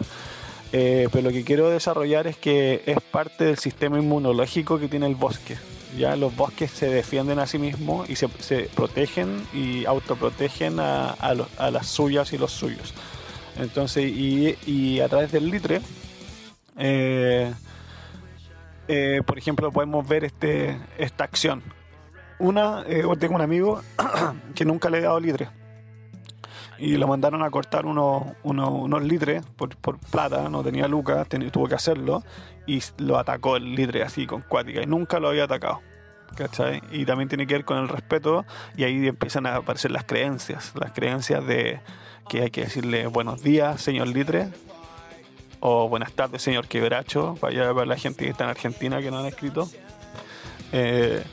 Eh, 0.75 1.07
pero 1.11 1.25
lo 1.25 1.31
que 1.31 1.43
quiero 1.43 1.69
desarrollar 1.69 2.25
es 2.25 2.35
que 2.35 2.81
es 2.87 2.99
parte 2.99 3.45
del 3.45 3.59
sistema 3.59 3.99
inmunológico 3.99 4.79
que 4.79 4.87
tiene 4.87 5.05
el 5.05 5.13
bosque. 5.13 5.55
Ya 5.95 6.15
los 6.15 6.35
bosques 6.35 6.71
se 6.71 6.89
defienden 6.89 7.37
a 7.37 7.45
sí 7.45 7.59
mismos 7.59 8.09
y 8.09 8.15
se, 8.15 8.27
protegen 8.75 9.45
y 9.53 9.85
autoprotegen 9.85 10.79
a, 10.79 11.15
las 11.71 11.87
suyas 11.87 12.33
y 12.33 12.39
los 12.39 12.51
suyos. 12.51 12.95
Entonces, 13.59 14.05
y, 14.05 14.99
a 14.99 15.07
través 15.07 15.31
del 15.31 15.51
litre, 15.51 15.79
eh, 16.79 17.53
eh, 18.87 19.21
por 19.23 19.37
ejemplo, 19.37 19.71
podemos 19.71 20.07
ver 20.07 20.23
este, 20.23 20.75
esta 20.97 21.23
acción. 21.23 21.61
Una, 22.39 22.83
tengo 23.19 23.35
un 23.35 23.41
amigo 23.41 23.79
que 24.55 24.65
nunca 24.65 24.89
le 24.89 24.97
he 24.97 25.01
dado 25.01 25.19
litre 25.19 25.49
y 26.77 26.97
lo 26.97 27.07
mandaron 27.07 27.43
a 27.43 27.49
cortar 27.51 27.85
unos, 27.85 28.23
unos, 28.43 28.69
unos 28.71 29.03
litres 29.03 29.45
por, 29.55 29.75
plata, 29.99 30.49
no 30.49 30.63
tenía 30.63 30.87
lucas, 30.87 31.27
ten- 31.27 31.49
tuvo 31.51 31.67
que 31.67 31.75
hacerlo 31.75 32.23
y 32.65 32.81
lo 32.97 33.17
atacó 33.17 33.57
el 33.57 33.75
litre 33.75 34.03
así 34.03 34.25
con 34.25 34.41
cuática 34.41 34.81
y 34.81 34.85
nunca 34.85 35.19
lo 35.19 35.29
había 35.29 35.43
atacado. 35.45 35.81
¿cachai? 36.35 36.81
Y 36.91 37.05
también 37.05 37.29
tiene 37.29 37.45
que 37.45 37.53
ver 37.53 37.63
con 37.65 37.77
el 37.77 37.87
respeto 37.87 38.43
y 38.75 38.83
ahí 38.85 39.07
empiezan 39.07 39.45
a 39.45 39.57
aparecer 39.57 39.91
las 39.91 40.03
creencias, 40.03 40.73
las 40.75 40.91
creencias 40.91 41.45
de 41.45 41.79
que 42.27 42.41
hay 42.41 42.49
que 42.49 42.61
decirle 42.61 43.05
buenos 43.05 43.43
días, 43.43 43.79
señor 43.81 44.07
litre, 44.07 44.47
o 45.59 45.87
buenas 45.89 46.11
tardes, 46.13 46.41
señor 46.41 46.67
quebracho, 46.67 47.35
para, 47.39 47.53
allá, 47.53 47.73
para 47.73 47.85
la 47.85 47.97
gente 47.97 48.25
que 48.25 48.31
está 48.31 48.45
en 48.45 48.49
Argentina 48.49 48.99
que 48.99 49.11
no 49.11 49.19
han 49.19 49.27
escrito. 49.27 49.69
Eh, 50.71 51.23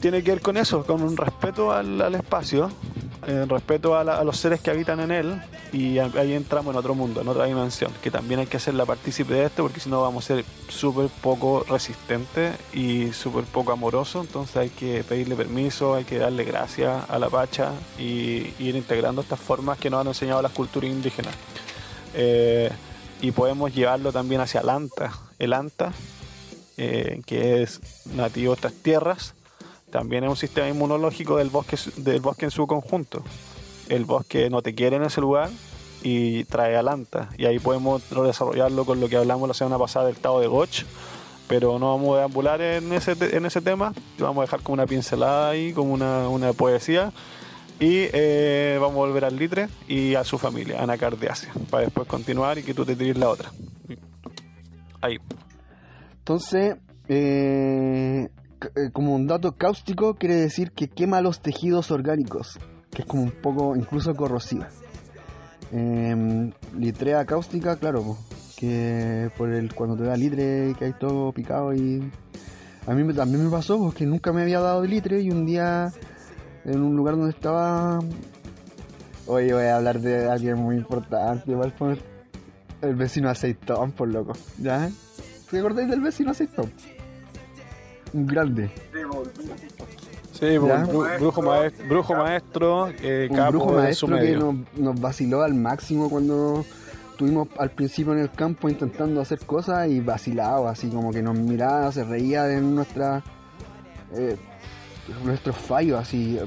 tiene 0.00 0.22
que 0.22 0.30
ver 0.32 0.40
con 0.40 0.56
eso, 0.56 0.84
con 0.84 1.02
un 1.02 1.16
respeto 1.16 1.72
al, 1.72 2.14
espacio, 2.14 2.70
eh, 3.26 3.44
respeto 3.48 3.96
a, 3.96 4.04
la- 4.04 4.22
los 4.24 4.36
seres 4.36 4.60
que 4.60 4.70
habitan 4.70 5.00
en 5.00 5.10
él 5.10 5.42
y 5.72 5.98
ahí 5.98 6.32
entramos 6.34 6.72
en 6.72 6.78
otro 6.78 6.94
mundo, 6.94 7.20
en 7.20 7.28
otra 7.28 7.44
dimensión, 7.46 7.92
que 8.02 8.10
también 8.10 8.40
hay 8.40 8.46
que 8.46 8.56
hacerla 8.58 8.86
partícipe 8.86 9.34
de 9.34 9.46
esto 9.46 9.62
porque 9.62 9.80
si 9.80 9.90
no 9.90 10.00
vamos 10.00 10.24
a 10.24 10.34
ser 10.34 10.44
súper 10.68 11.08
poco 11.20 11.64
resistentes 11.68 12.54
y 12.72 13.12
súper 13.12 13.44
poco 13.44 13.72
amorosos, 13.72 14.26
entonces 14.26 14.56
hay 14.56 14.70
que 14.70 15.04
pedirle 15.04 15.34
permiso, 15.34 15.94
hay 15.94 16.04
que 16.04 16.18
darle 16.18 16.44
gracias 16.44 17.08
a 17.08 17.18
la 17.18 17.28
pacha 17.28 17.72
y, 17.98 18.54
ir 18.58 18.76
integrando 18.76 19.22
estas 19.22 19.40
formas 19.40 19.78
que 19.78 19.90
nos 19.90 20.00
han 20.00 20.06
enseñado 20.08 20.40
las 20.42 20.52
culturas 20.52 20.90
indígenas. 20.90 21.34
Eh, 22.14 22.70
y 23.20 23.32
podemos 23.32 23.74
llevarlo 23.74 24.12
también 24.12 24.40
hacia 24.40 24.60
el 24.60 24.68
anta, 24.68 25.12
el 25.38 25.52
anta, 25.52 25.92
eh, 26.76 27.20
que 27.26 27.62
es 27.62 27.80
nativo 28.14 28.52
de 28.52 28.56
estas 28.56 28.72
tierras, 28.72 29.34
también 29.90 30.24
es 30.24 30.30
un 30.30 30.36
sistema 30.36 30.68
inmunológico 30.68 31.36
del 31.36 31.50
bosque, 31.50 31.76
del 31.96 32.20
bosque 32.20 32.46
en 32.46 32.50
su 32.50 32.66
conjunto. 32.66 33.22
El 33.88 34.04
bosque 34.04 34.50
no 34.50 34.62
te 34.62 34.74
quiere 34.74 34.96
en 34.96 35.04
ese 35.04 35.20
lugar 35.20 35.50
y 36.02 36.44
trae 36.44 36.76
al 36.76 36.88
anta. 36.88 37.30
Y 37.38 37.46
ahí 37.46 37.58
podemos 37.58 38.02
desarrollarlo 38.10 38.84
con 38.84 39.00
lo 39.00 39.08
que 39.08 39.16
hablamos 39.16 39.48
la 39.48 39.54
semana 39.54 39.78
pasada 39.78 40.06
del 40.06 40.16
Tao 40.16 40.40
de 40.40 40.46
Goch. 40.46 40.84
Pero 41.48 41.78
no 41.78 41.96
vamos 41.96 42.16
a 42.16 42.18
deambular 42.20 42.60
en 42.60 42.92
ese, 42.92 43.16
en 43.34 43.46
ese 43.46 43.62
tema. 43.62 43.94
Vamos 44.18 44.38
a 44.38 44.42
dejar 44.42 44.60
como 44.60 44.74
una 44.74 44.86
pincelada 44.86 45.50
ahí, 45.50 45.72
como 45.72 45.94
una, 45.94 46.28
una 46.28 46.52
poesía. 46.52 47.12
Y 47.80 48.10
eh, 48.12 48.76
vamos 48.80 48.96
a 48.96 48.98
volver 48.98 49.24
al 49.24 49.36
litre 49.36 49.68
y 49.86 50.16
a 50.16 50.24
su 50.24 50.36
familia, 50.36 50.82
anacardiácea, 50.82 51.52
para 51.70 51.84
después 51.84 52.08
continuar 52.08 52.58
y 52.58 52.64
que 52.64 52.74
tú 52.74 52.84
te 52.84 52.96
tires 52.96 53.16
la 53.16 53.28
otra. 53.28 53.52
Ahí. 55.00 55.18
Entonces, 56.18 56.76
eh, 57.08 58.28
como 58.92 59.14
un 59.14 59.26
dato 59.26 59.52
cáustico, 59.52 60.14
quiere 60.14 60.36
decir 60.36 60.72
que 60.72 60.88
quema 60.88 61.20
los 61.20 61.40
tejidos 61.40 61.90
orgánicos, 61.90 62.58
que 62.90 63.02
es 63.02 63.08
como 63.08 63.22
un 63.22 63.30
poco 63.30 63.76
incluso 63.76 64.14
corrosiva. 64.14 64.68
Em, 65.72 66.52
litrea 66.76 67.24
cáustica, 67.24 67.76
claro, 67.76 68.16
que 68.56 69.30
por 69.36 69.52
el 69.52 69.74
cuando 69.74 69.96
te 69.96 70.04
da 70.04 70.16
litre 70.16 70.74
que 70.78 70.86
hay 70.86 70.92
todo 70.94 71.32
picado 71.32 71.74
y 71.74 72.10
a 72.86 72.94
mí 72.94 73.12
también 73.12 73.44
me 73.44 73.50
pasó 73.50 73.78
porque 73.78 74.06
nunca 74.06 74.32
me 74.32 74.42
había 74.42 74.60
dado 74.60 74.82
de 74.82 74.88
litre 74.88 75.20
y 75.20 75.30
un 75.30 75.44
día 75.44 75.92
en 76.64 76.80
un 76.80 76.96
lugar 76.96 77.16
donde 77.16 77.30
estaba 77.30 78.00
Oye, 79.28 79.52
voy 79.52 79.64
a 79.64 79.76
hablar 79.76 80.00
de 80.00 80.26
alguien 80.26 80.56
muy 80.56 80.76
importante, 80.76 81.50
igual 81.50 81.74
por 81.74 81.98
el 82.80 82.94
vecino 82.94 83.28
aceitón, 83.28 83.92
por 83.92 84.08
loco, 84.08 84.32
¿ya? 84.56 84.88
¿Te 85.50 85.58
acordáis 85.58 85.90
del 85.90 86.00
vecino 86.00 86.32
sexto? 86.32 86.62
Un 88.12 88.26
grande. 88.26 88.70
Sí, 90.32 90.46
Ya. 90.52 90.86
bru- 90.86 91.18
brujo, 91.18 91.42
maestro, 91.42 91.86
brujo 91.88 92.14
maestro, 92.14 92.88
eh, 93.02 93.28
Un 93.30 93.36
brujo 93.48 93.76
de 93.80 93.92
su 93.94 94.06
maestro 94.06 94.16
que 94.18 94.36
nos, 94.36 94.54
nos 94.76 95.00
vaciló 95.00 95.42
al 95.42 95.54
máximo 95.54 96.08
cuando 96.08 96.64
estuvimos 97.10 97.48
al 97.58 97.70
principio 97.70 98.12
en 98.12 98.20
el 98.20 98.30
campo 98.30 98.68
intentando 98.68 99.20
hacer 99.20 99.40
cosas 99.40 99.88
y 99.88 99.98
vacilado, 100.00 100.68
así 100.68 100.88
como 100.88 101.10
que 101.12 101.22
nos 101.22 101.36
miraba, 101.36 101.90
se 101.90 102.04
reía 102.04 102.44
de 102.44 102.60
nuestra 102.60 103.22
eh, 104.14 104.36
nuestros 105.24 105.56
fallos, 105.56 105.98
así. 106.00 106.38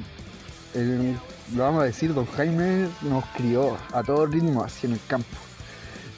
El- 0.74 1.17
lo 1.56 1.63
vamos 1.63 1.82
a 1.82 1.86
decir, 1.86 2.13
don 2.13 2.26
Jaime 2.28 2.88
nos 3.02 3.26
crió 3.36 3.76
a 3.93 4.02
todo 4.04 4.26
ritmo 4.26 4.63
así 4.63 4.88
en 4.88 4.93
el 4.93 5.00
campo. 5.06 5.28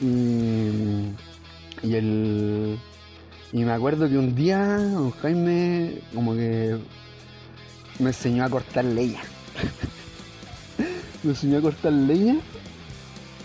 Y, 0.00 1.12
y 1.82 1.94
el 1.96 2.78
y 3.54 3.64
me 3.64 3.72
acuerdo 3.72 4.08
que 4.08 4.18
un 4.18 4.34
día 4.34 4.76
don 4.78 5.10
Jaime 5.12 5.98
como 6.14 6.34
que 6.34 6.76
me 8.00 8.08
enseñó 8.10 8.44
a 8.44 8.50
cortar 8.50 8.84
leña. 8.84 9.20
me 11.22 11.30
enseñó 11.30 11.58
a 11.58 11.62
cortar 11.62 11.92
leña 11.92 12.36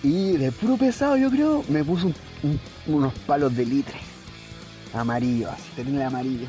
y 0.03 0.31
de 0.37 0.51
puro 0.51 0.75
pesado 0.77 1.15
yo 1.15 1.29
creo 1.29 1.63
me 1.69 1.83
puso 1.83 2.07
un- 2.07 2.15
un- 2.43 2.59
unos 2.95 3.13
palos 3.27 3.55
de 3.55 3.65
litre 3.65 3.97
amarillos, 4.93 5.51
así, 5.51 5.69
tenía 5.75 6.07
amarillo. 6.07 6.47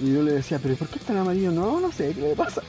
Y 0.00 0.12
yo 0.12 0.22
le 0.22 0.32
decía, 0.32 0.60
pero 0.62 0.76
¿por 0.76 0.86
qué 0.88 0.98
están 1.00 1.16
amarillos? 1.16 1.52
No, 1.52 1.80
no 1.80 1.90
sé, 1.90 2.12
¿qué 2.14 2.20
le 2.20 2.36
pasa? 2.36 2.62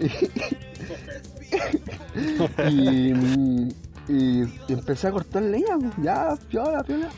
y, 2.70 3.12
y- 3.12 3.74
y 4.08 4.42
empecé 4.68 5.06
a 5.08 5.12
cortar 5.12 5.42
leña, 5.42 5.76
ya, 6.02 6.36
piola, 6.50 6.82
piola. 6.82 7.08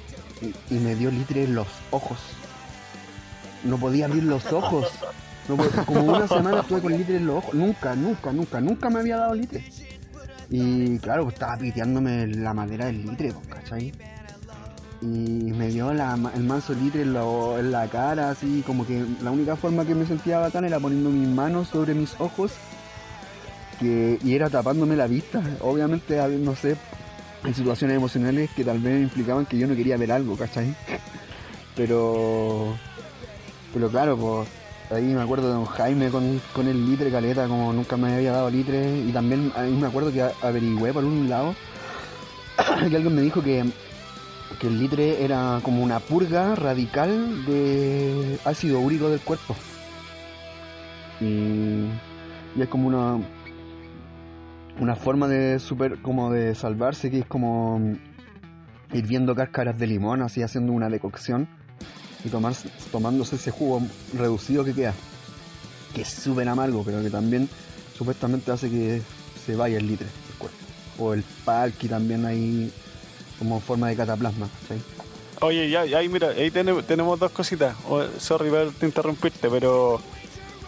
Y, 0.70 0.74
me 0.74 0.94
dio 0.94 1.10
litre 1.10 1.44
en 1.44 1.54
los 1.54 1.68
ojos. 1.90 2.18
No 3.62 3.78
podía 3.78 4.06
abrir 4.06 4.24
los 4.24 4.52
ojos. 4.52 4.86
Como 5.86 6.04
una 6.04 6.26
semana 6.26 6.60
estuve 6.60 6.80
con 6.80 6.92
litre 6.96 7.16
en 7.16 7.26
los 7.26 7.36
ojos. 7.38 7.54
Nunca, 7.54 7.94
nunca, 7.94 8.32
nunca, 8.32 8.60
nunca 8.60 8.90
me 8.90 9.00
había 9.00 9.16
dado 9.18 9.34
litre. 9.34 9.64
Y 10.50 10.98
claro, 10.98 11.28
estaba 11.28 11.56
piteándome 11.56 12.26
la 12.26 12.52
madera 12.54 12.86
del 12.86 13.02
litre, 13.02 13.32
¿cachai? 13.48 13.92
Y 15.00 15.06
me 15.06 15.68
dio 15.68 15.90
el 15.90 16.44
manso 16.44 16.72
litre 16.74 17.02
en, 17.02 17.12
la 17.72 17.88
cara, 17.88 18.30
así 18.30 18.62
como 18.66 18.86
que 18.86 19.04
la 19.22 19.30
única 19.30 19.56
forma 19.56 19.84
que 19.84 19.94
me 19.94 20.06
sentía 20.06 20.38
bacán 20.38 20.64
era 20.64 20.80
poniendo 20.80 21.10
mis 21.10 21.28
manos 21.28 21.68
sobre 21.68 21.94
mis 21.94 22.18
ojos 22.18 22.52
que, 23.78 24.18
y 24.22 24.34
era 24.34 24.48
tapándome 24.48 24.96
la 24.96 25.06
vista. 25.06 25.42
Obviamente, 25.60 26.16
no 26.38 26.54
sé, 26.54 26.76
hay 27.44 27.52
situaciones 27.52 27.96
emocionales 27.96 28.50
que 28.56 28.64
tal 28.64 28.78
vez 28.78 29.02
implicaban 29.02 29.44
que 29.44 29.58
yo 29.58 29.66
no 29.66 29.76
quería 29.76 29.98
ver 29.98 30.10
algo, 30.12 30.34
¿cachai? 30.36 30.74
Pero, 31.76 32.74
pero 33.72 33.90
claro, 33.90 34.16
pues 34.16 34.48
ahí 34.90 35.04
me 35.04 35.20
acuerdo 35.20 35.48
de 35.48 35.54
don 35.54 35.66
Jaime 35.66 36.08
con, 36.08 36.40
con 36.54 36.66
el 36.68 36.90
litre 36.90 37.10
caleta, 37.10 37.46
como 37.46 37.72
nunca 37.74 37.98
me 37.98 38.14
había 38.14 38.32
dado 38.32 38.48
litre. 38.48 38.98
Y 39.06 39.12
también 39.12 39.52
ahí 39.56 39.72
me 39.72 39.86
acuerdo 39.86 40.10
que 40.10 40.22
averigüé 40.22 40.94
por 40.94 41.04
un 41.04 41.28
lado 41.28 41.54
que 42.88 42.96
alguien 42.96 43.14
me 43.14 43.20
dijo 43.20 43.42
que, 43.42 43.62
que 44.58 44.66
el 44.68 44.78
litre 44.78 45.22
era 45.22 45.60
como 45.62 45.82
una 45.82 46.00
purga 46.00 46.54
radical 46.54 47.44
de 47.44 48.38
ácido 48.46 48.80
úrico 48.80 49.10
del 49.10 49.20
cuerpo. 49.20 49.54
Y, 51.20 51.88
y 52.56 52.62
es 52.62 52.68
como 52.68 52.88
una 52.88 53.18
una 54.80 54.96
forma 54.96 55.28
de 55.28 55.58
super 55.60 55.98
como 56.02 56.32
de 56.32 56.54
salvarse 56.54 57.10
que 57.10 57.20
es 57.20 57.26
como 57.26 57.80
hirviendo 58.92 59.34
cáscaras 59.34 59.78
de 59.78 59.86
limón 59.86 60.22
así 60.22 60.42
haciendo 60.42 60.72
una 60.72 60.88
decocción 60.88 61.48
y 62.24 62.28
tomar, 62.28 62.54
tomándose 62.90 63.36
ese 63.36 63.50
jugo 63.50 63.82
reducido 64.14 64.64
que 64.64 64.74
queda 64.74 64.94
que 65.94 66.02
es 66.02 66.08
súper 66.08 66.48
amargo 66.48 66.82
pero 66.84 67.02
que 67.02 67.10
también 67.10 67.48
supuestamente 67.96 68.50
hace 68.50 68.68
que 68.70 69.02
se 69.44 69.54
vaya 69.54 69.78
el 69.78 69.86
litre 69.86 70.06
del 70.06 70.38
cuerpo 70.38 70.56
o 70.98 71.14
el 71.14 71.22
palki 71.44 71.88
también 71.88 72.24
ahí 72.26 72.72
como 73.38 73.60
forma 73.60 73.88
de 73.88 73.96
cataplasma 73.96 74.48
¿cachai? 74.62 74.80
Oye, 75.40 75.68
ya, 75.68 75.80
ahí 75.80 76.08
mira, 76.08 76.28
ahí 76.28 76.50
tene- 76.50 76.82
tenemos 76.84 77.18
dos 77.18 77.30
cositas. 77.32 77.76
Oh, 77.86 78.02
sorry 78.18 78.48
por 78.48 78.72
interrumpirte, 78.80 79.50
pero 79.50 80.00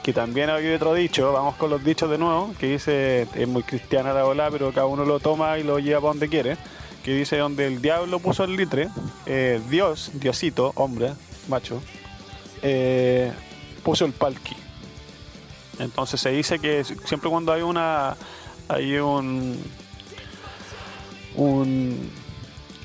que 0.07 0.13
también 0.13 0.49
había 0.51 0.77
otro 0.77 0.95
dicho, 0.95 1.33
vamos 1.33 1.57
con 1.57 1.69
los 1.69 1.83
dichos 1.83 2.09
de 2.09 2.17
nuevo, 2.17 2.55
que 2.61 2.69
dice, 2.69 3.27
es 3.35 3.49
muy 3.49 3.65
cristiana 3.65 4.13
la 4.13 4.23
bola, 4.23 4.53
pero 4.53 4.71
cada 4.73 4.87
uno 4.87 5.05
lo 5.05 5.19
toma 5.19 5.59
y 5.59 5.65
lo 5.65 5.81
lleva 5.81 5.99
para 6.01 6.11
donde 6.13 6.29
quiere, 6.29 6.57
que 7.03 7.13
dice 7.13 7.39
donde 7.39 7.67
el 7.67 7.83
diablo 7.83 8.21
puso 8.21 8.45
el 8.45 8.55
litre, 8.57 8.87
eh, 9.27 9.61
Dios, 9.69 10.13
Diosito, 10.15 10.71
hombre, 10.77 11.13
macho, 11.49 11.83
eh, 12.63 13.33
puso 13.83 14.05
el 14.05 14.13
palki. 14.13 14.55
Entonces 15.81 16.21
se 16.21 16.31
dice 16.31 16.61
que 16.61 16.85
siempre 16.85 17.29
cuando 17.29 17.53
hay 17.53 17.63
una 17.63 18.17
hay 18.69 18.99
un 18.99 19.59
un 21.35 22.11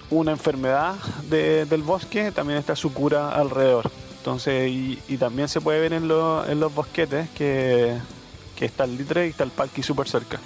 una 0.09 0.31
enfermedad 0.31 0.95
de- 1.29 1.65
del 1.65 1.83
bosque, 1.83 2.31
también 2.31 2.57
está 2.57 2.75
su 2.75 2.91
cura 2.91 3.29
alrededor. 3.29 3.91
Entonces, 4.25 4.69
y, 4.69 4.99
y 5.07 5.17
también 5.17 5.47
se 5.47 5.61
puede 5.61 5.79
ver 5.79 5.93
en, 5.93 6.07
lo- 6.07 6.47
en 6.47 6.59
los 6.59 6.73
bosquetes 6.75 7.27
que, 7.31 7.97
que 8.55 8.65
está 8.65 8.83
el 8.83 8.95
litre 8.95 9.25
y 9.25 9.29
está 9.31 9.43
el 9.43 9.49
palki 9.49 9.81
súper 9.81 10.07
cerca. 10.07 10.39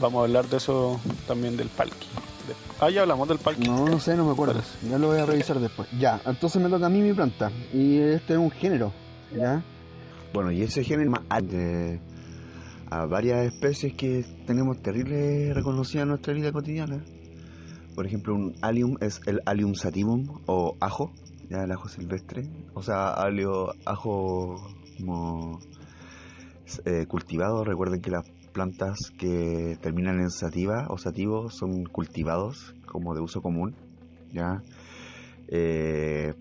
Vamos 0.00 0.18
a 0.20 0.24
hablar 0.24 0.48
de 0.48 0.56
eso 0.56 1.00
también 1.28 1.56
del 1.56 1.68
palki. 1.68 2.08
De- 2.48 2.54
Ah, 2.80 2.90
ya 2.90 3.02
hablamos 3.02 3.28
del 3.28 3.38
palki. 3.38 3.64
no 3.64 3.86
no 3.86 4.00
sé 4.00 4.16
no 4.16 4.24
me 4.24 4.32
acuerdo 4.32 4.54
Parece. 4.54 4.88
ya 4.88 4.98
lo 4.98 5.08
voy 5.08 5.18
a 5.18 5.26
revisar 5.26 5.58
después 5.60 5.88
ya 5.98 6.20
entonces 6.24 6.60
me 6.62 6.68
toca 6.68 6.86
a 6.86 6.88
mí 6.88 7.00
mi 7.02 7.12
planta 7.12 7.50
y 7.74 7.98
este 7.98 8.34
es 8.34 8.38
un 8.38 8.50
género 8.52 8.92
ya 9.36 9.62
bueno 10.32 10.50
y 10.52 10.62
ese 10.62 10.82
género 10.84 11.10
más 11.10 11.22
a 12.90 13.04
varias 13.06 13.44
especies 13.46 13.94
que 13.94 14.24
tenemos 14.46 14.80
terrible 14.80 15.52
reconocidas 15.54 16.02
en 16.04 16.08
nuestra 16.10 16.32
vida 16.32 16.52
cotidiana 16.52 17.00
por 17.96 18.06
ejemplo 18.06 18.34
un 18.34 18.54
allium 18.62 18.96
es 19.00 19.20
el 19.26 19.40
allium 19.44 19.74
sativum 19.74 20.38
o 20.46 20.76
ajo 20.80 21.12
ya 21.48 21.64
el 21.64 21.72
ajo 21.72 21.88
silvestre. 21.88 22.48
O 22.74 22.82
sea 22.82 23.10
alio 23.10 23.74
ajo 23.84 24.56
como 24.96 25.60
eh, 26.84 27.06
cultivado. 27.06 27.64
Recuerden 27.64 28.00
que 28.00 28.10
las 28.10 28.28
plantas 28.52 28.98
que 29.16 29.78
terminan 29.80 30.20
en 30.20 30.30
sativa 30.30 30.86
o 30.88 30.98
sativo 30.98 31.50
son 31.50 31.84
cultivados 31.84 32.74
como 32.86 33.14
de 33.14 33.20
uso 33.20 33.40
común 33.40 33.74
ya 34.32 34.62
Eh, 35.50 36.34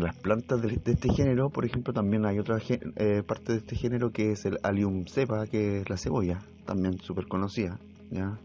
las 0.00 0.16
plantas 0.16 0.62
de, 0.62 0.80
este 0.82 1.12
género 1.12 1.50
por 1.50 1.66
ejemplo 1.66 1.92
también 1.92 2.24
hay 2.24 2.38
otra 2.38 2.56
eh, 2.68 3.22
parte 3.26 3.52
de 3.52 3.58
este 3.58 3.76
género 3.76 4.12
que 4.12 4.32
es 4.32 4.46
el 4.46 4.58
allium 4.62 5.04
cepa 5.06 5.46
que 5.46 5.80
es 5.80 5.90
la 5.90 5.98
cebolla 5.98 6.38
también 6.64 6.98
súper 7.00 7.26
conocida 7.26 7.78
ya 8.10 8.38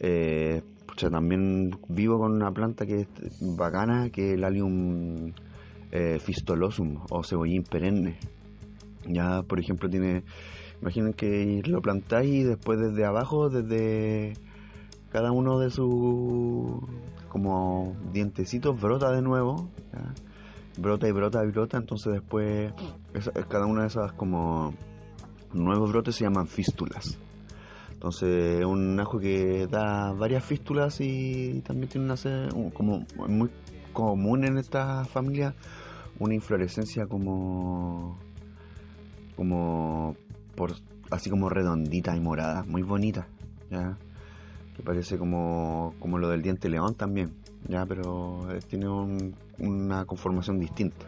eh, 0.00 0.62
pucha, 0.92 1.08
también 1.08 1.78
vivo 1.88 2.18
con 2.18 2.32
una 2.32 2.52
planta 2.52 2.84
que 2.84 3.00
es 3.00 3.08
bacana, 3.40 4.10
que 4.10 4.28
es 4.28 4.34
el 4.34 4.44
Allium 4.44 5.32
eh, 5.90 6.18
fistulosum 6.20 6.98
o 7.08 7.24
cebollín 7.24 7.62
perenne. 7.62 8.18
Ya, 9.06 9.42
por 9.42 9.58
ejemplo, 9.58 9.88
tiene. 9.88 10.22
Imaginen 10.82 11.14
que 11.14 11.62
lo 11.64 11.80
plantáis 11.80 12.34
y 12.34 12.42
después 12.42 12.78
desde 12.78 13.06
abajo, 13.06 13.48
desde 13.48 14.34
cada 15.10 15.32
uno 15.32 15.58
de 15.60 15.70
sus 15.70 16.82
como 17.28 17.96
dientecitos, 18.12 18.78
brota 18.78 19.12
de 19.12 19.22
nuevo. 19.22 19.70
Brota 20.76 21.08
y 21.08 21.12
brota 21.12 21.42
y 21.44 21.50
brota, 21.50 21.78
entonces 21.78 22.12
después 22.12 22.72
cada 23.48 23.66
una 23.66 23.82
de 23.82 23.88
esas 23.88 24.12
como 24.12 24.74
nuevos 25.52 25.90
brotes 25.90 26.16
se 26.16 26.24
llaman 26.24 26.48
fístulas. 26.48 27.18
Entonces 28.02 28.58
es 28.58 28.64
un 28.66 28.98
ajo 28.98 29.20
que 29.20 29.68
da 29.68 30.12
varias 30.12 30.44
fístulas 30.44 31.00
y 31.00 31.62
también 31.64 31.88
tiene 31.88 32.06
una 32.06 32.16
como 32.74 33.06
muy 33.28 33.48
común 33.92 34.42
en 34.42 34.58
esta 34.58 35.04
familia 35.04 35.54
una 36.18 36.34
inflorescencia 36.34 37.06
como 37.06 38.18
como 39.36 40.16
por 40.56 40.74
así 41.12 41.30
como 41.30 41.48
redondita 41.48 42.16
y 42.16 42.18
morada, 42.20 42.64
muy 42.64 42.82
bonita, 42.82 43.28
ya 43.70 43.96
que 44.76 44.82
parece 44.82 45.16
como 45.16 45.94
como 46.00 46.18
lo 46.18 46.28
del 46.28 46.42
diente 46.42 46.68
león 46.68 46.96
también, 46.96 47.30
ya 47.68 47.86
pero 47.86 48.50
eh, 48.50 48.58
tiene 48.68 48.88
un- 48.88 49.36
una 49.60 50.06
conformación 50.06 50.58
distinta. 50.58 51.06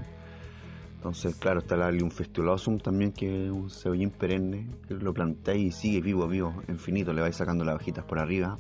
Entonces, 1.05 1.35
claro, 1.37 1.59
está 1.61 1.75
el 1.75 1.83
Allium 1.83 2.09
fistulosum 2.11 2.79
también, 2.79 3.13
que 3.13 3.45
es 3.45 3.51
un 3.53 3.69
cebollín 3.69 4.09
perenne, 4.09 4.67
que 4.89 4.95
lo 4.95 5.13
plantáis 5.13 5.63
y 5.67 5.71
sigue 5.71 6.01
vivo, 6.01 6.27
vivo, 6.27 6.63
infinito, 6.67 7.13
le 7.13 7.21
vais 7.21 7.37
sacando 7.37 7.63
las 7.63 7.75
hojitas 7.77 8.07
por 8.07 8.19
arriba. 8.19 8.57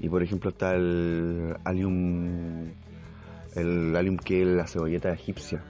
Y 0.00 0.08
por 0.08 0.22
ejemplo 0.22 0.48
está 0.48 0.74
el 0.74 1.54
Allium, 1.64 2.70
el 3.54 3.94
Allium 3.94 4.16
que 4.16 4.40
es 4.40 4.48
la 4.48 4.66
cebolleta 4.66 5.12
egipcia. 5.12 5.62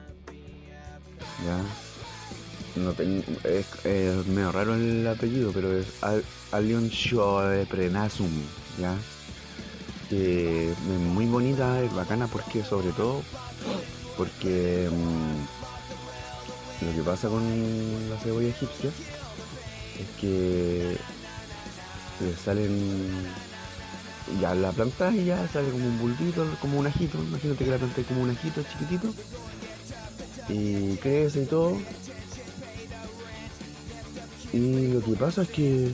¿Ya? 1.45 2.81
No 2.81 2.93
ten- 2.93 3.25
es, 3.43 3.85
es 3.85 4.25
medio 4.29 4.53
raro 4.53 4.77
el 4.77 5.05
apellido, 5.05 5.51
pero 5.53 5.77
es 5.77 6.01
Al, 6.01 6.23
Allium 6.53 6.85
shoeprenasum, 6.91 8.31
¿ya? 8.79 8.95
que 10.09 10.71
es 10.71 10.79
muy 10.81 11.27
bonita, 11.27 11.83
es 11.83 11.93
bacana 11.93 12.29
porque 12.29 12.63
sobre 12.63 12.93
todo 12.93 13.21
porque 14.19 14.91
mm, 14.91 16.85
lo 16.85 16.93
que 16.93 17.03
pasa 17.03 17.29
con 17.29 18.11
la 18.11 18.19
cebolla 18.19 18.49
egipcia 18.49 18.91
es 19.99 20.07
que 20.21 20.97
le 22.21 22.37
salen 22.37 23.27
ya 24.41 24.55
la 24.55 24.73
planta 24.73 25.11
y 25.13 25.27
ya 25.27 25.49
sale 25.49 25.71
como 25.71 25.87
un 25.87 25.99
bulbito, 25.99 26.45
como 26.61 26.81
un 26.81 26.87
ajito, 26.87 27.19
imagínate 27.19 27.65
que 27.65 27.71
la 27.71 27.79
planta 27.79 28.01
es 28.01 28.07
como 28.07 28.23
un 28.23 28.31
ajito 28.31 28.63
chiquitito 28.65 29.15
y 30.49 30.97
crece 30.97 31.43
y 31.43 31.47
todo. 31.47 31.79
Y 34.53 34.89
lo 34.89 35.01
que 35.03 35.13
pasa 35.13 35.43
es 35.43 35.49
que 35.49 35.93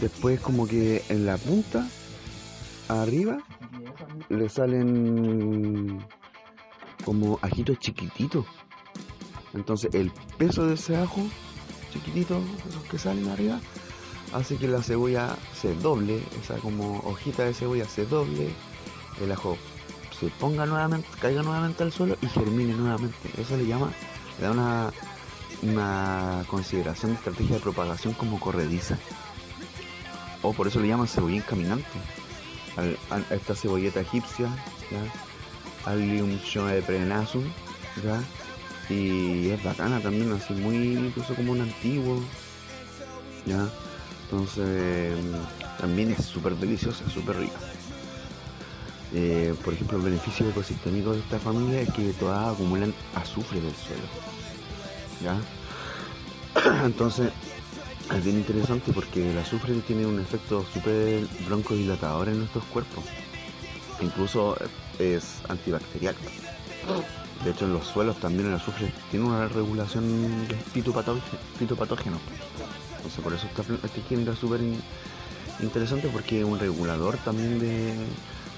después 0.00 0.40
como 0.40 0.68
que 0.68 1.02
en 1.08 1.26
la 1.26 1.36
punta 1.36 1.88
arriba 2.88 3.38
le 4.28 4.48
salen 4.48 5.98
como 7.08 7.38
ajitos 7.40 7.78
chiquititos. 7.78 8.44
Entonces 9.54 9.94
el 9.94 10.10
peso 10.36 10.66
de 10.66 10.74
ese 10.74 10.94
ajo 10.94 11.22
chiquitito, 11.90 12.38
esos 12.68 12.82
que 12.84 12.98
salen 12.98 13.26
arriba, 13.30 13.60
hace 14.34 14.58
que 14.58 14.68
la 14.68 14.82
cebolla 14.82 15.34
se 15.58 15.74
doble, 15.76 16.22
esa 16.42 16.56
como 16.56 16.98
hojita 17.06 17.44
de 17.44 17.54
cebolla 17.54 17.86
se 17.86 18.04
doble, 18.04 18.50
el 19.22 19.32
ajo 19.32 19.56
se 20.20 20.26
ponga 20.28 20.66
nuevamente, 20.66 21.08
caiga 21.18 21.42
nuevamente 21.42 21.82
al 21.82 21.92
suelo 21.92 22.14
y 22.20 22.26
germine 22.26 22.74
nuevamente. 22.74 23.30
Eso 23.38 23.56
le 23.56 23.66
llama, 23.66 23.90
le 24.38 24.44
da 24.44 24.50
una, 24.52 24.92
una 25.62 26.44
consideración 26.46 27.12
de 27.12 27.16
estrategia 27.16 27.56
de 27.56 27.62
propagación 27.62 28.12
como 28.12 28.38
corrediza. 28.38 28.98
O 30.42 30.52
por 30.52 30.66
eso 30.66 30.78
le 30.78 30.88
llaman 30.88 31.08
cebollín 31.08 31.40
caminante 31.40 31.86
a 32.76 33.34
esta 33.34 33.54
cebolleta 33.54 34.00
egipcia. 34.00 34.50
Allium 35.90 36.38
Shoeprenasum, 36.44 37.44
¿ya? 38.02 38.22
Y 38.92 39.50
es 39.50 39.62
bacana 39.62 40.00
también, 40.00 40.32
así 40.32 40.54
muy 40.54 40.76
incluso 40.76 41.34
como 41.34 41.52
un 41.52 41.60
antiguo, 41.60 42.20
¿ya? 43.46 43.68
Entonces 44.24 45.18
también 45.80 46.10
es 46.10 46.24
súper 46.24 46.54
deliciosa, 46.56 47.08
súper 47.10 47.38
rica. 47.38 47.58
Eh, 49.14 49.54
por 49.64 49.72
ejemplo, 49.72 49.96
el 49.96 50.04
beneficio 50.04 50.48
ecosistémico 50.48 51.12
de 51.12 51.20
esta 51.20 51.38
familia 51.38 51.80
es 51.80 51.92
que 51.92 52.12
todas 52.12 52.54
acumulan 52.54 52.92
azufre 53.14 53.60
del 53.60 53.74
suelo. 53.74 54.04
¿ya? 55.22 55.40
Entonces, 56.84 57.30
es 58.14 58.24
bien 58.24 58.38
interesante 58.38 58.92
porque 58.92 59.30
el 59.30 59.38
azufre 59.38 59.74
tiene 59.86 60.06
un 60.06 60.20
efecto 60.20 60.64
súper 60.72 61.26
broncodilatador 61.46 62.28
en 62.28 62.40
nuestros 62.40 62.64
cuerpos. 62.64 63.04
Incluso 64.00 64.56
es 64.98 65.38
antibacterial. 65.48 66.14
De 67.44 67.50
hecho, 67.50 67.66
en 67.66 67.72
los 67.72 67.86
suelos 67.86 68.18
también 68.18 68.48
el 68.48 68.54
azufre 68.54 68.92
tiene 69.10 69.26
una 69.26 69.48
regulación 69.48 70.46
fitopatógeno. 70.72 72.18
Entonces, 72.96 73.20
por 73.22 73.32
eso 73.32 73.46
este 73.84 74.02
género 74.02 74.32
es 74.32 74.38
súper 74.38 74.60
interesante 75.60 76.08
porque 76.08 76.40
es 76.40 76.44
un 76.44 76.58
regulador 76.58 77.16
también 77.18 77.58
de, 77.58 77.94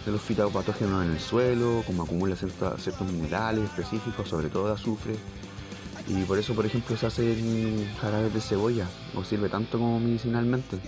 los 0.06 0.20
fitopatógenos 0.22 1.04
en 1.04 1.12
el 1.12 1.20
suelo, 1.20 1.82
como 1.86 2.04
acumula 2.04 2.36
ciertos 2.36 3.12
minerales 3.12 3.64
específicos, 3.64 4.28
sobre 4.28 4.48
todo 4.48 4.68
de 4.68 4.72
azufre 4.74 5.16
y 6.10 6.24
por 6.24 6.38
eso, 6.38 6.54
por 6.54 6.66
ejemplo, 6.66 6.96
se 6.96 7.06
hacen 7.06 7.88
jarabes 8.00 8.34
de 8.34 8.40
cebolla, 8.40 8.88
o 9.14 9.22
sirve 9.22 9.48
tanto 9.48 9.78
como 9.78 10.00
medicinalmente. 10.00 10.78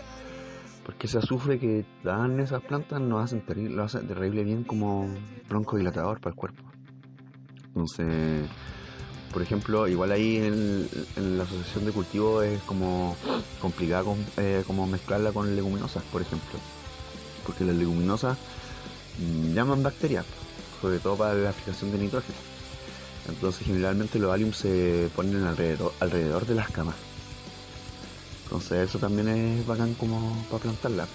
Porque 0.93 1.07
ese 1.07 1.19
azufre 1.19 1.59
que 1.59 1.87
dan 2.05 2.39
esas 2.39 2.61
plantas 2.61 3.01
lo 3.01 3.19
hacen 3.19 3.41
terrible, 3.41 3.75
lo 3.75 3.85
hace 3.85 4.01
terrible 4.01 4.45
bien 4.45 4.63
como 4.63 5.09
broncodilatador 5.49 6.21
para 6.21 6.33
el 6.33 6.37
cuerpo. 6.37 6.63
Entonces, 7.69 8.47
por 9.33 9.41
ejemplo, 9.41 9.89
igual 9.89 10.13
ahí 10.13 10.37
en, 10.37 10.87
la 11.17 11.45
asociación 11.45 11.87
de 11.87 11.93
cultivo 11.93 12.43
es 12.43 12.61
como 12.65 13.17
complicado 13.59 14.15
eh, 14.37 14.65
como 14.67 14.87
mezclarla 14.87 15.33
con 15.33 15.57
leguminosas, 15.57 16.03
por 16.13 16.21
ejemplo. 16.21 16.59
Porque 17.47 17.65
las 17.65 17.75
leguminosas 17.75 18.37
llaman 19.55 19.83
bacterias, 19.83 20.27
sobre 20.83 20.99
todo 20.99 21.17
para 21.17 21.33
la 21.33 21.55
fijación 21.55 21.91
de 21.91 21.99
nitrógeno. 21.99 22.39
Entonces 23.31 23.67
generalmente 23.67 24.19
los 24.19 24.31
aliums 24.31 24.59
se 24.59 25.09
ponen 25.17 25.43
alrededor, 25.45 25.95
alrededor 26.01 26.45
de 26.45 26.55
las 26.55 26.71
camas. 26.71 26.97
Entonces 28.53 28.87
eso 28.87 28.99
también 28.99 29.29
es 29.29 29.67
bacán 29.67 29.95
como 29.95 30.37
para 30.51 30.63
plantarla. 30.65 31.07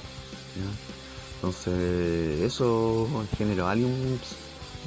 Entonces 1.35 2.41
eso, 2.41 3.07
en 3.13 3.37
género 3.37 3.67
aliums, 3.67 4.35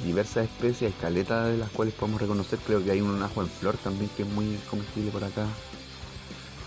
diversas 0.03 0.49
especies, 0.49 0.91
escaletas 0.91 1.47
de 1.47 1.57
las 1.57 1.69
cuales 1.69 1.93
podemos 1.93 2.19
reconocer. 2.19 2.59
Creo 2.67 2.83
que 2.83 2.91
hay 2.91 2.99
un 2.99 3.23
ajo 3.23 3.41
en 3.41 3.47
flor 3.47 3.77
también 3.77 4.11
que 4.17 4.23
es 4.23 4.27
muy 4.27 4.59
comestible 4.69 5.11
por 5.11 5.23
acá. 5.23 5.45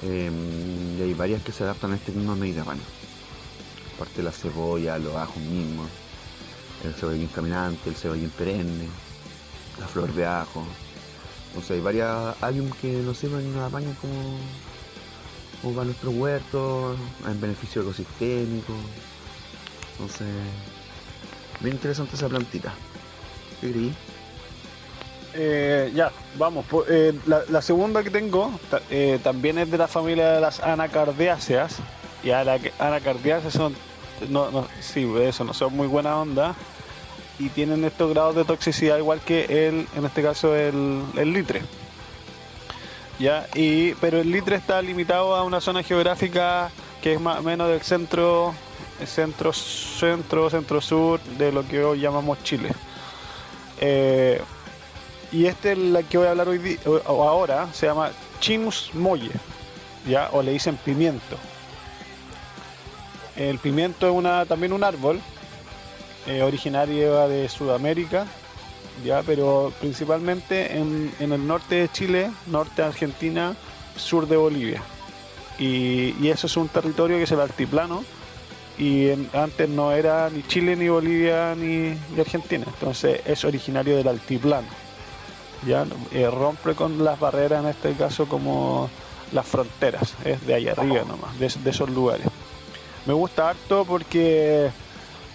Em, 0.03 0.99
y 0.99 1.03
hay 1.03 1.12
varias 1.12 1.43
que 1.43 1.53
se 1.53 1.64
adaptan 1.64 1.93
a 1.93 1.97
este 1.97 2.12
clima 2.12 2.35
mediterráneo. 2.35 2.85
Aparte 3.95 4.16
de 4.16 4.22
la 4.22 4.32
cebolla, 4.32 4.99
los 4.99 5.14
ajos 5.14 5.37
mismos, 5.37 5.91
el 6.82 6.95
cebollín 6.95 7.28
caminante, 7.28 7.91
el 7.91 7.95
cebollín 7.95 8.30
perenne 8.30 8.89
la 9.78 9.87
flor 9.87 10.11
de 10.14 10.24
ajo. 10.24 10.64
Sea, 11.62 11.76
hay 11.76 11.82
varias 11.82 12.43
alum 12.43 12.70
que 12.80 12.91
nos 13.03 13.18
sirven 13.18 13.47
y 13.47 13.51
nos 13.51 13.68
apañan 13.68 13.95
como, 14.01 14.39
como 15.65 15.77
para 15.77 15.87
nuestro 15.87 16.11
huerto, 16.11 16.95
en 17.27 17.41
beneficio 17.41 17.81
ecosistémico. 17.81 18.75
Entonces, 19.93 20.27
bien 21.61 21.77
interesante 21.77 22.17
esa 22.17 22.29
plantita. 22.29 22.75
¿Qué? 23.62 23.91
Eh, 25.33 25.91
ya, 25.95 26.12
vamos. 26.39 26.67
Eh, 26.89 27.19
la, 27.27 27.62
segunda 27.62 28.03
que 28.03 28.11
tengo 28.11 28.53
eh, 28.91 29.19
también 29.25 29.57
es 29.57 29.71
de 29.71 29.79
la 29.79 29.89
familia 29.89 30.33
de 30.33 30.41
las 30.43 30.61
anacardiáceas. 30.61 31.79
Y 32.23 32.31
anacardiáceas 32.31 33.55
son, 33.55 33.75
no, 34.29 34.51
no, 34.51 34.69
sí, 34.81 35.11
eso, 35.23 35.45
no 35.45 35.55
son 35.55 35.75
muy 35.75 35.87
buena 35.87 36.21
onda 36.21 36.55
y 37.39 37.49
tienen 37.49 37.85
estos 37.85 38.11
grados 38.11 38.37
de 38.37 38.45
toxicidad 38.45 38.97
igual 38.99 39.21
que 39.21 39.45
el, 39.45 39.89
en 39.97 40.05
este 40.05 40.23
caso 40.23 40.55
el, 40.55 41.03
el 41.17 41.33
litre. 41.33 41.62
¿Ya? 43.19 43.47
Y, 43.55 43.95
pero 43.95 44.21
el 44.21 44.31
litre 44.31 44.57
está 44.57 44.83
limitado 44.83 45.35
a 45.35 45.45
una 45.45 45.61
zona 45.61 45.83
geográfica 45.83 46.71
que 47.01 47.15
es 47.15 47.21
más 47.21 47.43
menos 47.43 47.69
del 47.69 47.83
centro, 47.83 48.55
centro, 49.05 49.53
centro, 49.53 50.51
centro 50.51 50.81
sur 50.81 51.21
de 51.39 51.53
lo 51.53 51.67
que 51.67 51.85
hoy 51.85 52.01
llamamos 52.01 52.43
Chile. 52.43 52.71
Eh, 53.81 54.41
y 55.31 55.47
este 55.47 55.73
es 55.73 55.79
la 55.79 56.03
que 56.03 56.17
voy 56.17 56.27
a 56.27 56.31
hablar 56.31 56.49
hoy 56.49 56.79
o 56.87 57.29
ahora, 57.29 57.69
se 57.73 57.87
llama 57.87 58.11
Chinus 58.41 58.91
molle, 58.95 59.33
¿ya? 60.09 60.29
o 60.33 60.43
le 60.43 60.53
dicen 60.53 60.77
pimiento. 60.77 61.37
El 63.37 63.59
pimiento 63.59 64.07
es 64.07 64.15
una, 64.15 64.47
también 64.47 64.73
un 64.73 64.85
árbol 64.85 65.21
eh, 66.27 66.43
originaria 66.43 67.27
de 67.27 67.49
Sudamérica, 67.49 68.27
ya, 69.03 69.23
pero 69.23 69.73
principalmente 69.81 70.77
en, 70.77 71.13
el 71.19 71.47
norte 71.47 71.77
de 71.77 71.89
Chile, 71.89 72.31
norte 72.47 72.83
de 72.83 72.89
Argentina, 72.89 73.57
sur 73.97 74.29
de 74.29 74.37
Bolivia. 74.37 74.83
Y, 75.59 76.29
eso 76.29 76.47
es 76.47 76.57
un 76.57 76.69
territorio 76.69 77.17
que 77.17 77.25
es 77.25 77.33
el 77.33 77.41
altiplano 77.41 78.05
y 78.77 79.11
antes 79.33 79.69
no 79.69 79.93
era 79.93 80.29
ni 80.31 80.43
Chile, 80.43 80.75
ni 80.77 80.89
Bolivia, 80.89 81.55
ni, 81.55 81.97
Argentina. 82.19 82.65
Entonces 82.67 83.21
es 83.25 83.45
originario 83.45 83.97
del 83.97 84.09
altiplano. 84.09 84.69
Ya 85.67 85.87
eh, 86.13 86.29
rompe 86.31 86.75
con 86.75 87.03
las 87.05 87.19
barreras, 87.19 87.65
en 87.65 87.71
este 87.71 87.93
caso 87.93 88.27
como 88.27 88.91
las 89.33 89.47
fronteras, 89.47 90.15
es 90.25 90.47
de 90.47 90.55
allá 90.55 90.73
arriba 90.73 91.03
nomás, 91.07 91.39
de 91.39 91.71
esos 91.71 91.89
lugares. 91.89 92.27
Me 93.07 93.13
gusta 93.13 93.51
harto 93.51 93.85
porque 93.85 94.71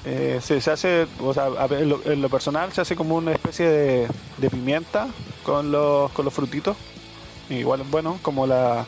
eh, 0.06 0.40
se, 0.42 0.58
hace, 0.72 1.08
o 1.20 1.34
sea, 1.34 1.50
en 1.72 2.22
lo, 2.22 2.30
personal 2.30 2.72
se 2.72 2.82
hace 2.82 2.96
como 2.96 3.16
una 3.16 3.32
especie 3.32 3.68
de, 3.68 4.50
pimienta 4.50 5.08
con 5.44 5.72
los, 5.72 6.12
con 6.12 6.26
los 6.26 6.34
frutitos. 6.34 6.78
Igual, 7.50 7.84
bueno, 7.90 8.20
como 8.22 8.48
la, 8.48 8.86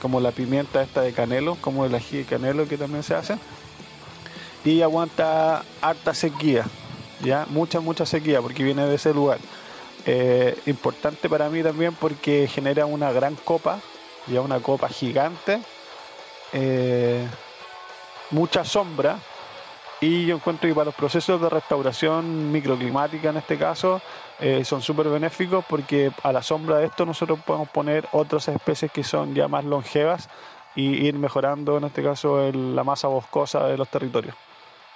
como 0.00 0.20
la 0.20 0.30
pimienta 0.32 0.82
esta 0.82 1.00
de 1.00 1.12
canelo, 1.12 1.56
como 1.60 1.84
el 1.84 1.94
ají 1.94 2.18
de 2.18 2.24
canelo 2.24 2.68
que 2.68 2.78
también 2.78 3.02
se 3.02 3.14
hace. 3.14 3.36
Y 4.64 4.82
aguanta 4.82 5.64
harta 5.80 6.14
sequía, 6.14 6.64
ya, 7.22 7.46
mucha, 7.50 7.80
mucha 7.80 8.06
sequía, 8.06 8.40
porque 8.40 8.62
viene 8.62 8.86
de 8.86 8.94
ese 8.94 9.12
lugar. 9.12 9.38
Eh, 10.04 10.58
importante 10.66 11.28
para 11.28 11.48
mí 11.48 11.62
también 11.62 11.94
porque 11.94 12.48
genera 12.48 12.86
una 12.86 13.12
gran 13.12 13.34
copa, 13.36 13.80
ya 14.26 14.40
una 14.40 14.60
copa 14.60 14.88
gigante, 14.88 15.60
eh, 16.52 17.26
mucha 18.30 18.64
sombra, 18.64 19.18
y 20.02 20.26
yo 20.26 20.34
encuentro 20.34 20.68
que 20.68 20.74
para 20.74 20.86
los 20.86 20.96
procesos 20.96 21.40
de 21.40 21.48
restauración 21.48 22.50
microclimática 22.50 23.30
en 23.30 23.36
este 23.36 23.56
caso 23.56 24.02
eh, 24.40 24.64
son 24.64 24.82
súper 24.82 25.08
benéficos 25.08 25.64
porque 25.68 26.10
a 26.24 26.32
la 26.32 26.42
sombra 26.42 26.78
de 26.78 26.86
esto 26.86 27.06
nosotros 27.06 27.38
podemos 27.46 27.68
poner 27.68 28.08
otras 28.10 28.48
especies 28.48 28.90
que 28.90 29.04
son 29.04 29.32
ya 29.32 29.46
más 29.46 29.64
longevas 29.64 30.28
y 30.74 31.06
ir 31.06 31.14
mejorando 31.14 31.78
en 31.78 31.84
este 31.84 32.02
caso 32.02 32.50
la 32.52 32.82
masa 32.82 33.06
boscosa 33.06 33.68
de 33.68 33.78
los 33.78 33.88
territorios. 33.88 34.34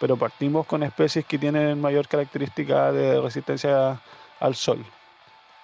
pero 0.01 0.17
partimos 0.17 0.67
con 0.67 0.83
especies 0.83 1.25
que 1.25 1.39
tienen 1.39 1.81
mayor 1.81 2.09
característica 2.09 2.91
de 2.91 3.21
resistencia 3.21 4.01
al 4.41 4.55
sol. 4.57 4.85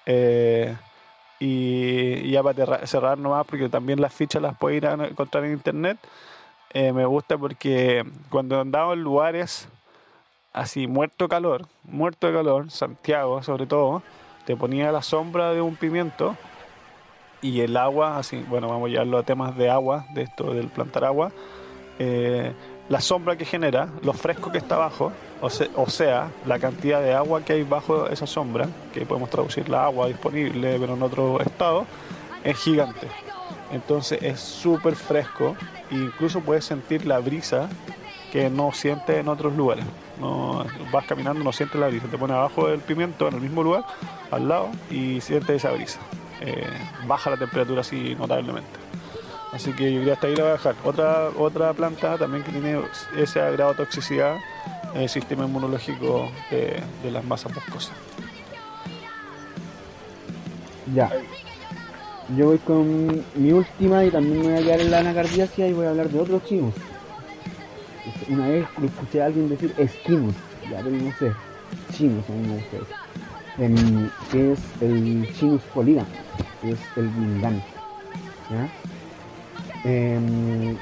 Eh, 0.07 0.74
y 1.40 2.30
ya 2.30 2.43
para 2.43 2.86
cerrar 2.86 3.18
nomás, 3.18 3.45
porque 3.47 3.68
también 3.68 4.01
las 4.01 4.14
fichas 4.14 4.40
las 4.40 4.57
puedes 4.57 4.78
ir 4.78 4.86
a 4.86 4.95
encontrar 4.95 5.45
en 5.45 5.53
internet, 5.53 5.99
eh, 6.75 6.93
me 6.93 7.05
gusta 7.05 7.37
porque 7.37 8.05
cuando 8.31 8.61
andamos 8.61 8.95
en 8.95 9.03
lugares 9.03 9.68
así, 10.53 10.87
muerto 10.87 11.29
calor, 11.29 11.66
muerto 11.85 12.27
de 12.27 12.33
calor, 12.33 12.70
Santiago 12.70 13.43
sobre 13.43 13.66
todo, 13.66 14.03
te 14.45 14.57
ponía 14.57 14.91
la 14.93 15.03
sombra 15.03 15.53
de 15.53 15.61
un 15.61 15.77
pimiento 15.77 16.37
y 17.43 17.61
el 17.61 17.77
agua, 17.77 18.18
así, 18.18 18.45
bueno, 18.49 18.68
vamos 18.68 18.91
a 18.97 19.05
los 19.05 19.25
temas 19.25 19.57
de 19.57 19.68
agua, 19.68 20.07
de 20.14 20.23
esto 20.23 20.55
del 20.55 20.68
plantar 20.68 21.05
agua, 21.05 21.33
eh, 21.99 22.53
la 22.89 23.01
sombra 23.01 23.37
que 23.37 23.45
genera, 23.45 23.89
lo 24.03 24.12
fresco 24.12 24.51
que 24.51 24.59
está 24.59 24.77
abajo, 24.77 25.12
o, 25.41 25.49
o, 25.77 25.91
sea, 25.91 26.31
la 26.47 26.59
cantidad 26.59 27.03
de 27.03 27.14
agua 27.14 27.43
que 27.45 27.55
hay 27.55 27.64
bajo 27.64 28.07
esa 28.09 28.27
sombra, 28.27 28.68
que 28.95 29.05
podemos 29.05 29.29
traducir 29.29 29.68
la 29.68 29.85
agua 29.85 30.07
disponible 30.07 30.79
pero 30.79 30.95
en 30.95 31.03
otro 31.03 31.41
estado, 31.41 31.85
es 32.45 32.57
gigante. 32.59 33.09
Entonces 33.73 34.23
es 34.23 34.39
súper 34.39 34.95
fresco 34.95 35.57
e 35.91 35.95
incluso 35.95 36.41
puedes 36.41 36.64
sentir 36.64 37.07
la 37.07 37.18
brisa 37.18 37.68
que 38.31 38.49
no 38.49 38.73
sientes 38.73 39.16
en 39.16 39.29
otros 39.29 39.55
lugares. 39.55 39.85
No, 40.20 40.64
vas 40.93 41.07
caminando, 41.07 41.43
no 41.43 41.53
sientes 41.53 41.81
la 41.81 41.89
brisa. 41.89 42.07
Te 42.07 42.18
pones 42.18 42.37
abajo 42.37 42.68
del 42.68 42.81
pimiento 42.81 43.29
en 43.29 43.35
el 43.35 43.41
mismo 43.41 43.62
lugar, 43.62 43.85
al 44.31 44.49
lado, 44.49 44.70
y 44.91 45.20
sientes 45.20 45.57
esa 45.57 45.70
brisa. 45.73 45.99
Eh, 46.41 46.66
baja 47.07 47.31
la 47.31 47.37
temperatura 47.37 47.81
así 47.81 48.14
notablemente. 48.14 48.70
Así 49.53 49.73
que 49.73 49.93
yo 49.93 49.99
quería 49.99 50.14
hasta 50.14 50.27
ahí 50.29 50.37
la 50.37 50.43
voy 50.43 50.51
a 50.51 50.55
dejar. 50.55 50.75
Otra, 50.85 51.29
otra 51.39 51.73
planta 51.75 52.16
también 52.16 52.43
que 52.43 52.53
tiene 52.53 52.81
ese 53.16 53.39
grado 53.51 53.73
de 53.73 53.77
toxicidad 53.77 54.39
el 54.95 55.09
sistema 55.09 55.45
inmunológico 55.45 56.31
de, 56.51 57.11
las 57.11 57.25
masas 57.25 57.55
boscosas. 57.55 57.95
Ya. 60.95 61.11
Yo 62.37 62.47
voy 62.47 62.59
con 62.61 63.26
mi 63.35 63.53
última 63.53 64.05
y 64.05 64.11
también 64.11 64.43
voy 64.43 64.55
a 64.55 64.62
quedar 64.62 64.80
en 64.80 64.91
la 64.91 64.99
anacardiacia 65.01 65.68
y 65.68 65.72
voy 65.72 65.87
a 65.87 65.91
hablar 65.91 66.11
de 66.11 66.18
otros 66.18 66.43
chinos. 66.43 66.74
Una 68.26 68.49
vez 68.49 68.66
escuché 68.83 69.20
a 69.22 69.26
alguien 69.26 69.49
decir 69.49 69.74
esquinos, 69.76 70.35
ya 70.68 70.83
pero 70.83 70.97
no 70.97 71.12
sé, 71.12 71.37
chinos 71.91 72.28
a 72.28 72.33
mí 72.33 72.41
me 72.41 72.55
gusta 72.55 72.76
eso. 72.78 72.95
que 74.30 74.53
es 74.53 74.74
el 74.80 75.28
chinus 75.30 75.62
polígamo, 75.68 76.09
que 76.61 76.72
es 76.72 76.80
el 76.97 77.12
guindán. 77.14 77.62
Em, 79.85 80.78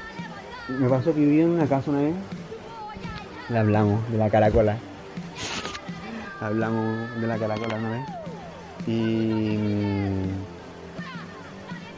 me 0.67 0.89
pasó 0.89 1.13
que 1.13 1.19
viví 1.19 1.41
en 1.41 1.49
una 1.49 1.67
casa 1.67 1.91
una 1.91 2.01
vez 2.01 2.15
le 3.49 3.57
hablamos 3.59 4.09
de 4.11 4.17
la 4.17 4.29
caracola. 4.29 4.79
hablamos 6.39 7.19
de 7.19 7.27
la 7.27 7.37
caracola 7.39 7.75
una 7.77 7.89
vez. 7.89 8.07
Y 8.85 10.50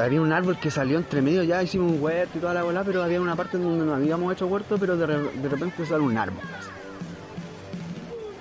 había 0.03 0.21
un 0.21 0.31
árbol 0.31 0.57
que 0.59 0.71
salió 0.71 0.97
entre 0.97 1.21
medio, 1.21 1.43
ya 1.43 1.61
hicimos 1.63 1.91
un 1.91 2.01
huerto 2.01 2.37
y 2.37 2.41
toda 2.41 2.53
la 2.53 2.63
bola, 2.63 2.83
pero 2.83 3.03
había 3.03 3.21
una 3.21 3.35
parte 3.35 3.57
donde 3.57 3.85
no 3.85 3.93
habíamos 3.93 4.33
hecho 4.33 4.47
huerto, 4.47 4.77
pero 4.77 4.97
de, 4.97 5.05
repente 5.47 5.85
salió 5.85 6.05
un 6.05 6.17
árbol. 6.17 6.41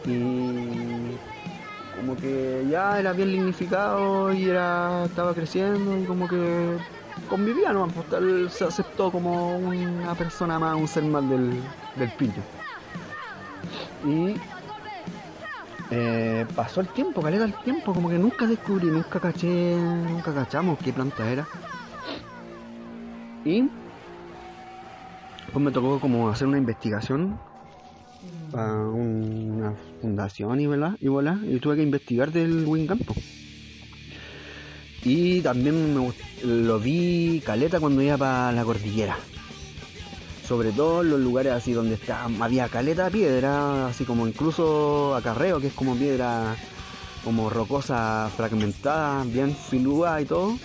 Y 0.04 1.16
como 1.96 2.16
que 2.16 2.66
ya 2.68 2.98
era 2.98 3.12
bien 3.12 3.30
lignificado 3.30 4.32
y 4.32 4.48
era 4.48 5.04
estaba 5.04 5.34
creciendo 5.34 5.96
y 5.98 6.04
como 6.04 6.26
que 6.26 6.76
convivía, 7.28 7.72
¿no? 7.72 7.88
Pues, 7.88 8.52
se 8.52 8.64
aceptó 8.64 9.10
como 9.10 9.56
una 9.58 10.14
persona 10.14 10.58
más, 10.58 10.74
un 10.76 10.88
ser 10.88 11.04
más 11.04 11.28
del, 11.28 11.52
del 11.96 12.10
pillo. 12.12 12.42
Y 14.04 14.34
eh, 15.94 16.46
pasó 16.56 16.80
el 16.80 16.88
tiempo, 16.88 17.20
caleta 17.20 17.44
el 17.44 17.52
tiempo, 17.52 17.92
como 17.92 18.08
que 18.08 18.18
nunca 18.18 18.46
descubrí, 18.46 18.86
nunca 18.86 19.20
caché, 19.20 19.76
nunca 19.76 20.32
cachamos 20.32 20.78
qué 20.78 20.90
planta 20.90 21.30
era. 21.30 21.46
Y 23.44 23.68
pues 25.52 25.62
me 25.62 25.70
tocó 25.70 26.00
como 26.00 26.30
hacer 26.30 26.48
una 26.48 26.56
investigación 26.56 27.38
para 28.50 28.72
una 28.78 29.74
fundación 30.00 30.60
y, 30.60 30.66
¿verdad? 30.66 30.96
y, 30.98 31.08
y 31.08 31.60
tuve 31.60 31.76
que 31.76 31.82
investigar 31.82 32.32
del 32.32 32.66
Campo. 32.86 33.14
Y 35.04 35.42
también 35.42 35.94
me, 35.94 36.10
lo 36.42 36.78
vi 36.78 37.42
caleta 37.44 37.80
cuando 37.80 38.00
iba 38.00 38.16
para 38.16 38.52
la 38.52 38.64
cordillera 38.64 39.18
sobre 40.46 40.72
todo 40.72 41.02
en 41.02 41.10
los 41.10 41.20
lugares 41.20 41.52
así 41.52 41.72
donde 41.72 41.94
está, 41.94 42.24
había 42.24 42.68
caleta 42.68 43.04
de 43.04 43.10
piedra, 43.10 43.86
así 43.86 44.04
como 44.04 44.26
incluso 44.26 45.14
acarreo, 45.14 45.60
que 45.60 45.68
es 45.68 45.72
como 45.72 45.94
piedra 45.96 46.56
como 47.24 47.48
rocosa 47.48 48.30
fragmentada, 48.36 49.24
bien 49.24 49.54
filúa 49.54 50.20
y 50.20 50.24
todo. 50.24 50.58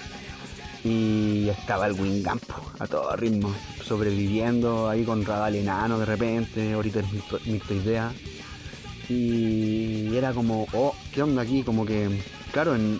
Y 0.84 1.50
estaba 1.50 1.88
el 1.88 1.94
Wingampo 1.94 2.56
a 2.80 2.88
todo 2.88 3.16
ritmo, 3.16 3.54
sobreviviendo 3.84 4.90
ahí 4.90 5.04
con 5.04 5.26
radal 5.26 5.56
enano 5.56 6.00
de 6.00 6.06
repente, 6.06 6.74
ahorita 6.74 7.00
es 7.00 7.46
mi, 7.46 7.62
idea. 7.76 8.12
Y 9.10 10.16
era 10.16 10.34
como, 10.34 10.68
oh, 10.74 10.96
¿qué 11.14 11.24
onda 11.24 11.42
aquí? 11.42 11.64
Como 11.64 11.86
que, 11.86 12.22
claro, 12.52 12.76
en, 12.76 13.00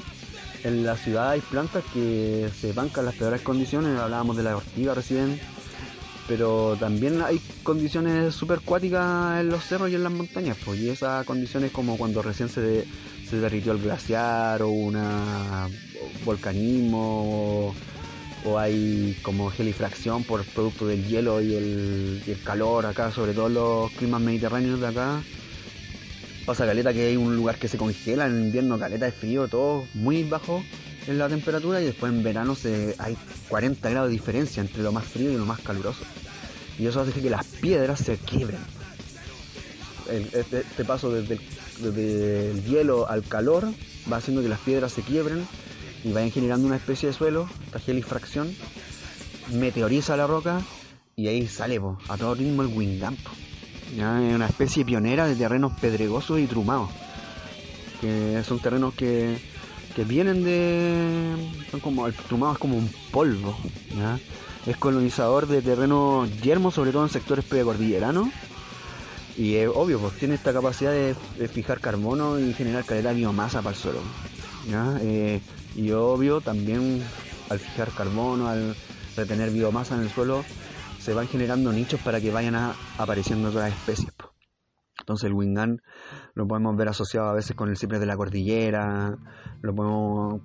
en 0.64 0.86
la 0.86 0.96
ciudad 0.98 1.32
hay 1.32 1.42
plantas 1.42 1.84
que 1.94 2.50
se 2.60 2.74
bancan 2.74 3.06
las 3.06 3.16
peores 3.16 3.42
condiciones, 3.42 3.98
hablábamos 3.98 4.38
de 4.38 4.44
la 4.44 4.58
ortiga 4.58 4.94
recién 4.94 5.40
pero 6.28 6.76
también 6.78 7.22
hay 7.22 7.40
condiciones 7.64 8.36
super 8.36 8.60
cuáticas 8.60 9.40
en 9.40 9.50
los 9.50 9.64
cerros 9.64 9.90
y 9.90 9.96
en 9.96 10.04
las 10.04 10.12
montañas, 10.12 10.58
pues, 10.64 10.80
y 10.80 10.90
esas 10.90 11.26
condiciones 11.26 11.72
como 11.72 11.98
cuando 11.98 12.22
recién 12.22 12.50
se, 12.50 12.86
se 13.28 13.38
derritió 13.38 13.72
el 13.72 13.82
glaciar 13.82 14.62
o 14.62 14.70
una 14.70 15.68
volcanismo 16.26 17.74
o, 18.46 18.58
hay 18.58 19.18
como 19.24 19.50
gelifracción 19.50 20.24
por 20.24 20.46
producto 20.46 20.88
del 20.88 21.06
hielo 21.06 21.42
y 21.42 21.54
el, 21.54 22.22
el 22.26 22.44
calor 22.44 22.86
acá, 22.86 23.12
sobre 23.12 23.34
todo 23.34 23.50
los 23.50 23.92
climas 23.92 24.22
mediterráneos 24.22 24.80
de 24.80 24.88
acá. 24.88 25.22
Pasa 26.46 26.66
caleta 26.66 26.94
que 26.94 27.08
hay 27.08 27.18
un 27.18 27.36
lugar 27.36 27.58
que 27.58 27.68
se 27.68 27.78
congela 27.78 28.26
en 28.26 28.40
invierno, 28.40 28.80
caleta 28.80 29.06
de 29.06 29.12
frío, 29.12 29.50
todo 29.50 29.86
muy 29.94 30.24
bajo 30.24 30.64
en 31.08 31.18
la 31.18 31.30
temperatura 31.30 31.82
y 31.82 31.86
después 31.86 32.12
en 32.12 32.22
verano 32.22 32.56
se, 32.56 32.96
hay 33.00 33.18
40 33.50 33.90
grados 33.90 34.10
de 34.10 34.14
diferencia 34.14 34.62
entre 34.62 34.84
lo 34.84 34.92
más 34.92 35.06
frío 35.06 35.32
y 35.32 35.38
lo 35.38 35.46
más 35.46 35.60
caluroso. 35.62 36.04
Y 36.78 36.86
eso 36.86 37.02
hace 37.02 37.20
que 37.20 37.30
las 37.30 37.46
piedras 37.46 38.00
se 38.00 38.18
quiebren. 38.18 38.60
Este, 40.10 40.60
este, 40.60 40.86
paso 40.86 41.12
desde 41.12 41.40
el, 41.84 42.64
hielo 42.64 43.10
al 43.10 43.24
calor 43.24 43.68
va 44.12 44.18
haciendo 44.18 44.42
que 44.42 44.48
las 44.50 44.60
piedras 44.60 44.94
se 44.94 45.02
quiebren 45.02 45.46
y 46.04 46.14
vayan 46.14 46.32
generando 46.32 46.68
una 46.68 46.78
especie 46.78 47.10
de 47.10 47.14
suelo, 47.14 47.50
esta 47.66 47.80
gelifracción, 47.80 48.54
meteoriza 49.54 50.16
la 50.16 50.28
roca 50.28 50.62
y 51.16 51.28
ahí 51.28 51.48
sale 51.48 51.82
a 52.08 52.18
todo 52.18 52.36
ritmo 52.36 52.62
el 52.62 52.68
Wingamp. 52.68 53.20
Es 53.94 54.00
una 54.36 54.48
especie 54.48 54.86
pionera 54.86 55.26
de 55.26 55.36
terrenos 55.36 55.74
pedregosos 55.80 56.40
y 56.40 56.48
trumados. 56.48 56.90
Que 58.02 58.44
son 58.46 58.60
terrenos 58.60 58.94
que 58.94 59.40
que 59.98 60.04
vienen 60.04 60.44
de. 60.44 61.36
Son 61.72 61.80
como. 61.80 62.06
El 62.06 62.14
trumado 62.14 62.54
es 62.54 62.60
como 62.60 62.78
un 62.78 62.88
polvo. 63.12 63.58
Es 64.68 64.78
colonizador 64.78 65.48
de 65.48 65.64
terrenos 65.64 66.30
yermos, 66.40 66.76
sobre 66.76 66.92
todo 66.92 67.02
en 67.02 67.10
sectores 67.10 67.44
precordilleranos. 67.44 68.30
Y 69.36 69.56
es 69.56 69.68
obvio, 69.74 70.00
pues 70.00 70.14
tiene 70.14 70.36
esta 70.36 70.54
capacidad 70.54 70.92
de, 70.92 71.16
fijar 71.48 71.80
carbono 71.80 72.40
y 72.40 72.54
generar 72.54 72.86
calidad 72.86 73.10
de 73.10 73.16
biomasa 73.16 73.64
para 73.64 73.76
el 73.76 73.82
suelo. 73.82 74.00
Eh, 75.02 75.42
y 75.76 75.92
obvio, 75.92 76.42
también 76.42 77.02
al 77.50 77.58
fijar 77.58 77.90
carbono, 77.90 78.50
al 78.50 78.76
retener 79.16 79.50
biomasa 79.50 79.96
en 79.96 80.02
el 80.02 80.12
suelo, 80.12 80.46
se 81.00 81.16
van 81.16 81.28
generando 81.28 81.74
nichos 81.74 82.00
para 82.02 82.22
que 82.22 82.30
vayan 82.30 82.56
apareciendo 83.00 83.50
otras 83.50 83.74
especies. 83.74 84.12
Entonces 85.00 85.28
el 85.28 85.34
Wingan 85.34 85.82
lo 86.34 86.48
podemos 86.48 86.76
ver 86.76 86.90
asociado 86.90 87.30
a 87.30 87.34
veces 87.34 87.56
con 87.56 87.70
el 87.70 87.78
ciprés 87.78 88.02
de 88.02 88.06
la 88.06 88.18
cordillera, 88.18 89.18
lo 89.68 89.76
podemos 89.76 90.42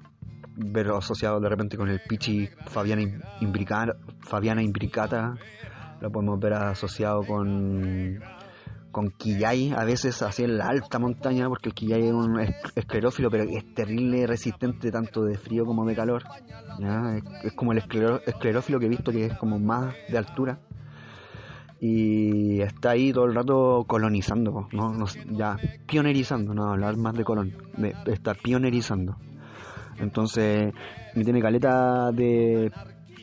ver 0.56 0.88
asociado 0.88 1.40
de 1.40 1.48
repente 1.48 1.76
con 1.76 1.88
el 1.88 2.00
pichi 2.00 2.48
Fabiana 2.66 3.02
imbricata, 3.40 3.96
Fabiana 4.20 4.62
imbricata, 4.62 5.34
lo 6.00 6.10
podemos 6.10 6.38
ver 6.40 6.54
asociado 6.54 7.24
con 7.24 8.20
con 8.90 9.10
quillay, 9.10 9.72
a 9.72 9.84
veces 9.84 10.22
en 10.38 10.58
la 10.58 10.66
alta 10.66 10.98
montaña, 10.98 11.48
porque 11.48 11.70
el 11.70 11.74
quillay 11.74 12.08
es 12.08 12.12
un 12.12 12.38
esclerófilo, 12.76 13.30
pero 13.30 13.44
es 13.44 13.74
terrible 13.74 14.26
resistente 14.26 14.90
tanto 14.90 15.22
de 15.24 15.38
frío 15.38 15.64
como 15.64 15.86
de 15.86 15.96
calor. 15.96 16.24
Es, 17.42 17.54
como 17.54 17.72
el 17.72 17.78
esclerófilo 17.78 18.78
que 18.78 18.86
he 18.86 18.90
visto 18.90 19.10
que 19.10 19.26
es 19.26 19.38
como 19.38 19.58
más 19.58 19.94
de 20.10 20.18
altura 20.18 20.58
y 21.85 22.61
está 22.61 22.91
ahí 22.91 23.12
todo 23.12 23.24
el 23.24 23.35
rato 23.35 23.85
colonizando, 23.89 24.68
¿no? 24.70 25.05
ya 25.33 25.57
pionerizando, 25.85 26.55
no 26.55 26.70
hablar 26.70 26.97
más 26.97 27.12
de 27.16 27.24
colon, 27.24 27.53
de, 27.76 27.93
estar 28.07 28.39
pionerizando. 28.41 29.16
Entonces, 29.99 30.72
tiene 31.12 31.43
caleta 31.43 32.12
de, 32.12 32.70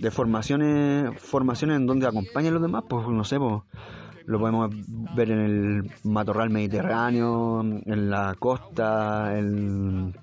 de 0.01 0.11
formaciones, 0.11 1.17
formaciones 1.21 1.77
en 1.77 1.87
donde 1.87 2.05
acompañan 2.05 2.53
los 2.53 2.61
demás, 2.61 2.83
pues 2.89 3.07
no 3.07 3.23
sé, 3.23 3.37
lo 3.37 4.39
podemos 4.39 4.71
ver 5.15 5.31
en 5.31 5.39
el 5.39 5.91
matorral 6.03 6.49
mediterráneo, 6.49 7.61
en 7.61 8.09
la 8.09 8.35
costa, 8.37 9.39
en, 9.39 10.13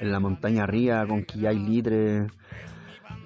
en 0.00 0.10
la 0.10 0.20
montaña 0.20 0.64
ría 0.64 1.06
con 1.06 1.22
quillay 1.22 1.58
litre, 1.58 2.28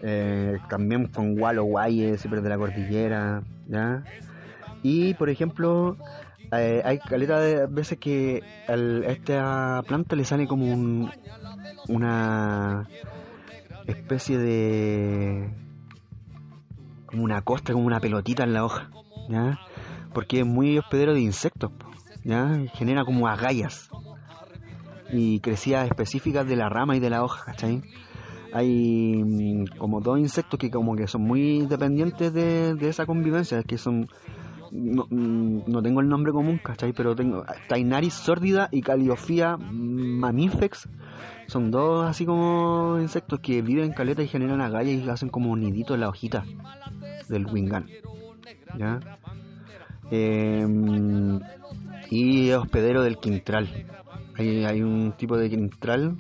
eh, 0.03 0.59
también 0.69 1.07
con 1.07 1.37
gualo 1.37 1.63
guayes, 1.63 2.21
siempre 2.21 2.41
de 2.41 2.49
la 2.49 2.59
cordillera, 2.59 3.45
¿ya? 3.69 4.03
Y 4.83 5.15
por 5.15 5.31
ejemplo, 5.31 5.97
eh, 6.53 6.83
hay 6.85 6.99
caleta 6.99 7.41
de 7.41 7.67
veces 7.67 7.99
que 7.99 8.43
a 8.69 8.75
esta 9.11 9.83
planta 9.87 10.17
le 10.17 10.25
sale 10.25 10.47
como 10.47 10.67
un, 10.67 11.11
una 11.89 12.89
especie 13.87 14.39
de 14.39 15.51
como 17.07 17.25
una 17.25 17.43
costa, 17.43 17.73
como 17.73 17.87
una 17.87 18.01
pelotita 18.01 18.43
en 18.45 18.55
la 18.55 18.65
hoja, 18.65 18.91
¿ya? 19.29 19.59
Porque 20.13 20.41
es 20.41 20.47
muy 20.47 20.79
hospedero 20.79 21.15
de 21.15 21.21
insectos, 21.21 21.71
¿ya? 22.25 22.59
Genera 22.75 23.05
como 23.05 23.29
agallas 23.29 23.91
y 25.13 25.41
crecía 25.41 25.85
específicas 25.85 26.47
de 26.47 26.57
la 26.57 26.69
rama 26.69 26.97
y 26.97 27.01
de 27.01 27.11
la 27.11 27.23
hoja, 27.23 27.45
¿cachai? 27.45 27.83
Hay 28.55 29.23
mm, 29.23 29.79
como 29.79 30.01
dos 30.01 30.19
insectos 30.19 30.59
que 30.59 30.71
como 30.71 30.97
que 30.97 31.07
son 31.07 31.23
muy 31.23 31.67
dependientes 31.67 32.33
de, 32.33 32.75
de 32.75 32.89
esa 32.89 33.07
convivencia, 33.07 33.63
que 33.63 33.79
son 33.79 34.09
no, 34.73 35.07
mm, 35.11 35.65
no, 35.67 35.83
tengo 35.83 36.01
el 36.01 36.09
nombre 36.09 36.33
común, 36.33 36.59
¿cachai? 36.59 36.93
Pero 36.95 37.15
tengo 37.15 37.45
Tainaris 37.69 38.15
sórdida 38.15 38.69
y 38.73 38.81
Caliofía 38.81 39.59
mamifex. 39.59 40.89
Son 41.47 41.71
dos 41.71 42.09
así 42.09 42.25
como 42.25 42.99
insectos 42.99 43.41
que 43.41 43.61
viven 43.61 43.85
en 43.85 43.93
caleta 43.93 44.23
y 44.23 44.29
generan 44.29 44.63
agallas 44.63 45.05
y 45.05 45.09
hacen 45.11 45.29
como 45.29 45.51
un 45.51 45.61
nidito 45.61 45.95
en 45.95 46.01
la 46.01 46.09
hojita 46.09 46.45
del 47.29 47.47
Wingan. 47.47 47.87
¿Ya? 48.79 49.01
Em, 50.11 51.39
y 52.11 52.51
hospedero 52.53 53.03
del 53.03 53.19
quintral. 53.19 53.69
Hay, 54.37 54.65
hay 54.65 54.81
un 54.81 55.13
tipo 55.13 55.37
de 55.37 55.51
quintral 55.51 56.17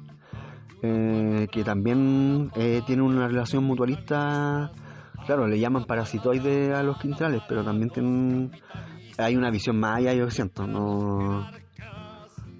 eh, 0.82 1.48
que 1.50 1.64
también 1.64 2.50
eh, 2.56 2.82
tiene 2.86 3.02
una 3.02 3.28
relación 3.28 3.64
mutualista 3.64 4.72
claro, 5.26 5.46
le 5.46 5.58
llaman 5.58 5.84
parasitoides 5.84 6.70
a 6.70 6.82
los 6.82 6.98
quintrales, 6.98 7.42
pero 7.48 7.64
también 7.64 7.90
tienen, 7.90 8.50
hay 9.18 9.36
una 9.36 9.50
visión 9.50 9.78
más 9.78 9.98
allá, 9.98 10.14
yo 10.14 10.30
siento, 10.30 10.66
no 10.66 11.46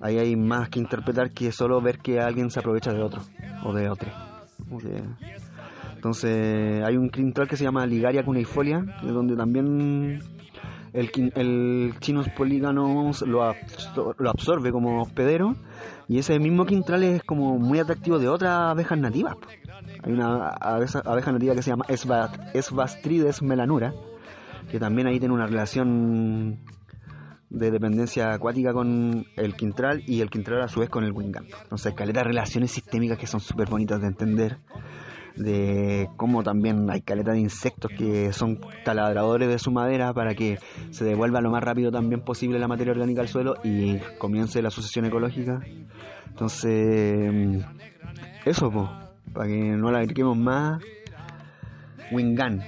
ahí 0.03 0.19
hay 0.19 0.37
más 0.37 0.69
que 0.69 0.81
interpretar 0.81 1.31
que 1.31 1.53
solo 1.53 1.81
ver 1.81 1.99
que 1.99 2.21
alguien 2.21 2.51
se 2.51 2.59
aprovecha 2.59 2.93
de 2.93 3.03
otro 3.03 3.23
o 3.65 3.73
de 3.73 3.89
otro. 3.89 4.11
Entonces 5.95 6.83
hay 6.85 6.97
un 6.97 7.09
quintral 7.09 7.49
que 7.49 7.57
se 7.57 7.65
llama 7.65 7.87
Ligaria 7.87 8.25
cuneifolia, 8.25 8.85
donde 9.03 9.37
también 9.37 10.19
el, 10.93 11.11
el 11.35 11.95
Chinus 12.01 12.29
políganos 12.31 13.23
lo, 13.23 13.55
lo 14.19 14.31
absorbe 14.31 14.71
como 14.71 15.03
hospedero 15.03 15.55
y 16.09 16.19
ese 16.19 16.39
mismo 16.39 16.67
quintral 16.67 17.03
es 17.05 17.23
como 17.23 17.59
muy 17.59 17.79
atractivo 17.79 18.19
de 18.19 18.29
otras 18.29 18.53
abejas 18.73 18.99
nativas. 18.99 19.37
Hay 20.03 20.13
una 20.13 20.49
abeja, 20.49 21.33
nativa 21.33 21.55
que 21.55 21.63
se 21.63 21.71
llama 21.71 21.87
Esbastrides 21.89 23.43
melanura, 23.43 23.95
que 24.71 24.79
también 24.79 25.07
ahí 25.07 25.19
tiene 25.19 25.35
una 25.35 25.47
relación 25.47 26.61
de 27.51 27.71
dependencia 27.71 28.33
acuática 28.33 28.73
con 28.73 29.27
el 29.37 29.55
quintral 29.57 30.03
y 30.07 30.21
el 30.21 30.31
quintral 30.31 30.63
a 30.63 30.69
su 30.69 30.81
vez 30.81 30.89
con 30.89 31.05
el 31.05 31.13
wingam. 31.13 31.47
Entonces, 31.63 31.95
caleta 31.95 32.25
relaciones 32.25 32.71
sistémicas 32.71 33.19
que 33.19 33.27
son 33.27 33.41
súper 33.41 33.69
bonitas 33.69 34.01
de 34.01 34.07
entender, 34.09 34.59
de 35.37 36.09
cómo 36.17 36.43
también 36.43 36.91
hay 36.91 37.01
caleta 37.01 37.33
de 37.33 37.41
insectos 37.41 37.91
que 37.97 38.33
son 38.33 38.61
taladradores 38.85 39.49
de 39.49 39.59
su 39.59 39.71
madera 39.71 40.13
para 40.13 40.35
que 40.35 40.59
se 40.91 41.05
devuelva 41.05 41.41
lo 41.41 41.51
más 41.51 41.63
rápido 41.63 41.91
también 41.91 42.23
posible 42.23 42.59
la 42.59 42.69
materia 42.69 42.93
orgánica 42.93 43.23
al 43.23 43.29
suelo 43.29 43.55
y 43.65 43.99
comience 44.19 44.63
la 44.63 44.71
sucesión 44.71 45.07
ecológica. 45.07 45.61
Entonces, 46.29 47.33
mm, 47.33 47.59
eso, 48.45 48.71
pues 48.71 48.89
para 49.33 49.49
que 49.49 49.59
no 49.59 49.91
la 49.91 49.99
agreguemos 49.99 50.37
más, 50.37 50.83
Wingan, 52.11 52.63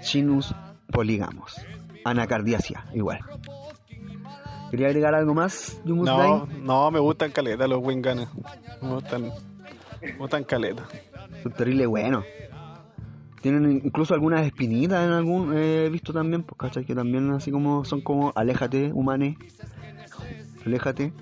Chinus 0.00 0.54
poligamos, 0.90 1.54
anacardiacia, 2.04 2.86
igual. 2.94 3.20
¿Quería 4.70 4.88
agregar 4.88 5.14
algo 5.14 5.34
más, 5.34 5.80
No, 5.84 6.46
no, 6.46 6.90
me 6.90 6.98
gustan 6.98 7.30
caletas 7.30 7.68
los 7.68 7.80
Winganes. 7.82 8.28
Me 8.82 8.94
gustan, 8.94 9.30
me 10.02 10.16
gustan 10.18 10.44
caletas. 10.44 10.86
Son 11.42 11.52
terrible 11.52 11.86
bueno. 11.86 12.24
Tienen 13.42 13.70
incluso 13.84 14.14
algunas 14.14 14.44
espinitas 14.44 15.04
en 15.04 15.12
algún, 15.12 15.56
he 15.56 15.88
visto 15.88 16.12
también, 16.12 16.42
pues 16.42 16.58
cachai, 16.58 16.84
que 16.84 16.94
también 16.94 17.30
así 17.30 17.50
como 17.50 17.84
son 17.84 18.00
como 18.00 18.32
aléjate, 18.34 18.90
humane, 18.92 19.38
aléjate. 20.64 21.12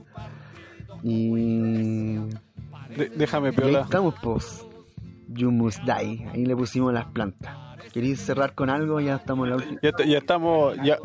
Y... 1.02 2.16
déjame 3.16 3.52
piola. 3.52 3.82
estamos, 3.82 4.14
pues. 4.22 4.64
You 5.28 5.50
Must 5.50 5.82
Die. 5.82 6.26
Ahí 6.32 6.46
le 6.46 6.56
pusimos 6.56 6.92
las 6.92 7.06
plantas. 7.06 7.64
¿Queréis 7.92 8.20
cerrar 8.20 8.54
con 8.54 8.70
algo? 8.70 9.00
Ya 9.00 9.16
estamos 9.16 9.44
en 9.44 9.50
la 9.50 9.56
última. 9.56 9.80
Ya, 9.82 10.18
estamos, 10.18 10.76
ya, 10.82 10.98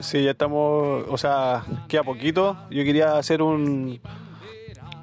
sí, 0.00 0.22
ya 0.22 0.32
estamos, 0.32 1.04
o 1.08 1.16
sea, 1.16 1.64
queda 1.88 2.02
poquito. 2.02 2.56
Yo 2.70 2.84
quería 2.84 3.16
hacer 3.16 3.40
un, 3.42 4.00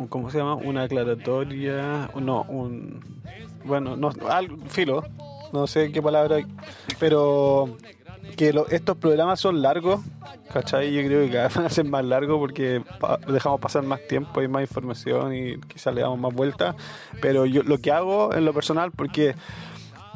¿cómo 0.07 0.29
se 0.29 0.37
llama? 0.37 0.55
Una 0.55 0.83
aclaratoria, 0.83 2.09
no, 2.15 2.43
un, 2.43 3.01
bueno, 3.65 3.97
no, 3.97 4.11
algo, 4.29 4.57
filo, 4.67 5.03
no 5.51 5.67
sé 5.67 5.91
qué 5.91 6.01
palabra, 6.01 6.37
pero 6.99 7.77
que 8.35 8.53
estos 8.69 8.97
programas 8.97 9.39
son 9.39 9.61
largos, 9.61 10.01
¿cachai? 10.53 10.93
Yo 10.93 11.01
creo 11.03 11.25
que 11.25 11.31
cada 11.31 11.47
vez 11.47 11.55
van 11.55 11.65
a 11.65 11.69
ser 11.69 11.85
más 11.85 12.05
largos 12.05 12.39
porque 12.39 12.83
dejamos 13.27 13.59
pasar 13.59 13.83
más 13.83 13.99
tiempo 14.07 14.41
y 14.41 14.47
más 14.47 14.61
información 14.61 15.35
y 15.35 15.57
quizás 15.61 15.93
le 15.93 16.01
damos 16.01 16.19
más 16.19 16.33
vueltas. 16.33 16.75
Pero 17.21 17.45
yo 17.45 17.63
lo 17.63 17.79
que 17.79 17.91
hago 17.91 18.33
en 18.33 18.45
lo 18.45 18.53
personal, 18.53 18.91
porque 18.91 19.35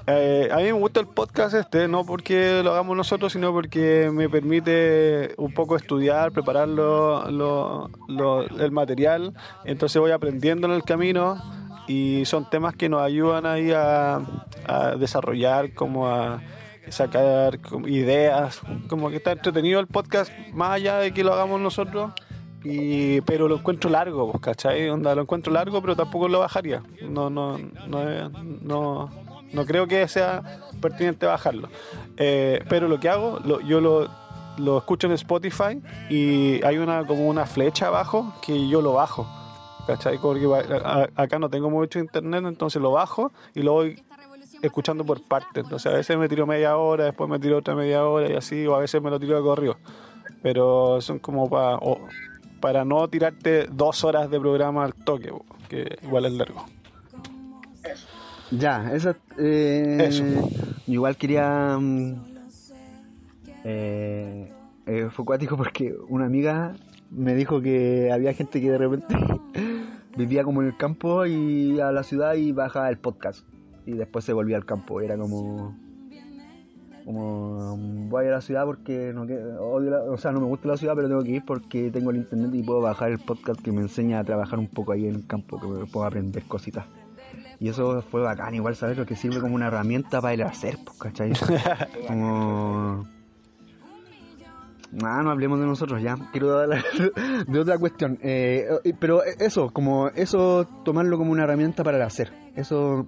eh, 0.08 0.50
a 0.52 0.58
mí 0.58 0.64
me 0.64 0.72
gusta 0.74 1.00
el 1.00 1.08
podcast 1.08 1.56
este, 1.56 1.88
no 1.88 2.06
porque 2.06 2.62
lo 2.64 2.72
hagamos 2.72 2.98
nosotros, 2.98 3.34
sino 3.34 3.52
porque 3.52 4.10
me 4.12 4.30
permite 4.30 5.34
un 5.38 5.54
poco 5.54 5.76
estudiar, 5.76 6.32
preparar 6.32 6.70
el 6.70 8.72
material. 8.72 9.34
Entonces 9.66 10.02
voy 10.02 10.12
aprendiendo 10.12 10.68
en 10.68 10.74
el 10.74 10.84
camino 10.84 11.42
y 11.88 12.26
son 12.26 12.50
temas 12.50 12.76
que 12.76 12.90
nos 12.90 13.02
ayudan 13.02 13.46
ahí 13.46 13.72
a 13.72 14.22
desarrollar, 14.98 15.74
como 15.74 16.08
a 16.08 16.42
sacar 16.90 17.60
ideas, 17.86 18.62
como 18.88 19.10
que 19.10 19.18
está 19.18 19.32
entretenido 19.32 19.80
el 19.80 19.88
podcast, 19.88 20.32
más 20.54 20.72
allá 20.72 20.98
de 20.98 21.14
que 21.14 21.24
lo 21.24 21.34
hagamos 21.34 21.62
nosotros, 21.62 22.12
y, 22.64 23.22
pero 23.22 23.48
lo 23.48 23.58
encuentro 23.58 23.90
largo, 23.90 24.32
pues, 24.32 24.42
¿cachai? 24.42 24.90
Onda, 24.90 25.16
lo 25.16 25.24
encuentro 25.24 25.52
largo, 25.52 25.82
pero 25.82 25.96
tampoco 25.96 26.28
lo 26.28 26.40
bajaría. 26.40 26.82
No, 27.02 27.30
no, 27.30 27.58
no, 27.88 28.30
no, 28.62 29.10
no 29.54 29.66
creo 29.66 29.88
que 29.88 30.08
sea 30.08 30.60
pertinente 30.82 31.26
bajarlo. 31.26 31.70
Eh, 32.18 32.64
pero 32.70 32.88
lo 32.88 33.00
que 33.00 33.10
hago, 33.10 33.40
yo 33.62 33.80
lo, 33.80 34.10
lo 34.58 34.78
escucho 34.78 35.08
en 35.08 35.14
Spotify 35.14 35.82
y 36.10 36.64
hay 36.64 36.78
una 36.78 37.06
como 37.06 37.28
una 37.28 37.46
flecha 37.46 37.88
abajo 37.88 38.34
que 38.46 38.68
yo 38.68 38.82
lo 38.82 38.94
bajo. 38.94 39.28
¿Cachai? 39.88 40.18
Porque 40.18 40.48
acá 41.16 41.40
no 41.40 41.50
tengo 41.50 41.70
mucho 41.70 42.00
internet, 42.00 42.44
entonces 42.48 42.82
lo 42.82 42.92
bajo 42.92 43.34
y 43.54 43.64
lo 43.64 43.74
voy 43.74 44.02
escuchando 44.62 45.06
por 45.06 45.22
partes. 45.28 45.64
Entonces 45.64 45.92
a 45.92 45.96
veces 45.96 46.18
me 46.18 46.30
tiro 46.30 46.48
media 46.48 46.78
hora, 46.78 47.06
después 47.06 47.30
me 47.30 47.38
tiro 47.38 47.58
otra 47.58 47.76
media 47.76 48.06
hora 48.06 48.30
y 48.30 48.34
así, 48.34 48.66
o 48.66 48.76
a 48.76 48.80
veces 48.80 49.02
me 49.02 49.10
lo 49.10 49.20
tiro 49.20 49.36
de 49.36 49.44
corrido. 49.44 49.78
Pero 50.42 51.02
son 51.02 51.20
como 51.20 51.50
para 51.50 51.80
para 52.64 52.86
no 52.86 53.06
tirarte 53.10 53.68
dos 53.70 54.06
horas 54.06 54.32
de 54.32 54.40
programa 54.40 54.86
al 54.86 54.94
toque, 54.94 55.34
que 55.68 55.98
igual 56.02 56.24
es 56.24 56.32
largo. 56.32 56.66
Ya, 58.60 58.94
eso, 58.94 59.16
eh, 59.38 59.98
eso. 60.08 60.24
Igual 60.88 61.18
quería... 61.18 61.78
Mm, 61.80 62.16
eh, 63.64 64.52
eh, 64.86 65.08
fue 65.10 65.26
cuático 65.26 65.56
porque 65.58 65.96
una 66.10 66.26
amiga 66.26 66.76
me 67.10 67.34
dijo 67.34 67.62
que 67.62 68.12
había 68.12 68.34
gente 68.34 68.60
que 68.60 68.70
de 68.70 68.78
repente 68.78 69.16
vivía 70.18 70.44
como 70.44 70.62
en 70.62 70.68
el 70.68 70.78
campo 70.78 71.26
y 71.26 71.80
a 71.80 71.92
la 71.92 72.04
ciudad 72.04 72.36
y 72.36 72.52
bajaba 72.52 72.90
el 72.90 72.98
podcast 72.98 73.46
y 73.86 73.94
después 73.94 74.26
se 74.26 74.34
volvía 74.34 74.58
al 74.58 74.66
campo. 74.66 75.02
Era 75.02 75.18
como 75.18 75.76
como 77.06 77.76
voy 78.10 78.28
a 78.28 78.32
la 78.32 78.42
ciudad 78.42 78.66
porque 78.66 79.12
no 79.14 79.24
o 79.24 80.18
sea 80.18 80.32
no 80.32 80.40
me 80.40 80.46
gusta 80.48 80.70
la 80.70 80.78
ciudad 80.78 80.96
pero 80.96 81.10
tengo 81.10 81.22
que 81.22 81.32
ir 81.32 81.44
porque 81.46 81.92
tengo 81.92 82.12
el 82.12 82.18
internet 82.18 82.52
y 82.54 82.64
puedo 82.64 82.80
bajar 82.80 83.12
el 83.12 83.20
podcast 83.20 83.62
que 83.62 83.74
me 83.74 83.82
enseña 83.82 84.20
a 84.20 84.24
trabajar 84.24 84.58
un 84.58 84.68
poco 84.68 84.94
ahí 84.94 85.08
en 85.08 85.16
el 85.16 85.28
campo 85.28 85.60
que 85.60 85.86
puedo 85.92 86.06
aprender 86.06 86.44
cositas 86.44 86.86
y 87.64 87.70
eso 87.70 88.02
fue 88.02 88.22
bacán 88.22 88.54
igual 88.54 88.76
sabes 88.76 88.98
lo 88.98 89.06
que 89.06 89.16
sirve 89.16 89.40
como 89.40 89.56
una 89.56 89.68
herramienta 89.68 90.20
para 90.20 90.34
el 90.34 90.44
hacer 90.44 90.78
pues 90.84 90.98
¿cachai? 91.00 91.32
como 92.08 93.08
Ah, 95.02 95.24
no 95.24 95.32
hablemos 95.32 95.60
de 95.60 95.66
nosotros 95.66 96.04
ya. 96.04 96.16
Quiero 96.32 96.60
hablar 96.60 96.84
de 97.48 97.60
otra 97.60 97.80
cuestión. 97.80 98.20
Eh, 98.22 98.68
pero 99.00 99.24
eso, 99.24 99.72
como 99.72 100.10
eso, 100.10 100.68
tomarlo 100.86 101.18
como 101.18 101.32
una 101.32 101.46
herramienta 101.46 101.84
para 101.84 101.98
el 101.98 102.04
hacer. 102.04 102.32
Eso 102.56 103.08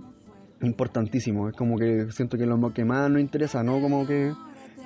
importantísimo. 0.63 1.47
Es 1.47 1.55
como 1.55 1.77
que 1.77 2.07
siento 2.09 2.39
que 2.39 2.47
lo 2.47 2.73
que 2.73 2.85
más 2.85 3.11
nos 3.11 3.21
interesa, 3.21 3.61
no 3.61 3.79
como 3.81 4.07
que 4.07 4.33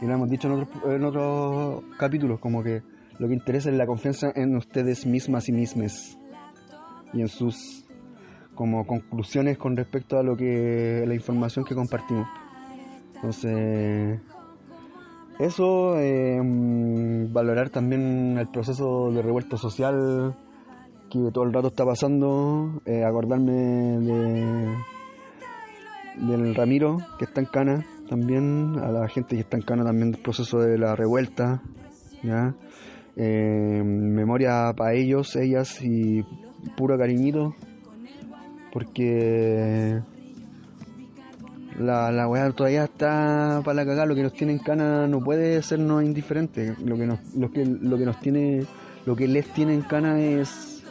y 0.01 0.05
lo 0.05 0.13
hemos 0.13 0.30
dicho 0.30 0.47
en 0.47 0.53
otros, 0.55 0.70
en 0.86 1.05
otros 1.05 1.84
capítulos, 1.97 2.41
como 2.41 2.63
que 2.63 2.82
lo 3.17 3.28
que 3.28 3.34
interesa 3.34 3.70
es 3.70 3.78
la 3.78 3.86
confianza 3.86 4.32
en 4.36 4.55
ustedes 4.55 5.05
mismas 5.05 5.49
y 5.49 5.51
mismes 5.51 6.17
y 7.13 7.22
en 7.22 7.28
sus 7.28 7.79
como 8.60 8.86
conclusiones 8.86 9.57
con 9.57 9.78
respecto 9.78 10.20
a 10.20 10.22
lo 10.22 10.36
que 10.36 11.05
la 11.07 11.16
información 11.16 11.64
que 11.64 11.74
compartimos. 11.74 12.28
Entonces, 13.16 14.20
eso, 15.39 15.95
mm, 15.95 17.32
valorar 17.32 17.70
también 17.70 18.38
el 18.38 18.49
proceso 18.49 19.14
de 19.14 19.22
revuelta 19.22 19.55
social 19.55 20.36
que 21.10 21.20
todo 21.32 21.45
el 21.45 21.53
rato 21.53 21.70
está 21.70 21.86
pasando, 21.86 22.82
eh, 22.86 23.05
acordarme 23.05 23.53
de 23.53 24.76
del 26.18 26.53
Ramiro 26.53 26.97
que 27.18 27.24
está 27.24 27.39
en 27.39 27.47
Cana 27.47 27.86
también, 28.10 28.78
a 28.78 28.91
la 28.91 29.07
gente 29.07 29.38
que 29.38 29.41
está 29.43 29.55
en 29.55 29.64
Cana 29.64 29.86
también 29.86 30.12
del 30.12 30.22
proceso 30.22 30.60
de 30.60 30.78
la 30.78 30.97
revuelta. 30.97 31.62
Eh, 33.16 33.82
memoria 33.86 34.74
para 34.76 34.95
ellos, 34.95 35.38
ellas 35.38 35.82
y 35.82 36.26
puro 36.76 36.97
cariñito, 36.97 37.55
porque 38.72 39.99
la, 41.80 42.11
la 42.11 42.28
weá 42.28 42.51
todavía 42.51 42.84
está 42.84 43.61
para 43.63 43.76
la 43.76 43.86
cagada, 43.86 44.05
lo 44.05 44.15
que 44.15 44.24
nos 44.24 44.34
tiene 44.34 44.53
en 44.53 44.59
cana 44.59 45.07
no 45.07 45.20
puede 45.22 45.61
sernos 45.63 46.03
indiferente, 46.03 46.76
lo 46.84 46.97
que 46.97 47.05
nos, 47.05 47.20
lo 47.36 47.51
que, 47.51 47.65
lo 47.65 47.97
que 47.97 48.05
nos 48.05 48.20
tiene, 48.20 48.65
lo 49.05 49.15
que 49.15 49.28
les 49.28 49.47
tiene 49.53 49.74
en 49.74 49.82
cana 49.82 50.20
es 50.20 50.84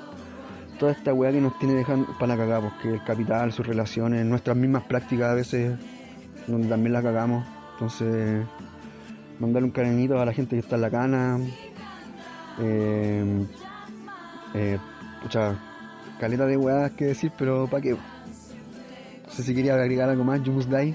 toda 0.79 0.93
esta 0.93 1.13
weá 1.13 1.33
que 1.33 1.41
nos 1.41 1.59
tiene 1.59 1.75
dejando 1.75 2.07
para 2.19 2.35
la 2.35 2.37
cagada, 2.37 2.71
porque 2.71 2.95
el 2.95 3.05
capital, 3.05 3.53
sus 3.53 3.67
relaciones, 3.67 4.25
nuestras 4.25 4.57
mismas 4.57 4.85
prácticas 4.85 5.31
a 5.31 5.35
veces, 5.35 5.79
donde 6.47 6.69
también 6.69 6.93
la 6.93 7.03
cagamos, 7.03 7.47
entonces 7.73 8.47
mandarle 9.39 9.67
un 9.67 9.73
cariñito 9.73 10.21
a 10.21 10.25
la 10.25 10.33
gente 10.33 10.57
que 10.57 10.61
está 10.61 10.77
en 10.77 10.83
la 10.83 10.91
cana, 10.91 11.39
eh, 12.61 13.47
eh, 14.55 14.79
pucha, 15.23 15.59
caleta 16.19 16.47
de 16.47 16.57
weas 16.57 16.91
que 16.93 17.07
decir, 17.07 17.33
pero 17.39 17.67
¿para 17.71 17.83
qué? 17.83 17.93
No 17.93 19.33
sé 19.33 19.43
si 19.43 19.55
quería 19.55 19.75
agregar 19.75 20.09
algo 20.11 20.25
más, 20.25 20.41
Jumus 20.45 20.69
Dai. 20.69 20.95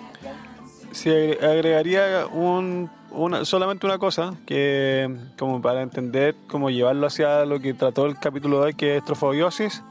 Sí, 0.91 1.09
agre- 1.09 1.41
agregaría 1.43 2.25
un, 2.27 2.89
una, 3.11 3.45
solamente 3.45 3.85
una 3.85 3.97
cosa, 3.97 4.35
que 4.45 5.09
como 5.39 5.61
para 5.61 5.81
entender, 5.81 6.35
cómo 6.47 6.69
llevarlo 6.69 7.07
hacia 7.07 7.45
lo 7.45 7.59
que 7.59 7.73
trató 7.73 8.05
el 8.05 8.19
capítulo 8.19 8.59
de 8.59 8.65
hoy, 8.65 8.73
que 8.73 8.97
es 8.97 9.05
trofobiosis, 9.05 9.81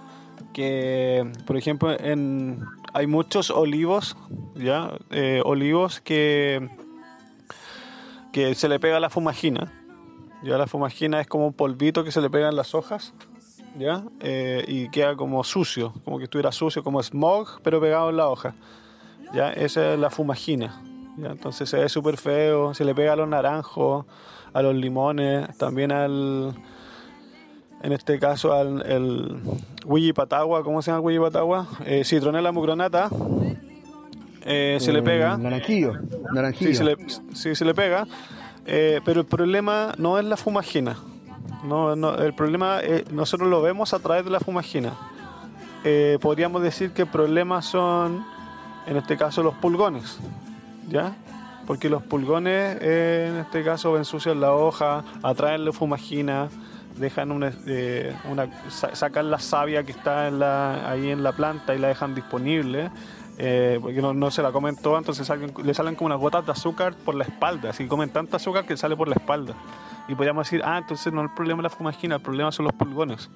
que 0.52 1.30
por 1.46 1.56
ejemplo 1.56 1.90
en, 1.98 2.62
hay 2.92 3.06
muchos 3.06 3.50
olivos, 3.50 4.16
¿ya? 4.54 4.92
Eh, 5.10 5.40
olivos 5.44 6.00
que, 6.00 6.68
que 8.32 8.54
se 8.54 8.68
le 8.68 8.78
pega 8.78 9.00
la 9.00 9.10
fumagina. 9.10 9.72
Ya 10.42 10.58
la 10.58 10.66
fumagina 10.66 11.20
es 11.20 11.26
como 11.28 11.46
un 11.46 11.52
polvito 11.52 12.02
que 12.04 12.10
se 12.10 12.20
le 12.20 12.28
pega 12.28 12.48
en 12.48 12.56
las 12.56 12.74
hojas, 12.74 13.14
¿ya? 13.78 14.04
Eh, 14.20 14.64
y 14.66 14.88
queda 14.90 15.16
como 15.16 15.42
sucio, 15.44 15.92
como 16.04 16.18
que 16.18 16.24
estuviera 16.24 16.52
sucio, 16.52 16.82
como 16.82 17.02
smog, 17.02 17.60
pero 17.62 17.80
pegado 17.80 18.10
en 18.10 18.16
la 18.16 18.28
hoja. 18.28 18.54
¿ya? 19.34 19.52
Esa 19.52 19.94
es 19.94 19.98
la 19.98 20.10
fumagina. 20.10 20.82
¿ya? 21.16 21.30
Entonces 21.30 21.68
se 21.68 21.78
ve 21.78 21.88
súper 21.88 22.16
feo, 22.16 22.74
se 22.74 22.84
le 22.84 22.94
pega 22.94 23.14
a 23.14 23.16
los 23.16 23.28
naranjos, 23.28 24.06
a 24.52 24.62
los 24.62 24.74
limones, 24.74 25.56
también 25.56 25.92
al, 25.92 26.54
en 27.82 27.92
este 27.92 28.18
caso 28.18 28.52
al 28.52 28.82
el 28.86 29.36
Willy 29.84 30.12
Patagua, 30.12 30.62
¿cómo 30.62 30.82
se 30.82 30.90
llama 30.90 31.00
el 31.00 31.06
Willy 31.06 31.20
Patagua? 31.20 31.66
Eh, 31.84 32.04
citronela 32.04 32.52
mucronata, 32.52 33.08
eh, 34.44 34.78
se 34.80 34.92
le 34.92 35.02
pega. 35.02 35.36
Naranjillo, 35.38 35.94
naranjillo. 36.32 36.70
Sí, 36.70 36.76
se 36.76 36.84
le, 36.84 36.96
sí, 37.34 37.54
se 37.54 37.64
le 37.64 37.74
pega. 37.74 38.06
Eh, 38.66 39.00
pero 39.04 39.20
el 39.20 39.26
problema 39.26 39.92
no 39.98 40.18
es 40.18 40.24
la 40.24 40.36
fumagina. 40.36 40.96
No, 41.62 41.94
no, 41.94 42.14
el 42.16 42.34
problema 42.34 42.80
eh, 42.82 43.04
nosotros 43.10 43.48
lo 43.48 43.62
vemos 43.62 43.94
a 43.94 43.98
través 44.00 44.24
de 44.24 44.30
la 44.30 44.40
fumagina. 44.40 44.94
Eh, 45.84 46.18
podríamos 46.20 46.62
decir 46.62 46.92
que 46.92 47.02
el 47.02 47.08
problema 47.08 47.62
son, 47.62 48.24
en 48.86 48.96
este 48.96 49.16
caso, 49.16 49.42
los 49.42 49.54
pulgones. 49.54 50.18
¿Ya? 50.88 51.14
Porque 51.66 51.88
los 51.88 52.02
pulgones, 52.02 52.76
eh, 52.80 53.28
en 53.32 53.36
este 53.40 53.62
caso, 53.62 53.96
ensucian 53.96 54.40
la 54.40 54.52
hoja, 54.52 55.04
atraen 55.22 55.64
la 55.64 55.72
fumagina, 55.72 56.48
dejan 56.98 57.30
una, 57.30 57.52
eh, 57.66 58.14
una 58.28 58.48
sa- 58.68 58.94
sacan 58.96 59.30
la 59.30 59.38
savia 59.38 59.84
que 59.84 59.92
está 59.92 60.26
en 60.28 60.40
la, 60.40 60.90
ahí 60.90 61.10
en 61.10 61.22
la 61.22 61.32
planta 61.32 61.74
y 61.74 61.78
la 61.78 61.88
dejan 61.88 62.14
disponible 62.14 62.90
eh, 63.38 63.78
porque 63.80 64.02
no, 64.02 64.12
no 64.12 64.30
se 64.30 64.42
la 64.42 64.52
comen 64.52 64.76
toda, 64.76 64.98
entonces 64.98 65.26
salen- 65.26 65.54
le 65.64 65.72
salen 65.72 65.94
como 65.94 66.06
unas 66.06 66.18
gotas 66.18 66.44
de 66.44 66.52
azúcar 66.52 66.94
por 66.94 67.14
la 67.14 67.24
espalda, 67.24 67.70
así 67.70 67.86
comen 67.86 68.10
tanta 68.10 68.36
azúcar 68.36 68.66
que 68.66 68.76
sale 68.76 68.94
por 68.94 69.08
la 69.08 69.14
espalda. 69.14 69.54
Y 70.08 70.14
podríamos 70.14 70.46
decir, 70.46 70.62
ah, 70.64 70.78
entonces 70.78 71.12
no 71.12 71.22
es 71.22 71.28
el 71.30 71.34
problema 71.34 71.58
de 71.58 71.64
la 71.64 71.70
fumagina, 71.70 72.16
el 72.16 72.22
problema 72.22 72.50
son 72.52 72.64
los 72.64 72.74
pulgones. 72.74 73.30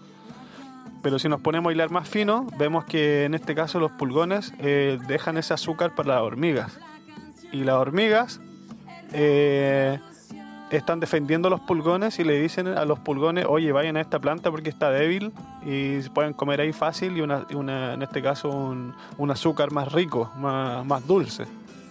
Pero 1.03 1.19
si 1.19 1.29
nos 1.29 1.41
ponemos 1.41 1.71
a 1.71 1.73
hilar 1.73 1.91
más 1.91 2.09
fino, 2.09 2.47
vemos 2.59 2.85
que 2.85 3.25
en 3.25 3.35
este 3.35 3.55
caso 3.55 3.79
los 3.79 3.93
pulgones 3.93 4.53
eh, 4.59 4.99
dejan 5.07 5.37
ese 5.37 5.55
azúcar 5.55 5.95
para 5.95 6.09
las 6.15 6.23
hormigas. 6.23 6.79
Y 7.53 7.63
las 7.65 7.77
hormigas 7.77 8.41
eh, 9.13 10.01
están 10.71 10.99
defendiendo 10.99 11.49
los 11.49 11.61
pulgones 11.61 12.19
y 12.19 12.25
le 12.25 12.41
dicen 12.41 12.67
a 12.67 12.85
los 12.85 12.99
pulgones, 12.99 13.47
oye, 13.49 13.71
vayan 13.71 13.97
a 13.97 14.01
esta 14.01 14.19
planta 14.19 14.51
porque 14.51 14.69
está 14.69 14.91
débil 14.91 15.33
y 15.65 16.03
se 16.03 16.11
pueden 16.11 16.33
comer 16.33 16.61
ahí 16.61 16.73
fácil 16.73 17.17
y 17.17 17.21
una- 17.21 17.45
en 17.95 18.03
este 18.03 18.21
caso 18.21 18.49
un, 18.51 18.93
un 19.17 19.31
azúcar 19.31 19.71
más 19.71 19.93
rico, 19.93 20.33
más, 20.39 20.85
más 20.85 21.07
dulce. 21.07 21.45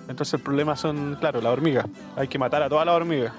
Entonces 0.09 0.33
el 0.33 0.41
problema 0.41 0.75
son, 0.75 1.15
claro, 1.19 1.39
las 1.41 1.53
hormigas. 1.53 1.85
Hay 2.17 2.27
que 2.27 2.37
matar 2.37 2.61
a 2.63 2.67
todas 2.69 2.85
las 2.85 2.95
hormigas. 2.95 3.31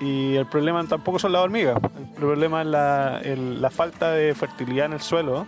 Y 0.00 0.36
el 0.36 0.46
problema 0.46 0.84
tampoco 0.86 1.18
son 1.18 1.32
las 1.32 1.42
hormigas. 1.42 1.76
El 1.98 2.06
problema 2.14 2.60
es 2.62 2.66
la, 2.68 3.20
la 3.24 3.70
falta 3.70 4.12
de 4.12 4.34
fertilidad 4.34 4.86
en 4.86 4.92
el 4.92 5.00
suelo, 5.00 5.46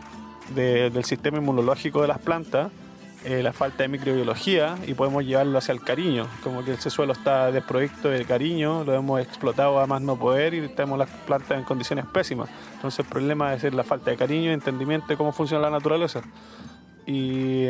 de- 0.55 0.91
del 0.91 1.05
sistema 1.05 1.39
inmunológico 1.39 2.03
de 2.03 2.09
las 2.09 2.19
plantas, 2.19 2.73
eh, 3.25 3.43
la 3.43 3.53
falta 3.53 3.83
de 3.85 3.89
microbiología 3.89 4.77
y 4.87 4.95
podemos 4.95 5.25
llevarlo 5.25 5.59
hacia 5.59 5.73
el 5.73 5.83
cariño. 5.83 6.27
Como 6.43 6.65
que 6.65 6.73
ese 6.73 6.91
suelo 6.91 7.13
está 7.13 7.53
desprovisto 7.53 8.09
de 8.09 8.25
cariño, 8.25 8.83
lo 8.83 8.95
hemos 8.95 9.21
explotado 9.21 9.79
a 9.79 9.87
más 9.87 10.01
no 10.03 10.17
poder 10.17 10.55
y 10.55 10.67
tenemos 10.69 10.99
las 10.99 11.11
plantas 11.11 11.59
en 11.59 11.65
condiciones 11.65 12.07
pésimas. 12.07 12.49
Entonces 12.75 13.01
el 13.01 13.07
problema 13.07 13.55
es 13.55 13.63
la 13.75 13.85
falta 13.85 14.11
de 14.11 14.17
cariño 14.17 14.51
entendimiento 14.51 15.07
de 15.09 15.17
cómo 15.17 15.33
funciona 15.33 15.63
la 15.63 15.71
naturaleza. 15.71 16.23
Y, 17.07 17.67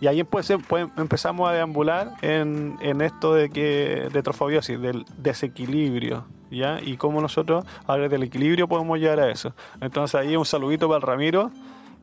y 0.00 0.06
ahí 0.06 0.24
pues, 0.24 0.52
pues, 0.68 0.88
empezamos 0.96 1.48
a 1.48 1.52
deambular 1.52 2.12
en, 2.22 2.78
en 2.80 3.02
esto 3.02 3.34
de 3.34 3.50
que 3.50 4.08
de 4.12 4.22
trofobiosis, 4.22 4.80
del 4.80 5.04
desequilibrio, 5.18 6.24
¿ya? 6.50 6.80
Y 6.82 6.96
cómo 6.96 7.20
nosotros, 7.20 7.64
ahora 7.86 8.08
del 8.08 8.22
equilibrio, 8.22 8.66
podemos 8.66 8.98
llegar 8.98 9.20
a 9.20 9.30
eso. 9.30 9.54
Entonces 9.80 10.14
ahí 10.14 10.36
un 10.36 10.46
saludito 10.46 10.88
para 10.88 10.96
el 10.96 11.02
Ramiro 11.02 11.50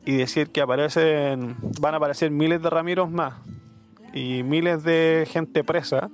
y 0.04 0.16
decir 0.16 0.50
que 0.50 0.60
aparecen, 0.60 1.56
van 1.80 1.94
a 1.94 1.96
aparecer 1.96 2.30
miles 2.30 2.62
de 2.62 2.70
Ramiros 2.70 3.10
más 3.10 3.34
y 4.14 4.42
miles 4.42 4.84
de 4.84 5.26
gente 5.28 5.64
presa 5.64 6.08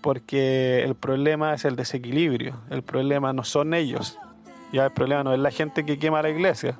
porque 0.00 0.84
el 0.84 0.94
problema 0.94 1.52
es 1.54 1.64
el 1.64 1.74
desequilibrio, 1.74 2.54
el 2.70 2.82
problema 2.82 3.32
no 3.32 3.42
son 3.42 3.74
ellos, 3.74 4.18
ya 4.72 4.84
el 4.84 4.92
problema 4.92 5.24
no 5.24 5.34
es 5.34 5.40
la 5.40 5.50
gente 5.50 5.84
que 5.84 5.98
quema 5.98 6.22
la 6.22 6.30
iglesia, 6.30 6.78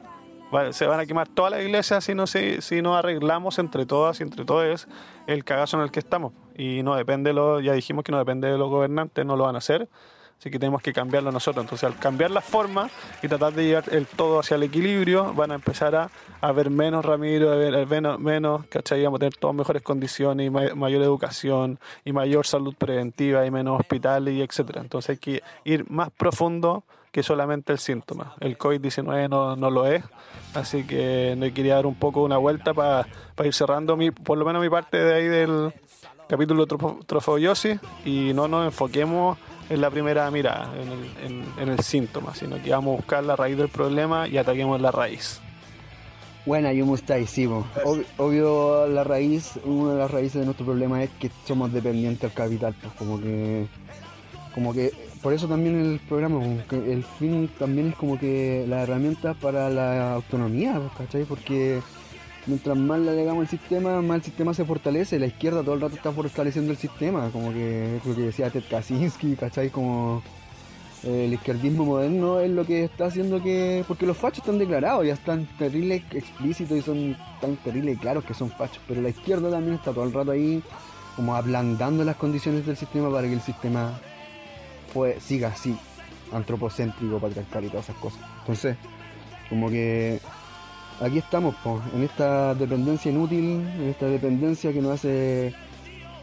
Se 0.71 0.87
van 0.87 1.01
a 1.01 1.07
quemar 1.07 1.29
todas 1.29 1.53
las 1.53 1.63
iglesias 1.63 2.05
si 2.05 2.15
no, 2.15 2.27
se, 2.27 2.63
si 2.63 2.81
no 2.81 2.97
arreglamos 2.97 3.59
entre 3.59 3.85
todas 3.85 4.21
y 4.21 4.23
entre 4.23 4.45
todos 4.45 4.89
el 5.27 5.45
cagazo 5.45 5.77
en 5.77 5.83
el 5.83 5.91
que 5.91 5.99
estamos. 5.99 6.33
Y 6.57 6.83
no 6.83 6.95
depende, 6.97 7.33
lo, 7.33 7.61
ya 7.61 7.75
dijimos 7.75 8.03
que 8.03 8.13
no 8.13 8.19
depende 8.19 8.51
de 8.51 8.57
los 8.57 8.71
gobernantes, 8.71 9.25
no 9.27 9.37
lo 9.37 9.45
van 9.45 9.57
a 9.57 9.59
hacer. 9.59 9.89
Así 10.39 10.51
que 10.51 10.59
tenemos 10.61 10.83
que 10.83 10.93
cambiarlo 10.93 11.33
nosotros. 11.33 11.65
Entonces, 11.65 11.85
al 11.85 11.99
cambiar 11.99 12.31
la 12.31 12.41
forma 12.41 12.89
y 13.23 13.29
tratar 13.29 13.53
de 13.55 13.65
llevar 13.65 13.85
el 13.91 14.07
todo 14.07 14.39
hacia 14.39 14.55
el 14.55 14.63
equilibrio, 14.63 15.35
van 15.35 15.51
a 15.51 15.57
empezar 15.57 15.97
a, 15.97 16.11
a 16.41 16.53
ver 16.53 16.71
menos 16.71 17.05
Ramiro, 17.05 17.51
a 17.51 17.57
ver, 17.57 17.87
menos, 17.89 18.21
menos, 18.21 18.65
¿cachai? 18.67 19.03
Vamos 19.03 19.19
a 19.19 19.21
tener 19.21 19.35
todas 19.35 19.57
mejores 19.57 19.83
condiciones 19.83 20.51
mayor 20.53 21.03
educación 21.03 21.81
y 22.05 22.13
mayor 22.13 22.47
salud 22.47 22.75
preventiva 22.77 23.45
y 23.45 23.51
menos 23.51 23.81
hospitales 23.81 24.33
y 24.35 24.43
etcétera. 24.43 24.81
Entonces, 24.81 25.11
hay 25.11 25.17
que 25.17 25.43
ir 25.65 25.91
más 25.91 26.11
profundo 26.11 26.85
que 27.13 27.23
solamente 27.23 27.73
el 27.73 27.79
síntoma. 27.79 28.35
El 28.41 28.59
COVID-19 28.59 29.29
no, 29.29 29.57
no 29.57 29.71
lo 29.71 29.87
es. 29.87 30.05
Así 30.55 30.85
que 30.85 31.35
le 31.39 31.53
quería 31.53 31.75
dar 31.77 31.87
un 31.87 31.95
poco 31.95 32.23
una 32.23 32.37
vuelta 32.39 32.73
para 32.75 33.07
ir 33.45 33.55
cerrando 33.55 33.97
mi, 33.97 34.11
por 34.11 34.39
lo 34.39 34.45
menos 34.45 34.63
mi 34.63 34.69
parte 34.71 34.97
de 34.99 35.15
ahí 35.15 35.25
del 35.27 35.73
capítulo 36.29 36.67
trofo- 36.67 37.05
trofobiosis 37.07 37.79
y 38.05 38.33
no 38.35 38.49
nos 38.49 38.67
enfoquemos 38.67 39.39
en 39.71 39.81
la 39.83 39.91
primera 39.91 40.31
mirada, 40.31 40.71
en 40.81 40.89
el, 40.93 41.11
en- 41.25 41.45
en 41.59 41.69
el 41.69 41.81
síntoma, 41.81 42.35
sino 42.35 42.61
que 42.63 42.71
vamos 42.71 42.95
a 42.95 42.97
buscar 42.97 43.25
la 43.25 43.37
raíz 43.37 43.57
del 43.59 43.69
problema 43.69 44.27
y 44.27 44.39
ataquemos 44.39 44.81
la 44.81 44.91
raíz. 44.91 45.41
Buena, 46.47 46.73
yo 46.73 46.87
Mustai, 46.87 47.27
sí, 47.27 47.47
po. 47.47 47.67
Ob- 47.85 48.07
obvio 48.17 48.87
la 48.87 49.05
raíz, 49.05 49.59
una 49.65 49.93
de 49.93 49.99
las 49.99 50.11
raíces 50.11 50.41
de 50.41 50.47
nuestro 50.47 50.65
problema 50.65 51.03
es 51.03 51.11
que 51.21 51.31
somos 51.47 51.71
dependientes 51.73 52.23
del 52.23 52.33
capital, 52.33 52.75
pues 52.81 52.95
como 52.95 53.21
que, 53.21 53.67
como 54.55 54.73
que, 54.73 54.91
por 55.23 55.33
eso 55.33 55.49
también 55.49 55.81
el 55.81 56.01
programa, 56.01 56.41
el 56.71 57.05
fin 57.19 57.49
también 57.59 57.89
es 57.89 57.95
como 57.97 58.19
que 58.19 58.65
la 58.69 58.83
herramienta 58.83 59.35
para 59.35 59.69
la 59.71 60.15
autonomía, 60.15 60.81
¿cachai? 60.97 61.25
Porque 61.25 61.81
mientras 62.47 62.77
más 62.77 63.01
le 63.01 63.11
agregamos 63.11 63.43
el 63.43 63.49
sistema, 63.49 64.01
más 64.01 64.19
el 64.19 64.23
sistema 64.25 64.55
se 64.55 64.65
fortalece. 64.65 65.19
La 65.19 65.27
izquierda 65.27 65.63
todo 65.63 65.75
el 65.75 65.81
rato 65.81 65.97
está 65.97 66.13
fortaleciendo 66.13 66.73
el 66.73 66.79
sistema, 66.79 67.31
como 67.31 67.53
que 67.53 68.01
lo 68.05 68.15
que 68.15 68.23
decía 68.23 68.51
Ted 68.51 68.65
Kaczynski, 68.71 69.37
¿cachai? 69.37 69.71
Como 69.71 70.23
eh, 71.05 71.27
el 71.27 71.35
izquierdismo 71.35 71.85
moderno 71.85 72.41
es 72.41 72.51
lo 72.51 72.65
que 72.65 72.85
está 72.85 73.07
haciendo 73.07 73.43
que. 73.43 73.85
Porque 73.89 74.07
los 74.07 74.17
fachos 74.17 74.39
están 74.39 74.59
declarados, 74.59 75.07
ya 75.07 75.15
están 75.15 75.47
terribles 75.59 76.03
explícitos 76.13 76.79
y 76.79 76.83
son 76.83 77.17
tan 77.41 77.57
terribles 77.57 77.99
claros 77.99 78.25
que 78.25 78.35
son 78.35 78.51
fachos. 78.51 78.81
Pero 78.87 79.03
la 79.03 79.11
izquierda 79.11 79.51
también 79.51 79.77
está 79.77 79.93
todo 79.93 80.05
el 80.05 80.13
rato 80.13 80.31
ahí, 80.31 80.63
como 81.17 81.35
ablandando 81.35 82.05
las 82.05 82.17
condiciones 82.17 82.67
del 82.67 82.77
sistema 82.77 83.11
para 83.11 83.27
que 83.27 83.35
el 83.35 83.41
sistema 83.41 84.01
pues, 84.93 85.23
siga 85.23 85.49
así, 85.49 85.77
antropocéntrico, 86.33 87.19
patriarcal 87.19 87.65
y 87.65 87.69
todas 87.69 87.89
esas 87.89 88.01
cosas. 88.01 88.21
Entonces, 88.41 88.77
como 89.49 89.69
que 89.69 90.21
aquí 91.01 91.19
estamos, 91.19 91.55
en 91.95 92.03
esta 92.03 92.55
dependencia 92.55 93.11
inútil, 93.11 93.67
en 93.79 93.89
esta 93.89 94.07
dependencia 94.07 94.73
que 94.73 94.81
nos 94.81 94.93
hace, 94.93 95.55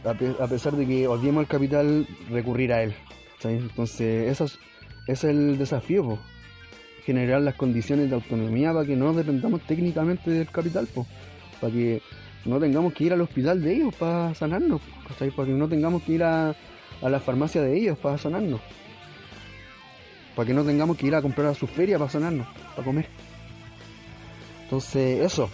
a, 0.04 0.48
pesar 0.48 0.74
de 0.76 0.86
que 0.86 1.08
odiemos 1.08 1.42
el 1.42 1.48
capital, 1.48 2.08
recurrir 2.30 2.74
a 2.74 2.84
él. 2.84 2.96
Entonces, 3.44 4.32
eso 4.32 4.46
es, 4.46 4.60
ese 5.08 5.30
es 5.30 5.36
el 5.36 5.58
desafío, 5.58 6.18
generar 7.06 7.42
las 7.42 7.56
condiciones 7.56 8.10
de 8.10 8.16
autonomía 8.16 8.74
para 8.74 8.86
que 8.86 8.96
no 8.96 9.14
dependamos 9.14 9.62
técnicamente 9.62 10.32
del 10.32 10.50
capital, 10.50 10.88
para 11.62 11.72
que 11.72 12.02
no 12.46 12.60
tengamos 12.60 12.94
que 12.94 13.04
ir 13.04 13.14
al 13.14 13.22
hospital 13.22 13.62
de 13.62 13.76
ellos 13.76 13.94
para 13.96 14.34
sanarnos, 14.34 14.82
para 15.18 15.46
que 15.48 15.54
no 15.54 15.68
tengamos 15.68 16.02
que 16.04 16.14
ir 16.14 16.24
a, 16.24 16.56
a 17.02 17.10
la 17.10 17.20
farmacia 17.20 17.62
de 17.62 17.78
ellos 17.78 17.98
para 17.98 18.18
sanarnos, 18.18 18.62
para 20.36 20.48
que 20.48 20.54
no 20.54 20.64
tengamos 20.64 20.98
que 20.98 21.08
ir 21.08 21.16
a 21.16 21.22
comprar 21.22 21.48
a 21.48 21.54
su 21.54 21.68
feria 21.68 21.98
para 21.98 22.10
sanarnos, 22.10 22.48
para 22.76 22.84
comer. 22.84 23.08
Entonces, 24.66 25.22
eso. 25.22 25.50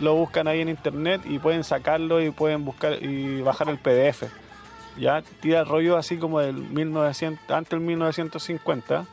lo 0.00 0.14
buscan 0.14 0.48
ahí 0.48 0.60
en 0.60 0.68
internet 0.68 1.22
y 1.24 1.38
pueden 1.38 1.64
sacarlo 1.64 2.20
y 2.20 2.30
pueden 2.30 2.64
buscar 2.64 3.02
y 3.02 3.40
bajar 3.42 3.68
el 3.68 3.78
PDF. 3.78 4.24
Ya 4.98 5.22
tira 5.40 5.60
el 5.60 5.66
rollo 5.66 5.96
así 5.96 6.16
como 6.18 6.40
del 6.40 6.54
1900, 6.54 7.50
antes 7.50 7.70
del 7.70 7.80
1950 7.80 9.06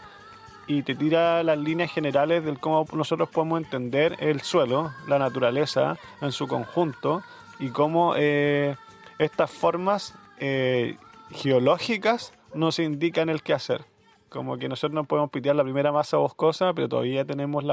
y 0.67 0.83
te 0.83 0.95
tira 0.95 1.43
las 1.43 1.57
líneas 1.57 1.91
generales 1.91 2.45
del 2.45 2.59
cómo 2.59 2.85
nosotros 2.93 3.29
podemos 3.29 3.61
entender 3.61 4.15
el 4.19 4.41
suelo, 4.41 4.91
la 5.07 5.19
naturaleza 5.19 5.97
en 6.21 6.31
su 6.31 6.47
conjunto 6.47 7.23
y 7.59 7.69
cómo 7.69 8.13
eh, 8.15 8.75
estas 9.17 9.51
formas 9.51 10.15
eh, 10.37 10.97
geológicas 11.31 12.33
nos 12.53 12.79
indican 12.79 13.29
el 13.29 13.41
qué 13.41 13.53
hacer. 13.53 13.90
Como 14.31 14.57
que 14.57 14.69
nosotros 14.69 14.95
no 14.95 15.03
podemos 15.03 15.29
pitear 15.29 15.57
la 15.57 15.63
primera 15.63 15.91
masa 15.91 16.15
boscosa, 16.15 16.73
pero 16.73 16.87
todavía 16.87 17.25
tenemos 17.25 17.65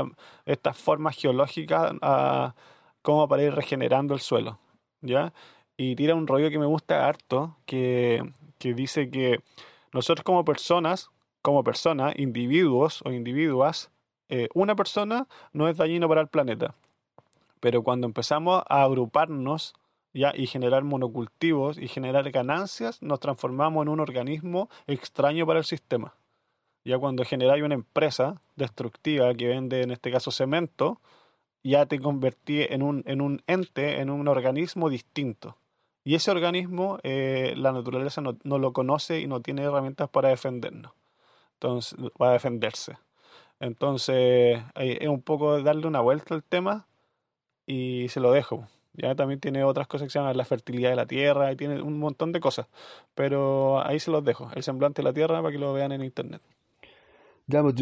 estas 0.45 0.77
formas 0.77 1.17
geológicas 1.17 1.93
a 2.03 2.57
como 3.01 3.29
para 3.29 3.45
ir 3.45 3.55
regenerando 3.55 4.13
el 4.13 4.19
suelo, 4.19 4.59
¿ya? 5.01 5.33
Y 5.77 5.95
tira 5.95 6.17
un 6.17 6.27
rollo 6.27 6.51
que 6.51 6.59
me 6.59 6.67
gusta 6.67 7.07
harto, 7.07 7.57
que, 7.65 8.33
dice 8.59 9.09
que 9.09 9.39
nosotros 9.93 10.25
como 10.25 10.45
personas, 10.45 11.11
como 11.43 11.63
personas, 11.63 12.19
individuos 12.19 13.03
o 13.05 13.13
individuas, 13.13 13.93
eh, 14.29 14.49
una 14.53 14.75
persona 14.75 15.29
no 15.53 15.69
es 15.69 15.77
dañino 15.77 16.09
para 16.09 16.23
el 16.23 16.27
planeta. 16.27 16.75
Pero 17.61 17.85
cuando 17.85 18.09
empezamos 18.09 18.65
a 18.69 18.83
agruparnos 18.83 19.75
¿ya? 20.13 20.33
y 20.35 20.49
generar 20.49 20.83
monocultivos 20.83 21.79
y 21.79 21.87
generar 21.87 22.29
ganancias, 22.33 23.01
nos 23.01 23.21
transformamos 23.21 23.83
en 23.83 23.91
un 23.91 24.01
organismo 24.01 24.69
extraño 24.89 25.47
para 25.47 25.61
el 25.61 25.65
sistema. 25.65 26.15
Ya 26.85 26.99
cuando 26.99 27.25
generáis 27.25 27.63
una 27.63 27.75
empresa 27.75 28.41
destructiva 28.57 29.35
que 29.35 29.49
vende, 29.49 29.83
en 29.83 29.91
este 29.91 30.11
caso, 30.11 30.31
cemento, 30.31 31.01
ya 31.63 31.87
te 31.87 32.01
convertí 32.01 32.63
en 32.63 32.83
un, 32.83 33.03
en 33.07 33.21
un 33.21 33.43
ente, 33.47 34.01
en 34.01 34.11
un 34.11 34.29
organismo 34.29 34.91
distinto. 34.91 35.57
Y 36.05 36.15
ese 36.15 36.31
organismo, 36.31 36.99
eh, 37.03 37.55
la 37.57 37.73
naturaleza 37.73 38.23
no, 38.23 38.59
lo 38.59 38.73
conoce 38.73 39.21
y 39.21 39.27
no 39.27 39.43
tiene 39.43 39.65
herramientas 39.65 40.09
para 40.09 40.31
defendernos. 40.31 40.93
Entonces, 41.55 41.99
para 42.17 42.33
defenderse. 42.33 42.97
Entonces, 43.61 44.63
es 44.77 45.09
un 45.09 45.23
poco 45.23 45.63
darle 45.63 45.87
una 45.87 46.01
vuelta 46.01 46.35
al 46.35 46.45
tema 46.45 46.87
y 47.67 48.09
se 48.09 48.21
lo 48.21 48.33
dejo. 48.33 48.67
Ya 48.95 49.15
también 49.15 49.41
tiene 49.41 49.65
otras 49.65 49.87
cosas 49.87 50.07
que 50.07 50.11
se 50.13 50.19
llaman 50.19 50.37
la 50.37 50.45
fertilidad 50.45 50.91
de 50.91 50.97
la 50.97 51.07
tierra 51.07 51.53
y 51.53 51.57
tiene 51.57 51.83
un 51.83 51.99
montón 51.99 52.33
de 52.33 52.41
cosas. 52.41 52.69
Pero 53.15 53.85
ahí 53.87 54.01
se 54.01 54.11
los 54.11 54.25
dejo. 54.25 54.51
El 54.55 54.63
semblante 54.63 55.03
de 55.03 55.09
la 55.09 55.13
tierra 55.13 55.43
para 55.43 55.53
que 55.53 55.59
lo 55.59 55.73
vean 55.73 55.93
en 55.93 56.03
internet. 56.03 56.43
Ya, 57.49 57.63
pues, 57.63 57.75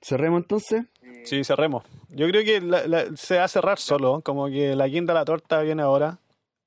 ¿Cerremos 0.00 0.40
entonces? 0.40 0.86
Sí, 1.24 1.44
cerremos. 1.44 1.84
Yo 2.08 2.26
creo 2.28 2.42
que 2.42 2.60
se 3.14 3.36
va 3.36 3.44
a 3.44 3.48
cerrar 3.48 3.78
solo, 3.78 4.22
como 4.22 4.46
que 4.48 4.74
la 4.74 4.88
quinta 4.88 5.12
la 5.12 5.26
torta 5.26 5.60
viene 5.60 5.82
ahora. 5.82 6.18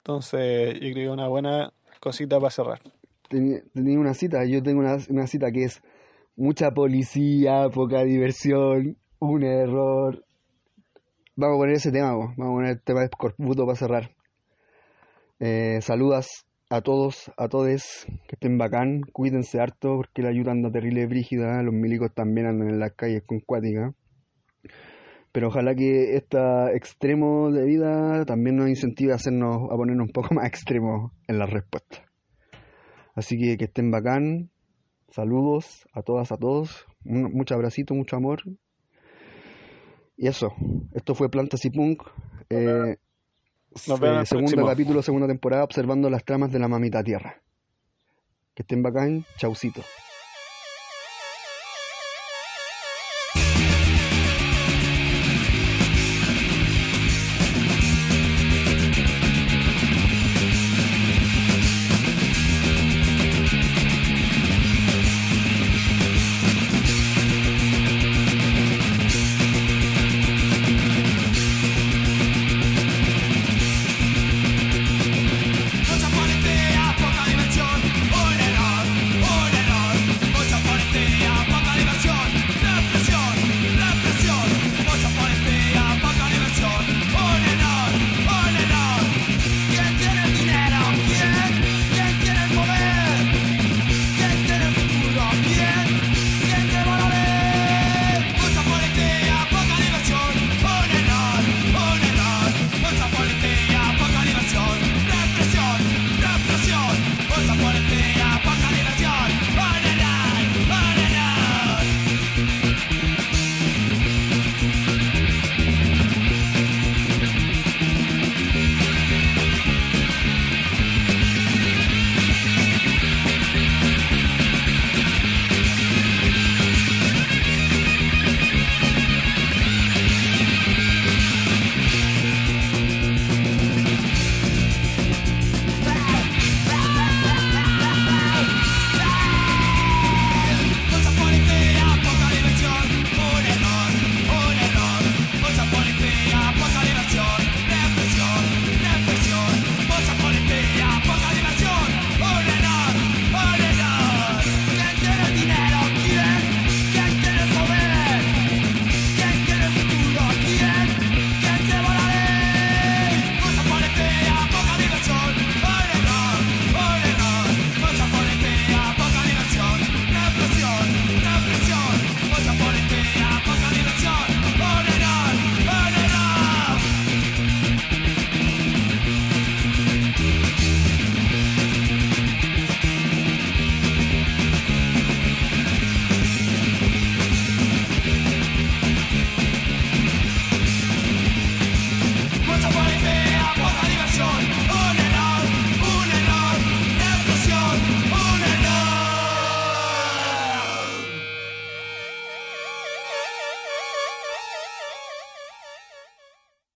Entonces, 0.03 0.75
yo 0.75 0.91
creo 0.93 0.93
que 0.93 1.09
una 1.09 1.27
buena 1.27 1.73
cosita 1.99 2.37
para 2.37 2.51
cerrar. 2.51 2.81
Tenía, 3.29 3.61
una 3.99 4.13
cita, 4.13 4.45
yo 4.45 4.61
tengo 4.61 4.81
una, 4.81 4.97
una 5.09 5.25
cita 5.25 5.51
que 5.51 5.63
es 5.63 5.81
mucha 6.35 6.69
policía, 6.71 7.67
poca 7.73 8.03
diversión, 8.03 8.95
un 9.17 9.43
error. 9.43 10.23
Vamos 11.35 11.55
a 11.55 11.59
poner 11.59 11.75
ese 11.77 11.91
tema, 11.91 12.11
vamos 12.11 12.33
a 12.37 12.43
poner 12.43 12.71
el 12.73 12.81
tema 12.83 13.01
de 13.01 13.09
Corputo 13.09 13.65
para 13.65 13.75
cerrar. 13.75 14.11
Eh, 15.39 15.79
saludas 15.81 16.45
a 16.75 16.81
todos, 16.81 17.31
a 17.37 17.47
todes, 17.47 18.05
que 18.27 18.35
estén 18.35 18.57
bacán, 18.57 19.01
cuídense 19.11 19.59
harto 19.59 19.95
porque 19.97 20.21
la 20.21 20.29
ayuda 20.29 20.51
anda 20.51 20.71
terrible 20.71 21.05
brígida, 21.05 21.61
los 21.61 21.73
milicos 21.73 22.13
también 22.13 22.47
andan 22.47 22.69
en 22.69 22.79
las 22.79 22.93
calles 22.93 23.23
con 23.25 23.39
cuática. 23.41 23.93
Pero 25.31 25.49
ojalá 25.49 25.75
que 25.75 26.15
este 26.15 26.37
extremo 26.75 27.51
de 27.51 27.65
vida 27.65 28.25
también 28.25 28.55
nos 28.55 28.69
incentive 28.69 29.11
a 29.11 29.15
hacernos, 29.15 29.57
a 29.71 29.75
ponernos 29.75 30.07
un 30.07 30.13
poco 30.13 30.33
más 30.33 30.47
extremos 30.47 31.11
en 31.27 31.37
la 31.37 31.45
respuesta. 31.45 32.05
Así 33.15 33.37
que 33.37 33.57
que 33.57 33.65
estén 33.65 33.91
bacán, 33.91 34.49
Saludos 35.13 35.87
a 35.93 36.01
todas, 36.01 36.31
a 36.31 36.37
todos. 36.37 36.87
Mucho 37.03 37.53
abracito, 37.53 37.93
mucho 37.93 38.15
amor. 38.15 38.41
Y 40.17 40.27
eso. 40.27 40.47
Esto 40.95 41.13
fue 41.13 41.29
Plantas 41.29 41.63
y 41.65 41.69
Punk. 41.69 42.01
Eh, 42.49 42.97
Nos 43.87 43.99
vemos 43.99 44.29
segundo 44.29 44.51
próximo. 44.51 44.67
capítulo, 44.67 45.01
segunda 45.01 45.27
temporada, 45.27 45.63
observando 45.63 46.09
las 46.09 46.23
tramas 46.23 46.51
de 46.51 46.59
la 46.59 46.67
mamita 46.67 47.03
tierra. 47.03 47.41
Que 48.53 48.61
estén 48.61 48.83
bacán. 48.83 49.25
Chaucito. 49.37 49.81